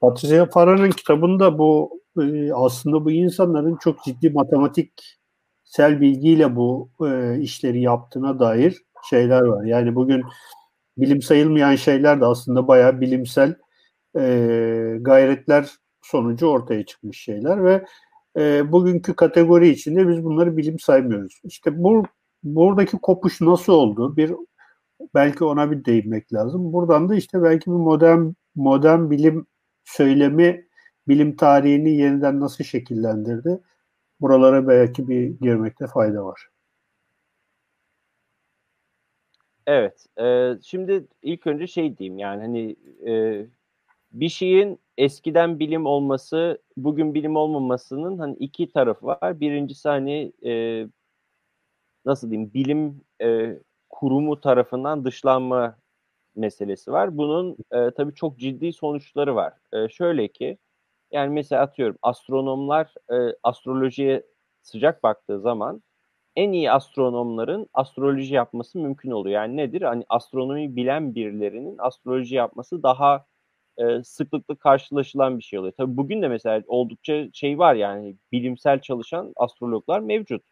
Patricia 0.00 0.46
Farah'ın 0.46 0.90
kitabında 0.90 1.58
bu 1.58 2.00
e, 2.22 2.52
aslında 2.52 3.04
bu 3.04 3.10
insanların 3.10 3.76
çok 3.76 4.04
ciddi 4.04 4.30
matematiksel 4.30 6.00
bilgiyle 6.00 6.56
bu 6.56 6.90
e, 7.06 7.38
işleri 7.40 7.80
yaptığına 7.80 8.40
dair 8.40 8.82
şeyler 9.10 9.42
var. 9.42 9.64
Yani 9.64 9.94
bugün 9.94 10.22
bilim 10.98 11.22
sayılmayan 11.22 11.74
şeyler 11.76 12.20
de 12.20 12.26
aslında 12.26 12.68
bayağı 12.68 13.00
bilimsel 13.00 13.54
e, 14.16 14.98
gayretler 15.00 15.70
sonucu 16.02 16.46
ortaya 16.46 16.86
çıkmış 16.86 17.20
şeyler 17.20 17.64
ve 17.64 17.84
e, 18.38 18.72
bugünkü 18.72 19.16
kategori 19.16 19.68
içinde 19.68 20.08
biz 20.08 20.24
bunları 20.24 20.56
bilim 20.56 20.78
saymıyoruz. 20.78 21.40
İşte 21.44 21.82
bu 21.84 22.04
buradaki 22.42 22.98
kopuş 22.98 23.40
nasıl 23.40 23.72
oldu? 23.72 24.16
Bir 24.16 24.32
belki 25.14 25.44
ona 25.44 25.70
bir 25.70 25.84
değinmek 25.84 26.32
lazım. 26.32 26.72
Buradan 26.72 27.08
da 27.08 27.14
işte 27.14 27.42
belki 27.42 27.66
bir 27.66 27.76
modern 27.76 28.32
modern 28.54 29.10
bilim 29.10 29.46
söylemi 29.84 30.68
bilim 31.08 31.36
tarihini 31.36 31.90
yeniden 31.90 32.40
nasıl 32.40 32.64
şekillendirdi? 32.64 33.60
Buralara 34.20 34.68
belki 34.68 35.08
bir 35.08 35.40
girmekte 35.40 35.86
fayda 35.86 36.24
var. 36.24 36.48
Evet. 39.66 40.06
E, 40.20 40.52
şimdi 40.62 41.06
ilk 41.22 41.46
önce 41.46 41.66
şey 41.66 41.98
diyeyim 41.98 42.18
yani 42.18 42.40
hani 42.42 42.76
e, 43.10 43.46
bir 44.14 44.28
şeyin 44.28 44.80
eskiden 44.98 45.58
bilim 45.58 45.86
olması, 45.86 46.62
bugün 46.76 47.14
bilim 47.14 47.36
olmamasının 47.36 48.18
hani 48.18 48.36
iki 48.36 48.68
tarafı 48.68 49.06
var. 49.06 49.40
Birincisi 49.40 49.88
hani 49.88 50.32
e, 50.46 50.86
nasıl 52.04 52.30
diyeyim 52.30 52.54
bilim 52.54 53.00
e, 53.22 53.58
kurumu 53.90 54.40
tarafından 54.40 55.04
dışlanma 55.04 55.76
meselesi 56.36 56.92
var. 56.92 57.18
Bunun 57.18 57.56
e, 57.72 57.90
tabii 57.90 58.14
çok 58.14 58.38
ciddi 58.38 58.72
sonuçları 58.72 59.34
var. 59.34 59.52
E, 59.72 59.88
şöyle 59.88 60.28
ki 60.28 60.58
yani 61.12 61.34
mesela 61.34 61.62
atıyorum 61.62 61.96
astronomlar 62.02 62.94
e, 63.12 63.36
astrolojiye 63.42 64.22
sıcak 64.62 65.02
baktığı 65.02 65.40
zaman 65.40 65.82
en 66.36 66.52
iyi 66.52 66.70
astronomların 66.72 67.68
astroloji 67.74 68.34
yapması 68.34 68.78
mümkün 68.78 69.10
oluyor. 69.10 69.34
Yani 69.42 69.56
nedir? 69.56 69.82
Hani 69.82 70.04
astronomi 70.08 70.76
bilen 70.76 71.14
birilerinin 71.14 71.76
astroloji 71.78 72.34
yapması 72.34 72.82
daha 72.82 73.26
e, 73.78 74.04
sıklıkla 74.04 74.54
karşılaşılan 74.54 75.38
bir 75.38 75.44
şey 75.44 75.58
oluyor. 75.58 75.72
Tabii 75.76 75.96
bugün 75.96 76.22
de 76.22 76.28
mesela 76.28 76.62
oldukça 76.66 77.26
şey 77.32 77.58
var 77.58 77.74
yani 77.74 78.16
bilimsel 78.32 78.80
çalışan 78.80 79.32
astrologlar 79.36 80.00
mevcut. 80.00 80.42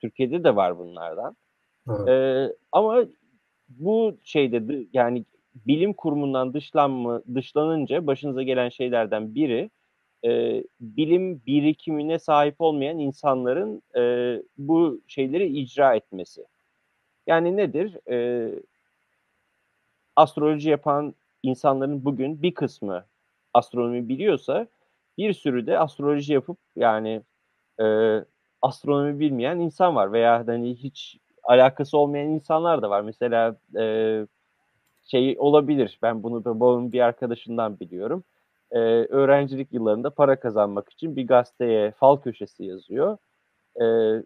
Türkiye'de 0.00 0.44
de 0.44 0.56
var 0.56 0.78
bunlardan. 0.78 1.36
Evet. 1.90 2.08
E, 2.08 2.48
ama 2.72 3.04
bu 3.68 4.16
şeyde 4.24 4.86
yani 4.92 5.24
bilim 5.54 5.92
kurumundan 5.92 6.54
dışlanma, 6.54 7.22
dışlanınca 7.34 8.06
başınıza 8.06 8.42
gelen 8.42 8.68
şeylerden 8.68 9.34
biri 9.34 9.70
e, 10.24 10.62
bilim 10.80 11.42
birikimine 11.46 12.18
sahip 12.18 12.54
olmayan 12.58 12.98
insanların 12.98 13.82
e, 13.96 14.02
bu 14.58 15.00
şeyleri 15.06 15.46
icra 15.46 15.94
etmesi. 15.94 16.46
Yani 17.26 17.56
nedir? 17.56 18.10
E, 18.10 18.48
astroloji 20.16 20.70
yapan 20.70 21.14
insanların 21.42 22.04
bugün 22.04 22.42
bir 22.42 22.54
kısmı 22.54 23.04
astronomi 23.54 24.08
biliyorsa 24.08 24.66
bir 25.18 25.32
sürü 25.32 25.66
de 25.66 25.78
astroloji 25.78 26.32
yapıp 26.32 26.58
yani 26.76 27.22
e, 27.80 27.86
astronomi 28.62 29.20
bilmeyen 29.20 29.58
insan 29.58 29.96
var 29.96 30.12
veya 30.12 30.46
hani 30.46 30.74
hiç 30.74 31.18
alakası 31.42 31.98
olmayan 31.98 32.28
insanlar 32.28 32.82
da 32.82 32.90
var. 32.90 33.00
Mesela 33.02 33.56
e, 33.78 34.26
şey 35.04 35.36
olabilir. 35.38 35.98
Ben 36.02 36.22
bunu 36.22 36.44
babamın 36.44 36.92
bir 36.92 37.00
arkadaşından 37.00 37.80
biliyorum. 37.80 38.24
Ee, 38.70 38.78
öğrencilik 39.08 39.72
yıllarında 39.72 40.10
para 40.10 40.40
kazanmak 40.40 40.90
için 40.90 41.16
bir 41.16 41.26
gazeteye 41.26 41.90
fal 41.90 42.16
köşesi 42.16 42.64
yazıyor. 42.64 43.18
Ee, 43.82 44.24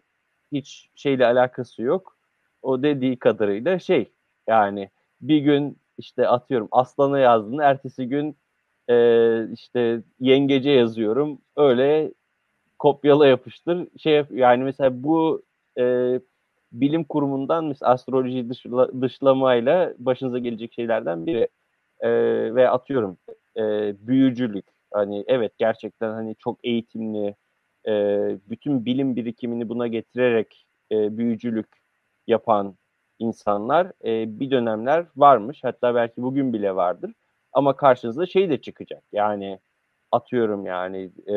hiç 0.51 0.89
şeyle 0.95 1.25
alakası 1.25 1.81
yok. 1.81 2.17
O 2.61 2.83
dediği 2.83 3.19
kadarıyla 3.19 3.79
şey 3.79 4.11
yani 4.47 4.89
bir 5.21 5.37
gün 5.37 5.77
işte 5.97 6.27
atıyorum 6.27 6.67
aslana 6.71 7.19
yazdığını 7.19 7.63
ertesi 7.63 8.07
gün 8.07 8.37
e, 8.89 8.95
işte 9.53 10.03
yengece 10.19 10.69
yazıyorum. 10.71 11.41
Öyle 11.55 12.13
kopyala 12.79 13.27
yapıştır. 13.27 13.87
Şey 13.97 14.23
yani 14.31 14.63
mesela 14.63 15.03
bu 15.03 15.43
e, 15.79 16.19
bilim 16.71 17.03
kurumundan 17.03 17.65
mesela 17.65 17.91
astroloji 17.91 18.49
dışla, 18.49 19.01
dışlamayla 19.01 19.93
başınıza 19.99 20.39
gelecek 20.39 20.73
şeylerden 20.73 21.25
biri. 21.25 21.47
E, 21.99 22.09
ve 22.55 22.69
atıyorum 22.69 23.17
e, 23.57 23.61
büyücülük. 24.07 24.65
Hani 24.93 25.23
evet 25.27 25.51
gerçekten 25.57 26.11
hani 26.11 26.35
çok 26.35 26.59
eğitimli, 26.65 27.35
e, 27.87 27.91
bütün 28.49 28.85
bilim 28.85 29.15
birikimini 29.15 29.69
buna 29.69 29.87
getirerek 29.87 30.65
e, 30.91 31.17
büyücülük 31.17 31.67
yapan 32.27 32.75
insanlar 33.19 33.91
e, 34.05 34.39
bir 34.39 34.51
dönemler 34.51 35.05
varmış. 35.15 35.63
Hatta 35.63 35.95
belki 35.95 36.21
bugün 36.21 36.53
bile 36.53 36.75
vardır. 36.75 37.13
Ama 37.53 37.75
karşınızda 37.75 38.25
şey 38.25 38.49
de 38.49 38.61
çıkacak. 38.61 39.03
Yani 39.11 39.59
atıyorum 40.11 40.65
yani 40.65 41.11
e, 41.29 41.35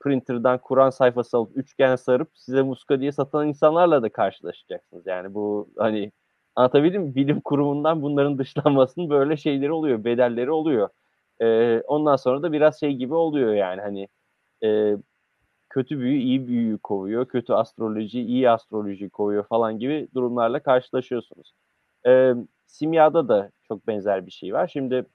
printer'dan 0.00 0.58
Kur'an 0.58 0.90
sayfası 0.90 1.36
alıp 1.36 1.56
üçgen 1.56 1.96
sarıp 1.96 2.30
size 2.34 2.62
muska 2.62 3.00
diye 3.00 3.12
satan 3.12 3.48
insanlarla 3.48 4.02
da 4.02 4.08
karşılaşacaksınız. 4.12 5.06
Yani 5.06 5.34
bu 5.34 5.68
hani 5.78 6.12
anlatabildim 6.56 7.02
mi? 7.02 7.14
Bilim 7.14 7.40
kurumundan 7.40 8.02
bunların 8.02 8.38
dışlanmasının 8.38 9.10
böyle 9.10 9.36
şeyleri 9.36 9.72
oluyor, 9.72 10.04
bedelleri 10.04 10.50
oluyor. 10.50 10.88
Ee, 11.42 11.80
ondan 11.86 12.16
sonra 12.16 12.42
da 12.42 12.52
biraz 12.52 12.80
şey 12.80 12.94
gibi 12.96 13.14
oluyor 13.14 13.54
yani 13.54 13.80
hani 13.80 14.08
e, 14.64 14.96
kötü 15.70 16.00
büyü 16.00 16.20
iyi 16.20 16.46
büyüyü 16.48 16.78
kovuyor, 16.78 17.28
kötü 17.28 17.52
astroloji 17.52 18.20
iyi 18.20 18.50
astroloji 18.50 19.10
kovuyor 19.10 19.44
falan 19.44 19.78
gibi 19.78 20.08
durumlarla 20.14 20.62
karşılaşıyorsunuz. 20.62 21.52
Ee, 22.06 22.34
simyada 22.66 23.28
da 23.28 23.50
çok 23.68 23.86
benzer 23.86 24.26
bir 24.26 24.30
şey 24.30 24.52
var. 24.54 24.68
Şimdi 24.72 25.06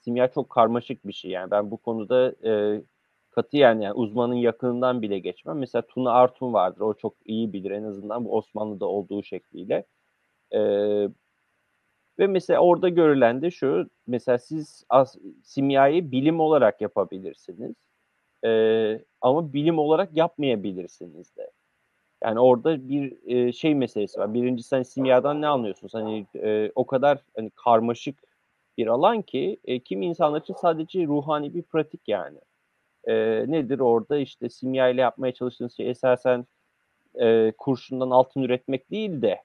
simya 0.00 0.28
çok 0.28 0.50
karmaşık 0.50 1.06
bir 1.06 1.12
şey 1.12 1.30
yani 1.30 1.50
ben 1.50 1.70
bu 1.70 1.76
konuda 1.76 2.34
e, 2.44 2.82
katiyen 3.30 3.80
yani 3.80 3.92
uzmanın 3.94 4.34
yakınından 4.34 5.02
bile 5.02 5.18
geçmem. 5.18 5.58
Mesela 5.58 5.82
Tuna 5.86 6.12
Artun 6.12 6.52
vardır. 6.52 6.80
O 6.80 6.94
çok 6.94 7.14
iyi 7.24 7.52
bilir 7.52 7.70
en 7.70 7.84
azından 7.84 8.24
bu 8.24 8.36
Osmanlı'da 8.36 8.86
olduğu 8.86 9.22
şekliyle. 9.22 9.84
Ee, 10.52 11.08
ve 12.18 12.26
mesela 12.26 12.60
orada 12.60 12.88
görülen 12.88 13.42
de 13.42 13.50
şu. 13.50 13.90
Mesela 14.06 14.38
siz 14.38 14.84
as, 14.88 15.16
simyayı 15.42 16.12
bilim 16.12 16.40
olarak 16.40 16.80
yapabilirsiniz. 16.80 17.74
Ee, 18.44 19.00
ama 19.20 19.52
bilim 19.52 19.78
olarak 19.78 20.16
yapmayabilirsiniz 20.16 21.36
de. 21.36 21.50
Yani 22.22 22.40
orada 22.40 22.88
bir 22.88 23.16
e, 23.26 23.52
şey 23.52 23.74
meselesi 23.74 24.20
var. 24.20 24.34
Birincisi 24.34 24.76
hani 24.76 24.84
simyadan 24.84 25.42
ne 25.42 25.46
anlıyorsunuz? 25.48 25.94
Hani 25.94 26.26
e, 26.34 26.72
o 26.74 26.86
kadar 26.86 27.18
hani 27.36 27.50
karmaşık 27.50 28.22
bir 28.78 28.86
alan 28.86 29.22
ki 29.22 29.60
e, 29.64 29.80
kim 29.80 30.02
insanlar 30.02 30.40
için 30.40 30.54
sadece 30.54 31.06
ruhani 31.06 31.54
bir 31.54 31.62
pratik 31.62 32.08
yani 32.08 32.38
e, 33.04 33.14
nedir 33.48 33.78
orada 33.80 34.18
işte 34.18 34.48
simya 34.48 34.88
ile 34.88 35.00
yapmaya 35.00 35.32
çalıştığınız 35.34 35.76
şey 35.76 35.90
esasen 35.90 36.46
e, 37.20 37.52
kurşundan 37.58 38.10
altın 38.10 38.42
üretmek 38.42 38.90
değil 38.90 39.22
de 39.22 39.42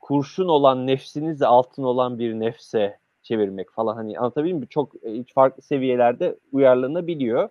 kurşun 0.00 0.48
olan 0.48 0.86
nefsinizi 0.86 1.46
altın 1.46 1.82
olan 1.82 2.18
bir 2.18 2.34
nefse 2.34 2.98
çevirmek 3.22 3.70
falan 3.70 3.94
hani 3.94 4.18
anlatabildim 4.18 4.58
mi? 4.58 4.68
Çok 4.68 5.04
e, 5.06 5.24
farklı 5.34 5.62
seviyelerde 5.62 6.36
uyarlanabiliyor. 6.52 7.48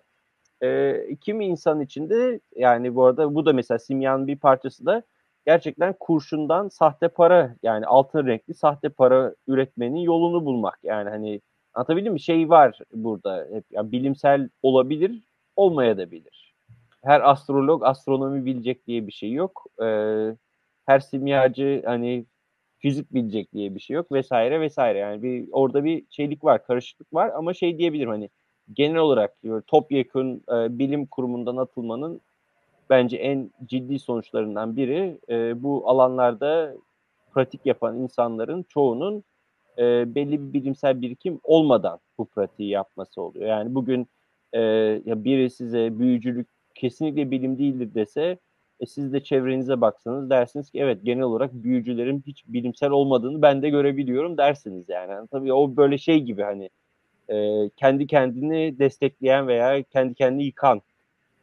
E, 0.62 1.16
kimi 1.20 1.46
insan 1.46 1.80
içinde 1.80 2.40
yani 2.56 2.94
bu 2.94 3.04
arada 3.04 3.34
bu 3.34 3.46
da 3.46 3.52
mesela 3.52 3.78
simyanın 3.78 4.26
bir 4.26 4.36
parçası 4.38 4.86
da 4.86 5.02
gerçekten 5.46 5.94
kurşundan 6.00 6.68
sahte 6.68 7.08
para 7.08 7.56
yani 7.62 7.86
altın 7.86 8.26
renkli 8.26 8.54
sahte 8.54 8.88
para 8.88 9.34
üretmenin 9.46 10.00
yolunu 10.00 10.44
bulmak. 10.44 10.78
Yani 10.82 11.10
hani 11.10 11.40
Anlatabildim 11.76 12.12
mi? 12.12 12.20
Şey 12.20 12.48
var 12.48 12.78
burada. 12.92 13.48
Hep, 13.52 13.64
yani 13.70 13.92
bilimsel 13.92 14.48
olabilir, 14.62 15.22
olmayabilir. 15.56 16.54
Her 17.04 17.30
astrolog 17.30 17.84
astronomi 17.84 18.44
bilecek 18.44 18.86
diye 18.86 19.06
bir 19.06 19.12
şey 19.12 19.32
yok. 19.32 19.66
Ee, 19.82 20.36
her 20.86 21.00
simyacı 21.00 21.82
hani 21.86 22.26
fizik 22.78 23.14
bilecek 23.14 23.52
diye 23.52 23.74
bir 23.74 23.80
şey 23.80 23.94
yok 23.94 24.12
vesaire 24.12 24.60
vesaire. 24.60 24.98
Yani 24.98 25.22
bir 25.22 25.48
orada 25.52 25.84
bir 25.84 26.04
şeylik 26.10 26.44
var, 26.44 26.66
karışıklık 26.66 27.14
var 27.14 27.30
ama 27.34 27.54
şey 27.54 27.78
diyebilirim 27.78 28.10
hani 28.10 28.30
genel 28.72 28.96
olarak 28.96 29.36
topyekun 29.66 30.42
e, 30.48 30.78
bilim 30.78 31.06
kurumundan 31.06 31.56
atılmanın 31.56 32.20
bence 32.90 33.16
en 33.16 33.50
ciddi 33.66 33.98
sonuçlarından 33.98 34.76
biri 34.76 35.18
e, 35.28 35.62
bu 35.62 35.88
alanlarda 35.88 36.74
pratik 37.34 37.66
yapan 37.66 37.96
insanların 37.96 38.62
çoğunun 38.62 39.24
e, 39.78 40.14
belli 40.14 40.40
bir 40.40 40.52
bilimsel 40.52 41.00
birikim 41.00 41.40
olmadan 41.42 41.98
bu 42.18 42.26
pratiği 42.26 42.68
yapması 42.68 43.22
oluyor. 43.22 43.46
Yani 43.46 43.74
bugün 43.74 44.08
e, 44.52 44.60
ya 45.04 45.24
biri 45.24 45.50
size 45.50 45.98
büyücülük 45.98 46.48
kesinlikle 46.74 47.30
bilim 47.30 47.58
değildir 47.58 47.94
dese 47.94 48.38
e, 48.80 48.86
siz 48.86 49.12
de 49.12 49.24
çevrenize 49.24 49.80
baksanız 49.80 50.30
dersiniz 50.30 50.70
ki 50.70 50.78
evet 50.80 50.98
genel 51.04 51.22
olarak 51.22 51.52
büyücülerin 51.52 52.22
hiç 52.26 52.44
bilimsel 52.46 52.90
olmadığını 52.90 53.42
ben 53.42 53.62
de 53.62 53.70
görebiliyorum 53.70 54.36
dersiniz 54.38 54.88
yani. 54.88 55.12
yani 55.12 55.28
tabii 55.28 55.52
o 55.52 55.76
böyle 55.76 55.98
şey 55.98 56.20
gibi 56.20 56.42
hani 56.42 56.70
e, 57.28 57.70
kendi 57.76 58.06
kendini 58.06 58.78
destekleyen 58.78 59.48
veya 59.48 59.82
kendi 59.82 60.14
kendini 60.14 60.44
yıkan 60.44 60.82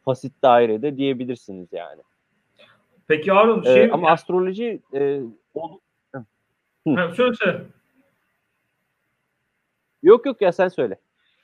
fasit 0.06 0.34
dairede 0.44 0.98
diyebilirsiniz 0.98 1.68
yani. 1.72 2.02
Peki 3.08 3.32
Harun 3.32 3.64
şey... 3.64 3.84
Ee, 3.84 3.92
ama 3.92 4.10
astroloji 4.10 4.82
e. 4.94 5.20
Ha, 6.96 7.12
söyle 7.16 7.34
söyle. 7.34 7.62
Yok 10.04 10.26
yok 10.26 10.42
ya 10.42 10.52
sen 10.52 10.68
söyle. 10.68 11.00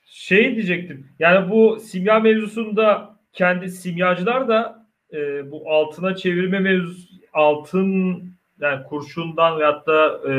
Şey 0.05 0.55
diyecektim. 0.55 1.07
Yani 1.19 1.49
bu 1.49 1.79
simya 1.79 2.19
mevzusunda 2.19 3.15
kendi 3.33 3.69
simyacılar 3.69 4.47
da 4.47 4.87
e, 5.13 5.51
bu 5.51 5.71
altına 5.71 6.15
çevirme 6.15 6.59
mevzusu 6.59 7.09
altın 7.33 8.23
yani 8.62 8.84
kurşundan 8.84 9.60
veyahut 9.60 9.88
da 9.88 10.20
e, 10.28 10.34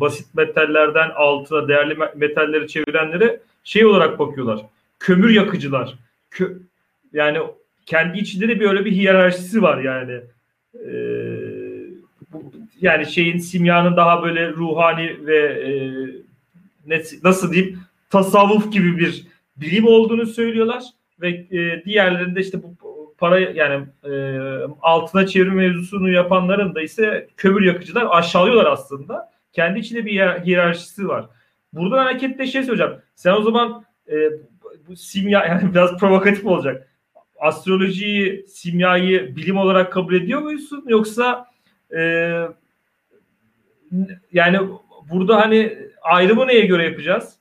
basit 0.00 0.34
metallerden 0.34 1.10
altına 1.10 1.68
değerli 1.68 1.96
metalleri 2.16 2.68
çevirenlere 2.68 3.40
şey 3.64 3.86
olarak 3.86 4.18
bakıyorlar. 4.18 4.60
Kömür 4.98 5.30
yakıcılar. 5.30 5.94
Kö, 6.30 6.58
yani 7.12 7.38
kendi 7.86 8.18
içinde 8.18 8.48
de 8.48 8.60
böyle 8.60 8.84
bir 8.84 8.92
hiyerarşisi 8.92 9.62
var 9.62 9.78
yani. 9.78 10.20
E, 10.74 10.92
bu, 12.32 12.52
yani 12.80 13.06
şeyin 13.06 13.38
simyanın 13.38 13.96
daha 13.96 14.22
böyle 14.22 14.50
ruhani 14.50 15.26
ve 15.26 15.38
e, 15.38 15.72
nasıl 17.24 17.52
diyeyim 17.52 17.78
tasavvuf 18.10 18.72
gibi 18.72 18.98
bir 18.98 19.26
bilim 19.56 19.86
olduğunu 19.86 20.26
söylüyorlar 20.26 20.82
ve 21.20 21.28
e, 21.30 21.84
diğerlerinde 21.84 22.40
işte 22.40 22.62
bu 22.62 22.91
para 23.22 23.40
yani 23.40 23.86
e, 24.04 24.12
altına 24.80 25.26
çevirme 25.26 25.54
mevzusunu 25.54 26.10
yapanların 26.10 26.74
da 26.74 26.82
ise 26.82 27.28
kömür 27.36 27.62
yakıcılar 27.62 28.06
aşağılıyorlar 28.10 28.66
aslında. 28.66 29.32
Kendi 29.52 29.78
içinde 29.78 30.06
bir 30.06 30.12
hiyerarşisi 30.12 31.08
var. 31.08 31.26
Buradan 31.72 31.98
hareketle 31.98 32.46
şey 32.46 32.62
söyleyeceğim. 32.62 33.02
Sen 33.14 33.32
o 33.32 33.42
zaman 33.42 33.84
e, 34.08 34.14
bu 34.88 34.96
simya 34.96 35.44
yani 35.46 35.74
biraz 35.74 35.96
provokatif 35.96 36.46
olacak. 36.46 36.88
Astrolojiyi, 37.40 38.46
simyayı 38.48 39.36
bilim 39.36 39.56
olarak 39.56 39.92
kabul 39.92 40.14
ediyor 40.14 40.40
musun? 40.40 40.84
Yoksa 40.88 41.46
e, 41.96 42.00
yani 44.32 44.58
burada 45.10 45.36
hani 45.36 45.78
ayrımı 46.02 46.46
neye 46.46 46.66
göre 46.66 46.84
yapacağız? 46.84 47.36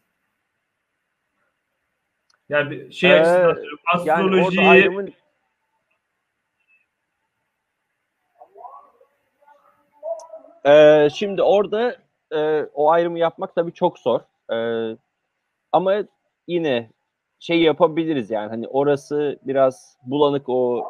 Yani 2.49 2.93
şey 2.93 3.11
ee, 3.11 3.13
açısından 3.13 3.57
astroloji 3.93 4.61
yani 4.61 5.13
Ee, 10.65 11.07
şimdi 11.13 11.43
orada 11.43 11.95
e, 12.31 12.63
o 12.73 12.91
ayrımı 12.91 13.19
yapmak 13.19 13.55
tabii 13.55 13.73
çok 13.73 13.99
zor. 13.99 14.19
Ee, 14.53 14.97
ama 15.71 15.93
yine 16.47 16.89
şey 17.39 17.61
yapabiliriz 17.61 18.31
yani 18.31 18.49
hani 18.49 18.67
orası 18.67 19.39
biraz 19.43 19.97
bulanık 20.03 20.49
o 20.49 20.83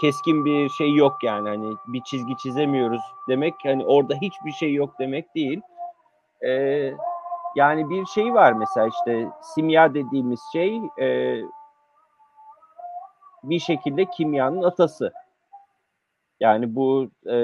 keskin 0.00 0.44
bir 0.44 0.68
şey 0.68 0.94
yok 0.94 1.16
yani 1.22 1.48
hani 1.48 1.74
bir 1.86 2.02
çizgi 2.02 2.36
çizemiyoruz 2.42 3.02
demek 3.28 3.54
hani 3.62 3.86
orada 3.86 4.14
hiçbir 4.14 4.52
şey 4.52 4.74
yok 4.74 4.94
demek 4.98 5.34
değil. 5.34 5.60
E, 6.46 6.50
yani 7.56 7.90
bir 7.90 8.06
şey 8.06 8.34
var 8.34 8.52
mesela 8.52 8.88
işte 8.88 9.28
simya 9.42 9.94
dediğimiz 9.94 10.40
şey 10.52 10.80
e, 11.00 11.38
bir 13.42 13.58
şekilde 13.58 14.04
kimyanın 14.04 14.62
atası. 14.62 15.12
Yani 16.40 16.74
bu 16.74 17.10
e, 17.30 17.36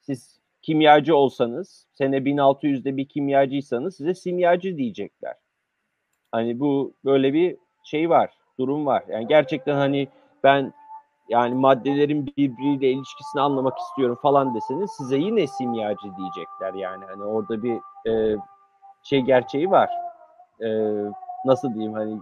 siz 0.00 0.41
kimyacı 0.62 1.16
olsanız, 1.16 1.86
sene 1.92 2.16
1600'de 2.16 2.96
bir 2.96 3.08
kimyacıysanız 3.08 3.96
size 3.96 4.14
simyacı 4.14 4.76
diyecekler. 4.76 5.34
Hani 6.32 6.60
bu 6.60 6.94
böyle 7.04 7.32
bir 7.32 7.56
şey 7.84 8.10
var, 8.10 8.30
durum 8.58 8.86
var. 8.86 9.04
Yani 9.08 9.26
gerçekten 9.26 9.74
hani 9.74 10.08
ben 10.44 10.72
yani 11.28 11.54
maddelerin 11.54 12.26
birbiriyle 12.26 12.90
ilişkisini 12.90 13.42
anlamak 13.42 13.78
istiyorum 13.78 14.18
falan 14.22 14.54
deseniz 14.54 14.90
size 14.90 15.16
yine 15.16 15.46
simyacı 15.46 16.16
diyecekler 16.16 16.74
yani. 16.74 17.04
Hani 17.04 17.24
orada 17.24 17.62
bir 17.62 17.80
e, 18.10 18.36
şey 19.02 19.20
gerçeği 19.20 19.70
var. 19.70 19.90
E, 20.60 20.68
nasıl 21.44 21.74
diyeyim 21.74 21.92
hani 21.92 22.20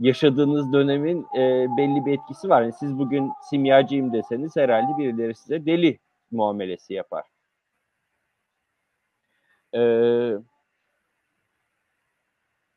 yaşadığınız 0.00 0.72
dönemin 0.72 1.26
e, 1.36 1.66
belli 1.76 2.06
bir 2.06 2.12
etkisi 2.12 2.48
var. 2.48 2.62
Yani 2.62 2.72
siz 2.72 2.98
bugün 2.98 3.32
simyacıyım 3.50 4.12
deseniz 4.12 4.56
herhalde 4.56 4.98
birileri 4.98 5.34
size 5.34 5.66
deli 5.66 5.98
muamelesi 6.30 6.94
yapar. 6.94 7.24
Ee, 9.76 10.36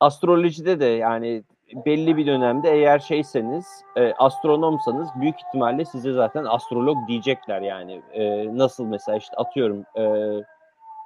astrolojide 0.00 0.80
de 0.80 0.84
yani 0.84 1.44
belli 1.86 2.16
bir 2.16 2.26
dönemde 2.26 2.70
eğer 2.70 2.98
şeyseniz 2.98 3.66
e, 3.96 4.12
astronomsanız 4.12 5.08
büyük 5.20 5.36
ihtimalle 5.46 5.84
size 5.84 6.12
zaten 6.12 6.44
astrolog 6.44 7.08
diyecekler 7.08 7.62
yani. 7.62 8.02
E, 8.12 8.56
nasıl 8.58 8.84
mesela 8.84 9.18
işte 9.18 9.36
atıyorum 9.36 9.84
e, 9.98 10.04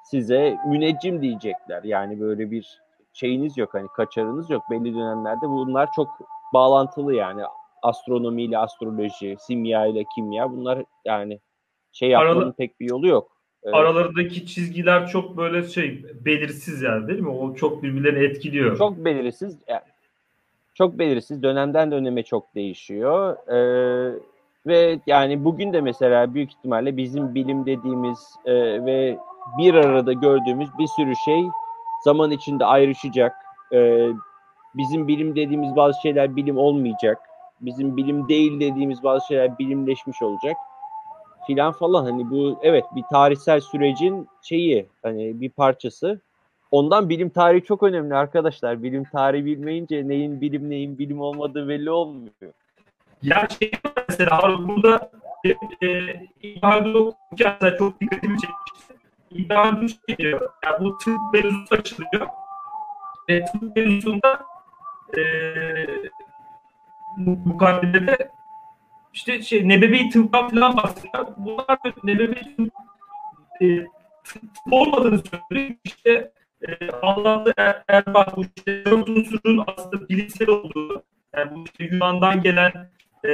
size 0.05 0.57
müneccim 0.67 1.23
diyecekler. 1.23 1.83
Yani 1.85 2.21
böyle 2.21 2.51
bir 2.51 2.81
şeyiniz 3.13 3.59
yok 3.59 3.75
hani 3.75 3.89
kaçarınız 3.89 4.51
yok. 4.51 4.63
Belli 4.71 4.95
dönemlerde 4.95 5.49
bunlar 5.49 5.93
çok 5.93 6.09
bağlantılı 6.55 7.15
yani. 7.15 7.43
astronomi 7.83 8.43
ile 8.43 8.59
astroloji, 8.59 9.37
simya 9.39 9.87
ile 9.87 10.05
kimya 10.15 10.51
bunlar 10.51 10.85
yani 11.05 11.41
şey 11.93 12.11
yapmanın 12.11 12.41
Aralı, 12.41 12.53
pek 12.53 12.81
bir 12.81 12.91
yolu 12.91 13.07
yok. 13.07 13.34
Evet. 13.65 13.75
Aralarındaki 13.75 14.47
çizgiler 14.47 15.07
çok 15.07 15.37
böyle 15.37 15.69
şey 15.69 16.05
belirsiz 16.25 16.83
yani 16.83 17.09
değil 17.09 17.21
mi? 17.21 17.29
O 17.29 17.55
çok 17.55 17.83
birbirlerini 17.83 18.25
etkiliyor. 18.25 18.79
Çok 18.79 18.97
belirsiz. 19.05 19.59
Yani, 19.69 19.83
çok 20.75 20.99
belirsiz. 20.99 21.43
Dönemden 21.43 21.91
döneme 21.91 22.23
çok 22.23 22.55
değişiyor. 22.55 23.37
Ee, 23.49 24.19
ve 24.67 25.01
yani 25.07 25.45
bugün 25.45 25.73
de 25.73 25.81
mesela 25.81 26.35
büyük 26.35 26.51
ihtimalle 26.51 26.97
bizim 26.97 27.35
bilim 27.35 27.67
dediğimiz 27.67 28.19
e, 28.45 28.55
ve 28.85 29.19
bir 29.59 29.75
arada 29.75 30.13
gördüğümüz 30.13 30.69
bir 30.79 30.87
sürü 30.87 31.17
şey 31.25 31.45
zaman 32.05 32.31
içinde 32.31 32.65
ayrışacak. 32.65 33.37
Ee, 33.73 34.09
bizim 34.75 35.09
bilim 35.09 35.37
dediğimiz 35.37 35.77
bazı 35.77 36.01
şeyler 36.03 36.37
bilim 36.37 36.59
olmayacak. 36.59 37.19
Bizim 37.61 37.97
bilim 37.97 38.29
değil 38.29 38.61
dediğimiz 38.61 39.03
bazı 39.03 39.27
şeyler 39.27 39.59
bilimleşmiş 39.59 40.23
olacak 40.23 40.57
filan 41.47 41.73
falan 41.73 42.05
hani 42.05 42.31
bu 42.31 42.59
evet 42.63 42.85
bir 42.95 43.05
tarihsel 43.11 43.61
sürecin 43.61 44.29
şeyi 44.43 44.87
hani 45.03 45.41
bir 45.41 45.51
parçası. 45.51 46.21
Ondan 46.71 47.09
bilim 47.09 47.31
tarihi 47.31 47.65
çok 47.65 47.83
önemli 47.83 48.15
arkadaşlar. 48.15 48.83
Bilim 48.83 49.05
tarihi 49.05 49.45
bilmeyince 49.45 50.09
neyin 50.09 50.41
bilim 50.41 50.71
neyin 50.71 50.99
bilim 50.99 51.21
olmadığı 51.21 51.69
belli 51.69 51.91
olmuyor. 51.91 52.53
Ya 53.23 53.49
şey 53.59 53.71
mesela 54.09 54.59
burada 54.69 55.11
e, 55.45 55.49
e, 55.87 56.15
İbrahim 56.43 56.97
okurken 56.97 57.77
çok 57.79 58.01
dikkatimi 58.01 58.39
çekmişti. 58.41 58.95
İbrahim 59.31 59.89
şey 59.89 60.17
diyor. 60.19 60.51
Yani 60.65 60.85
bu 60.85 60.99
tıp 60.99 61.19
mevzusu 61.33 61.75
açılıyor. 61.75 62.27
Ve 63.29 63.45
tıp 63.45 63.77
mevzusunda 63.77 64.47
e, 65.17 65.23
mukaddimede 67.45 68.31
işte 69.15 69.43
şey 69.43 69.69
nebevi 69.69 70.11
tıbban 70.11 70.49
falan 70.49 70.77
bahsediyor. 70.77 71.27
Bunlar 71.37 71.79
nebevi 72.05 72.57
tıp, 72.57 72.73
e, 73.63 73.87
olmadığını 74.71 75.19
söylüyor. 75.19 75.75
İşte 75.85 76.33
e, 76.69 76.91
Allah'ta 77.03 77.53
er, 77.57 77.85
erbaa 77.89 78.27
bu 78.37 78.45
işte 78.57 78.95
unsurun 78.95 79.65
aslında 79.67 80.09
bilimsel 80.09 80.49
olduğu 80.49 81.03
yani 81.37 81.55
bu 81.55 81.65
işte 81.65 81.85
Yunan'dan 81.85 82.43
gelen 82.43 82.73
e, 83.25 83.31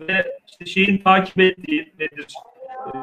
ve 0.00 0.38
işte 0.46 0.66
şeyin 0.66 0.98
takip 0.98 1.40
ettiği 1.40 1.92
nedir? 1.98 2.26
E, 2.94 2.98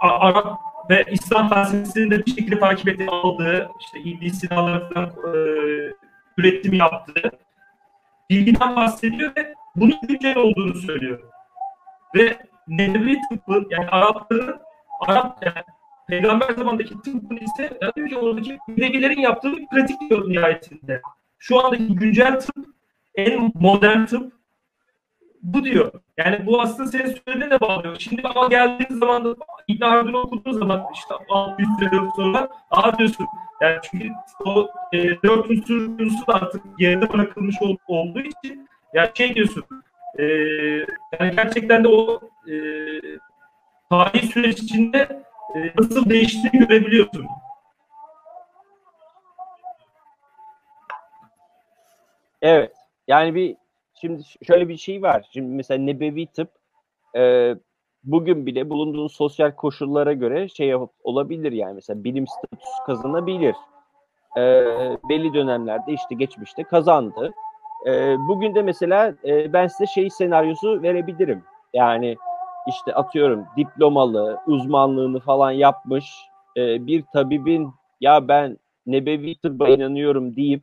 Arap 0.00 0.58
ve 0.90 1.04
İslam 1.10 1.48
felsefesinin 1.48 2.10
de 2.10 2.26
bir 2.26 2.30
şekilde 2.30 2.58
takip 2.58 2.88
ettiği 2.88 3.08
aldığı 3.08 3.70
işte 3.80 4.10
İbn 4.10 4.28
Sina'ların 4.28 4.88
falan 4.88 5.08
e, 5.08 5.38
üretim 6.38 6.74
yaptığı 6.74 7.30
bilgiden 8.30 8.76
bahsediyor 8.76 9.32
ve 9.36 9.57
bunun 9.80 10.00
güncel 10.08 10.36
olduğunu 10.36 10.74
söylüyor. 10.74 11.22
Ve 12.14 12.38
Nebevi 12.68 13.16
tıbbı 13.30 13.66
yani 13.70 13.88
Arapların 13.88 14.60
Arap 15.00 15.44
yani 15.44 15.64
peygamber 16.08 16.50
zamandaki 16.50 16.94
tıbbın 17.00 17.36
ise 17.36 17.78
yani 17.82 18.16
oradaki 18.16 18.58
Nebilerin 18.68 19.20
yaptığı 19.20 19.56
bir 19.56 19.66
pratik 19.66 20.00
diyor 20.00 20.28
nihayetinde. 20.28 21.02
Şu 21.38 21.66
andaki 21.66 21.94
güncel 21.94 22.40
tıp 22.40 22.66
en 23.14 23.52
modern 23.54 24.04
tıp 24.04 24.32
bu 25.42 25.64
diyor. 25.64 25.92
Yani 26.16 26.46
bu 26.46 26.60
aslında 26.60 26.90
senin 26.90 27.04
söylediğine 27.06 27.50
de 27.50 27.60
bağlıyor. 27.60 27.96
Şimdi 27.98 28.22
ama 28.24 28.48
geldiğiniz 28.48 28.98
zaman 28.98 29.24
da 29.24 29.34
İbn 29.68 29.84
Haldun'u 29.84 30.18
okuduğun 30.18 30.52
zaman 30.52 30.86
işte 30.94 31.14
600 31.28 31.68
yıl 31.92 32.10
sonra 32.16 32.48
aa 32.70 32.98
diyorsun. 32.98 33.26
Yani 33.60 33.78
çünkü 33.82 34.10
o 34.44 34.68
e, 34.92 35.22
dört 35.22 35.50
unsur, 35.50 36.00
unsur 36.00 36.24
artık 36.28 36.62
geride 36.78 37.12
bırakılmış 37.12 37.56
ol, 37.62 37.76
olduğu 37.86 38.20
için 38.20 38.68
yani 38.94 39.10
şey 39.14 39.34
diyorsun 39.34 39.64
e, 40.18 40.24
yani 41.20 41.36
gerçekten 41.36 41.84
de 41.84 41.88
o 41.88 42.20
e, 42.50 42.54
tarihi 43.90 44.26
süreç 44.26 44.58
içinde 44.58 45.22
e, 45.54 45.72
nasıl 45.78 46.10
değiştiğini 46.10 46.66
görebiliyorsun. 46.66 47.26
Evet. 52.42 52.72
Yani 53.08 53.34
bir 53.34 53.56
şimdi 53.94 54.22
şöyle 54.46 54.68
bir 54.68 54.76
şey 54.76 55.02
var. 55.02 55.28
Şimdi 55.32 55.54
mesela 55.54 55.84
nebevi 55.84 56.26
tıp 56.26 56.50
e, 57.16 57.54
bugün 58.04 58.46
bile 58.46 58.70
bulunduğun 58.70 59.08
sosyal 59.08 59.50
koşullara 59.50 60.12
göre 60.12 60.48
şey 60.48 60.74
olabilir 61.04 61.52
yani 61.52 61.74
mesela 61.74 62.04
bilim 62.04 62.26
statüsü 62.26 62.84
kazanabilir. 62.86 63.56
E, 64.36 64.42
belli 65.08 65.34
dönemlerde 65.34 65.92
işte 65.92 66.14
geçmişte 66.14 66.64
kazandı. 66.64 67.32
E, 67.86 68.18
bugün 68.18 68.54
de 68.54 68.62
mesela 68.62 69.14
e, 69.24 69.52
ben 69.52 69.66
size 69.66 69.86
şey 69.86 70.10
senaryosu 70.10 70.82
verebilirim. 70.82 71.42
Yani 71.74 72.16
işte 72.68 72.94
atıyorum 72.94 73.44
diplomalı, 73.56 74.38
uzmanlığını 74.46 75.20
falan 75.20 75.50
yapmış 75.50 76.04
e, 76.56 76.86
bir 76.86 77.04
tabibin 77.12 77.70
ya 78.00 78.28
ben 78.28 78.58
nebevi 78.86 79.34
tıbba 79.38 79.68
inanıyorum 79.68 80.36
deyip 80.36 80.62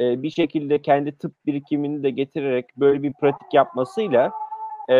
e, 0.00 0.22
bir 0.22 0.30
şekilde 0.30 0.82
kendi 0.82 1.18
tıp 1.18 1.32
birikimini 1.46 2.02
de 2.02 2.10
getirerek 2.10 2.66
böyle 2.76 3.02
bir 3.02 3.12
pratik 3.12 3.54
yapmasıyla 3.54 4.30
e, 4.90 4.96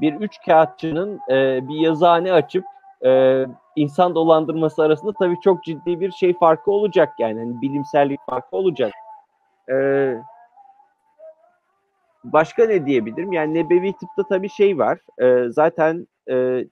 bir 0.00 0.14
üç 0.14 0.40
kağıtçının 0.46 1.20
e, 1.30 1.68
bir 1.68 1.74
yazıhane 1.74 2.32
açıp 2.32 2.64
e, 3.04 3.44
insan 3.76 4.14
dolandırması 4.14 4.82
arasında 4.82 5.12
tabii 5.12 5.40
çok 5.44 5.64
ciddi 5.64 6.00
bir 6.00 6.10
şey 6.10 6.34
farkı 6.38 6.70
olacak 6.70 7.12
yani, 7.18 7.38
yani 7.38 7.60
bilimsellik 7.62 8.20
farkı 8.30 8.56
olacak. 8.56 8.92
E, 9.70 9.76
başka 12.24 12.66
ne 12.66 12.86
diyebilirim? 12.86 13.32
Yani 13.32 13.54
nebevi 13.54 13.92
tıpta 13.92 14.22
tabii 14.28 14.48
şey 14.48 14.78
var. 14.78 14.98
E, 15.22 15.50
zaten 15.50 16.06
e, 16.30 16.64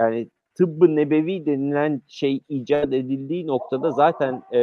yani 0.00 0.30
tıbbı 0.54 0.96
nebevi 0.96 1.46
denilen 1.46 2.02
şey 2.08 2.40
icat 2.48 2.92
edildiği 2.92 3.46
noktada 3.46 3.90
zaten 3.90 4.42
e, 4.52 4.58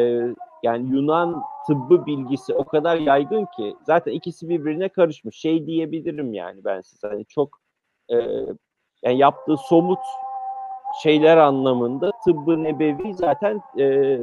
yani 0.64 0.90
Yunan 0.96 1.44
tıbbı 1.68 2.06
bilgisi 2.06 2.54
o 2.54 2.64
kadar 2.64 2.98
yaygın 2.98 3.46
ki 3.46 3.76
zaten 3.84 4.12
ikisi 4.12 4.50
birbirine 4.50 4.90
karışmış. 4.90 5.36
Şey 5.36 5.66
diyebilirim 5.66 6.34
yani 6.34 6.64
ben 6.64 6.82
size 6.82 7.08
hani 7.08 7.26
çok 7.26 7.58
e, 8.10 8.16
yani 9.04 9.18
yaptığı 9.18 9.58
somut 9.58 10.00
şeyler 11.04 11.38
anlamında 11.38 12.12
tıbbı 12.26 12.64
nebevi 12.64 13.14
zaten 13.14 13.62
e, 13.80 14.18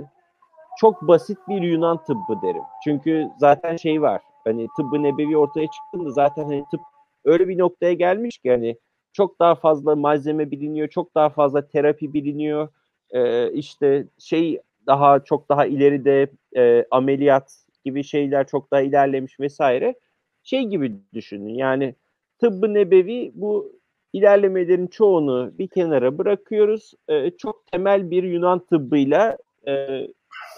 çok 0.81 1.03
basit 1.03 1.39
bir 1.49 1.63
Yunan 1.63 2.03
tıbbı 2.05 2.43
derim. 2.43 2.63
Çünkü 2.85 3.29
zaten 3.39 3.77
şey 3.77 4.03
var. 4.03 4.23
Hani 4.45 4.69
tıbbı 4.77 5.03
nebevi 5.03 5.37
ortaya 5.37 5.67
çıktığında 5.67 6.11
zaten 6.11 6.45
hani 6.45 6.65
tıp 6.71 6.81
öyle 7.25 7.49
bir 7.49 7.59
noktaya 7.59 7.93
gelmiş 7.93 8.39
ki 8.39 8.51
hani 8.51 8.79
çok 9.13 9.41
daha 9.41 9.55
fazla 9.55 9.97
malzeme 9.97 10.51
biliniyor, 10.51 10.89
çok 10.89 11.15
daha 11.15 11.29
fazla 11.29 11.69
terapi 11.69 12.13
biliniyor. 12.13 12.69
Ee, 13.11 13.53
işte 13.53 14.07
şey 14.19 14.61
daha 14.87 15.25
çok 15.25 15.49
daha 15.49 15.67
ileride 15.67 16.31
e, 16.57 16.85
ameliyat 16.91 17.65
gibi 17.85 18.05
şeyler 18.05 18.47
çok 18.47 18.71
daha 18.71 18.81
ilerlemiş 18.81 19.41
vesaire. 19.41 19.95
Şey 20.43 20.63
gibi 20.63 20.97
düşünün 21.15 21.55
yani 21.55 21.95
tıbbı 22.39 22.75
nebevi 22.75 23.33
bu 23.35 23.73
ilerlemelerin 24.13 24.87
çoğunu 24.87 25.53
bir 25.59 25.69
kenara 25.69 26.19
bırakıyoruz. 26.19 26.95
E, 27.09 27.31
çok 27.31 27.67
temel 27.67 28.11
bir 28.11 28.23
Yunan 28.23 28.59
tıbbıyla 28.59 29.39
e, 29.69 30.07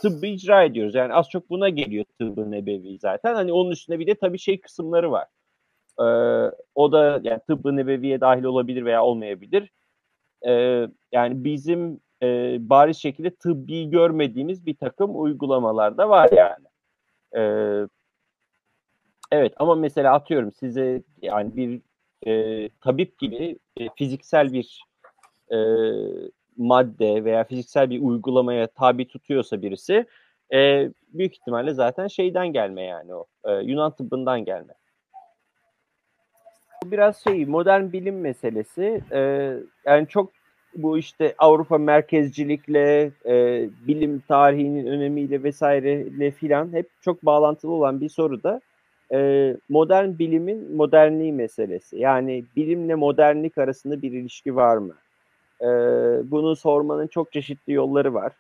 tıbbı 0.03 0.27
icra 0.27 0.65
ediyoruz. 0.65 0.95
Yani 0.95 1.15
az 1.15 1.31
çok 1.31 1.51
buna 1.51 1.69
geliyor 1.69 2.05
tıbbı 2.19 2.51
nebevi 2.51 2.99
zaten. 2.99 3.35
Hani 3.35 3.53
onun 3.53 3.71
üstünde 3.71 3.99
bir 3.99 4.07
de 4.07 4.15
tabii 4.15 4.39
şey 4.39 4.61
kısımları 4.61 5.11
var. 5.11 5.27
Ee, 5.99 6.05
o 6.75 6.93
da 6.93 7.21
yani 7.23 7.41
tıbbı 7.47 7.77
nebeviye 7.77 8.21
dahil 8.21 8.45
olabilir 8.45 8.85
veya 8.85 9.05
olmayabilir. 9.05 9.71
Ee, 10.47 10.87
yani 11.13 11.45
bizim 11.45 12.01
e, 12.23 12.59
bariz 12.61 12.97
şekilde 12.97 13.31
tıbbi 13.35 13.91
görmediğimiz 13.91 14.67
bir 14.67 14.77
takım 14.77 15.23
uygulamalar 15.23 15.97
da 15.97 16.09
var 16.09 16.31
yani. 16.33 16.67
Ee, 17.37 17.87
evet 19.33 19.55
ama 19.57 19.75
mesela 19.75 20.15
atıyorum 20.15 20.53
size 20.53 21.03
yani 21.23 21.57
bir 21.57 21.83
e, 22.27 22.69
tabip 22.69 23.19
gibi 23.19 23.59
e, 23.77 23.89
fiziksel 23.97 24.53
bir 24.53 24.85
e, 25.53 25.59
madde 26.61 27.25
veya 27.25 27.45
fiziksel 27.45 27.91
bir 27.91 28.01
uygulamaya 28.01 28.67
tabi 28.67 29.09
tutuyorsa 29.09 29.63
birisi 29.63 30.07
e, 30.53 30.91
büyük 31.13 31.35
ihtimalle 31.35 31.75
zaten 31.75 32.07
şeyden 32.07 32.53
gelme 32.53 32.83
yani 32.83 33.15
o 33.15 33.27
e, 33.45 33.53
Yunan 33.53 33.91
tıbbından 33.91 34.45
gelme. 34.45 34.75
Bu 36.85 36.91
biraz 36.91 37.25
şey 37.25 37.47
modern 37.47 37.93
bilim 37.93 38.21
meselesi. 38.21 39.03
E, 39.13 39.21
yani 39.87 40.09
çok 40.09 40.31
bu 40.77 40.99
işte 40.99 41.35
Avrupa 41.39 41.79
merkezcilikle, 41.79 43.11
e, 43.27 43.69
bilim 43.87 44.23
tarihinin 44.29 44.87
önemiyle 44.87 45.43
vesaireyle 45.43 46.31
filan 46.31 46.73
hep 46.73 46.89
çok 47.01 47.27
bağlantılı 47.27 47.73
olan 47.73 48.01
bir 48.01 48.09
soru 48.09 48.43
da 48.43 48.61
e, 49.13 49.57
modern 49.69 50.19
bilimin 50.19 50.77
modernliği 50.77 51.33
meselesi. 51.33 51.99
Yani 51.99 52.45
bilimle 52.57 52.95
modernlik 52.95 53.59
arasında 53.59 54.03
bir 54.03 54.13
ilişki 54.13 54.57
var 54.57 54.77
mı? 54.77 54.95
E, 55.61 55.67
bunu 56.31 56.57
sormanın 56.57 57.07
çok 57.07 57.33
çeşitli 57.33 57.73
yolları 57.73 58.15
var. 58.15 58.33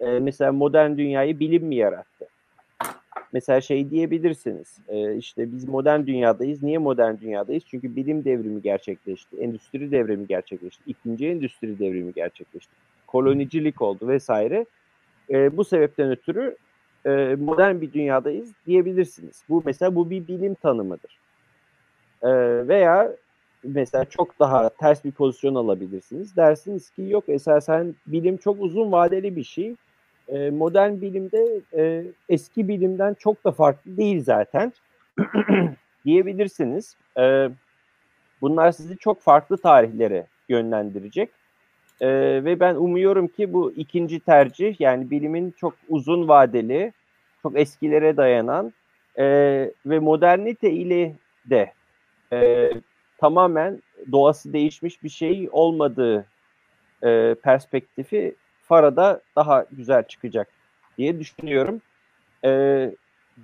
E, 0.00 0.06
mesela 0.06 0.52
modern 0.52 0.96
dünyayı 0.96 1.40
bilim 1.40 1.64
mi 1.64 1.76
yarattı? 1.76 2.26
mesela 3.34 3.60
şey 3.60 3.90
diyebilirsiniz. 3.90 4.78
E, 4.88 5.16
işte 5.16 5.52
biz 5.52 5.68
modern 5.68 6.06
dünyadayız. 6.06 6.62
Niye 6.62 6.78
modern 6.78 7.14
dünyadayız? 7.20 7.64
Çünkü 7.66 7.96
bilim 7.96 8.24
devrimi 8.24 8.62
gerçekleşti. 8.62 9.36
Endüstri 9.36 9.90
devrimi 9.90 10.26
gerçekleşti. 10.26 10.82
ikinci 10.86 11.28
endüstri 11.28 11.78
devrimi 11.78 12.12
gerçekleşti. 12.12 12.72
Kolonicilik 13.06 13.82
oldu 13.82 14.08
vesaire. 14.08 14.66
E, 15.30 15.56
bu 15.56 15.64
sebepten 15.64 16.10
ötürü 16.10 16.56
e, 17.06 17.36
modern 17.40 17.80
bir 17.80 17.92
dünyadayız 17.92 18.52
diyebilirsiniz. 18.66 19.42
Bu 19.48 19.62
mesela 19.66 19.94
bu 19.94 20.10
bir 20.10 20.28
bilim 20.28 20.54
tanımıdır. 20.54 21.18
E, 22.22 22.30
veya 22.68 23.12
mesela 23.64 24.04
çok 24.04 24.38
daha 24.38 24.68
ters 24.68 25.04
bir 25.04 25.12
pozisyon 25.12 25.54
alabilirsiniz. 25.54 26.36
Dersiniz 26.36 26.90
ki 26.90 27.02
yok 27.02 27.24
esasen 27.28 27.94
bilim 28.06 28.36
çok 28.36 28.56
uzun 28.60 28.92
vadeli 28.92 29.36
bir 29.36 29.44
şey. 29.44 29.74
E, 30.28 30.50
modern 30.50 31.00
bilimde 31.00 31.60
e, 31.76 32.04
eski 32.28 32.68
bilimden 32.68 33.14
çok 33.14 33.44
da 33.44 33.52
farklı 33.52 33.96
değil 33.96 34.24
zaten 34.24 34.72
diyebilirsiniz. 36.04 36.96
E, 37.18 37.48
bunlar 38.40 38.72
sizi 38.72 38.98
çok 38.98 39.20
farklı 39.20 39.56
tarihlere 39.56 40.26
yönlendirecek. 40.48 41.30
E, 42.00 42.08
ve 42.44 42.60
ben 42.60 42.74
umuyorum 42.74 43.28
ki 43.28 43.52
bu 43.52 43.72
ikinci 43.72 44.20
tercih 44.20 44.80
yani 44.80 45.10
bilimin 45.10 45.50
çok 45.50 45.74
uzun 45.88 46.28
vadeli, 46.28 46.92
çok 47.42 47.58
eskilere 47.58 48.16
dayanan 48.16 48.72
e, 49.18 49.24
ve 49.86 49.98
modernite 49.98 50.70
ile 50.70 51.14
de 51.50 51.72
e, 52.32 52.70
tamamen 53.18 53.82
doğası 54.12 54.52
değişmiş 54.52 55.02
bir 55.02 55.08
şey 55.08 55.48
olmadığı 55.52 56.26
e, 57.02 57.34
perspektifi 57.42 58.34
Fara'da 58.62 59.20
daha 59.36 59.66
güzel 59.72 60.02
çıkacak 60.02 60.48
diye 60.98 61.20
düşünüyorum. 61.20 61.80
E, 62.44 62.90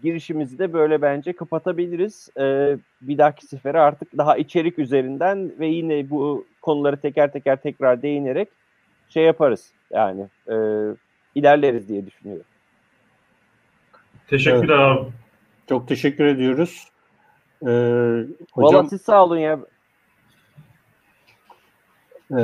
girişimizi 0.03 0.59
de 0.59 0.73
böyle 0.73 1.03
bence 1.03 1.33
kapatabiliriz. 1.33 2.29
E, 2.39 2.77
bir 3.01 3.19
dahaki 3.19 3.47
sefere 3.47 3.81
artık 3.81 4.19
daha 4.19 4.37
içerik 4.37 4.79
üzerinden 4.79 5.53
ve 5.61 5.67
yine 5.67 6.11
bu 6.11 6.47
konuları 6.63 6.97
teker 6.97 7.33
teker 7.33 7.57
tekrar 7.57 8.03
değinerek 8.03 8.49
şey 9.09 9.25
yaparız. 9.25 9.73
Yani 9.91 10.27
e, 10.49 10.57
ilerleriz 11.35 11.89
diye 11.89 12.07
düşünüyorum. 12.07 12.45
Teşekkürler 14.29 14.79
evet. 14.79 14.99
abi. 14.99 15.11
Çok 15.69 15.89
teşekkür 15.89 16.25
ediyoruz. 16.25 16.90
Ee, 17.67 18.27
hocam, 18.53 18.89
siz 18.89 19.03
sağ 19.03 19.25
olun 19.25 19.39
ya. 19.39 19.61
E, 22.39 22.41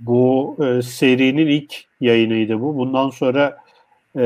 bu 0.00 0.56
e, 0.64 0.82
serinin 0.82 1.46
ilk 1.46 1.74
yayınıydı 2.00 2.60
bu. 2.60 2.76
Bundan 2.76 3.10
sonra 3.10 3.58
e, 4.16 4.20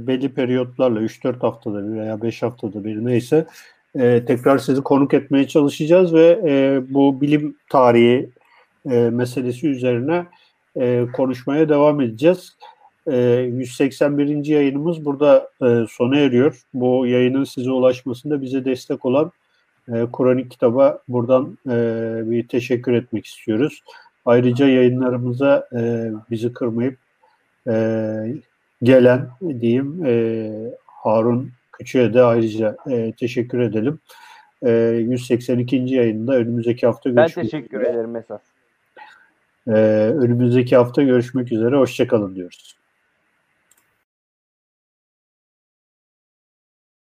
belli 0.00 0.34
periyotlarla 0.34 1.00
3-4 1.00 1.40
haftada 1.40 1.88
bir 1.88 1.98
veya 1.98 2.22
5 2.22 2.42
haftada 2.42 2.84
bir 2.84 3.04
neyse 3.04 3.46
e, 3.94 4.24
tekrar 4.24 4.58
sizi 4.58 4.82
konuk 4.82 5.14
etmeye 5.14 5.48
çalışacağız 5.48 6.14
ve 6.14 6.40
e, 6.46 6.82
bu 6.94 7.20
bilim 7.20 7.56
tarihi 7.70 8.30
e, 8.90 8.94
meselesi 8.94 9.68
üzerine 9.68 10.26
e, 10.76 11.06
konuşmaya 11.12 11.68
devam 11.68 12.00
edeceğiz. 12.00 12.56
E, 13.06 13.16
181. 13.52 14.44
yayınımız 14.44 15.04
burada 15.04 15.50
e, 15.62 15.84
sona 15.90 16.18
eriyor. 16.18 16.62
Bu 16.74 17.06
yayının 17.06 17.44
size 17.44 17.70
ulaşmasında 17.70 18.42
bize 18.42 18.64
destek 18.64 19.04
olan 19.04 19.32
e, 19.94 20.06
Kur'an 20.12 20.48
kitaba 20.48 21.02
buradan 21.08 21.58
e, 21.66 21.76
bir 22.30 22.48
teşekkür 22.48 22.92
etmek 22.92 23.26
istiyoruz. 23.26 23.82
Ayrıca 24.24 24.68
yayınlarımıza 24.68 25.68
e, 25.72 26.10
bizi 26.30 26.52
kırmayıp 26.52 26.98
e, 27.68 27.74
gelen 28.82 29.28
diyeyim 29.60 30.04
e, 30.06 30.50
Harun 30.86 31.50
Küçük'e 31.72 32.14
de 32.14 32.22
ayrıca 32.22 32.76
e, 32.90 33.12
teşekkür 33.12 33.58
edelim. 33.58 33.98
E, 34.62 34.70
182. 34.70 35.76
yayında 35.76 36.36
önümüzdeki 36.36 36.86
hafta 36.86 37.10
görüşmek 37.10 37.44
üzere. 37.44 37.44
Ben 37.44 37.60
teşekkür 37.60 37.80
üzere. 37.80 37.92
ederim 37.92 38.16
esas. 38.16 38.40
E, 39.66 39.72
önümüzdeki 40.12 40.76
hafta 40.76 41.02
görüşmek 41.02 41.52
üzere. 41.52 41.76
Hoşçakalın 41.76 42.34
diyoruz. 42.34 42.77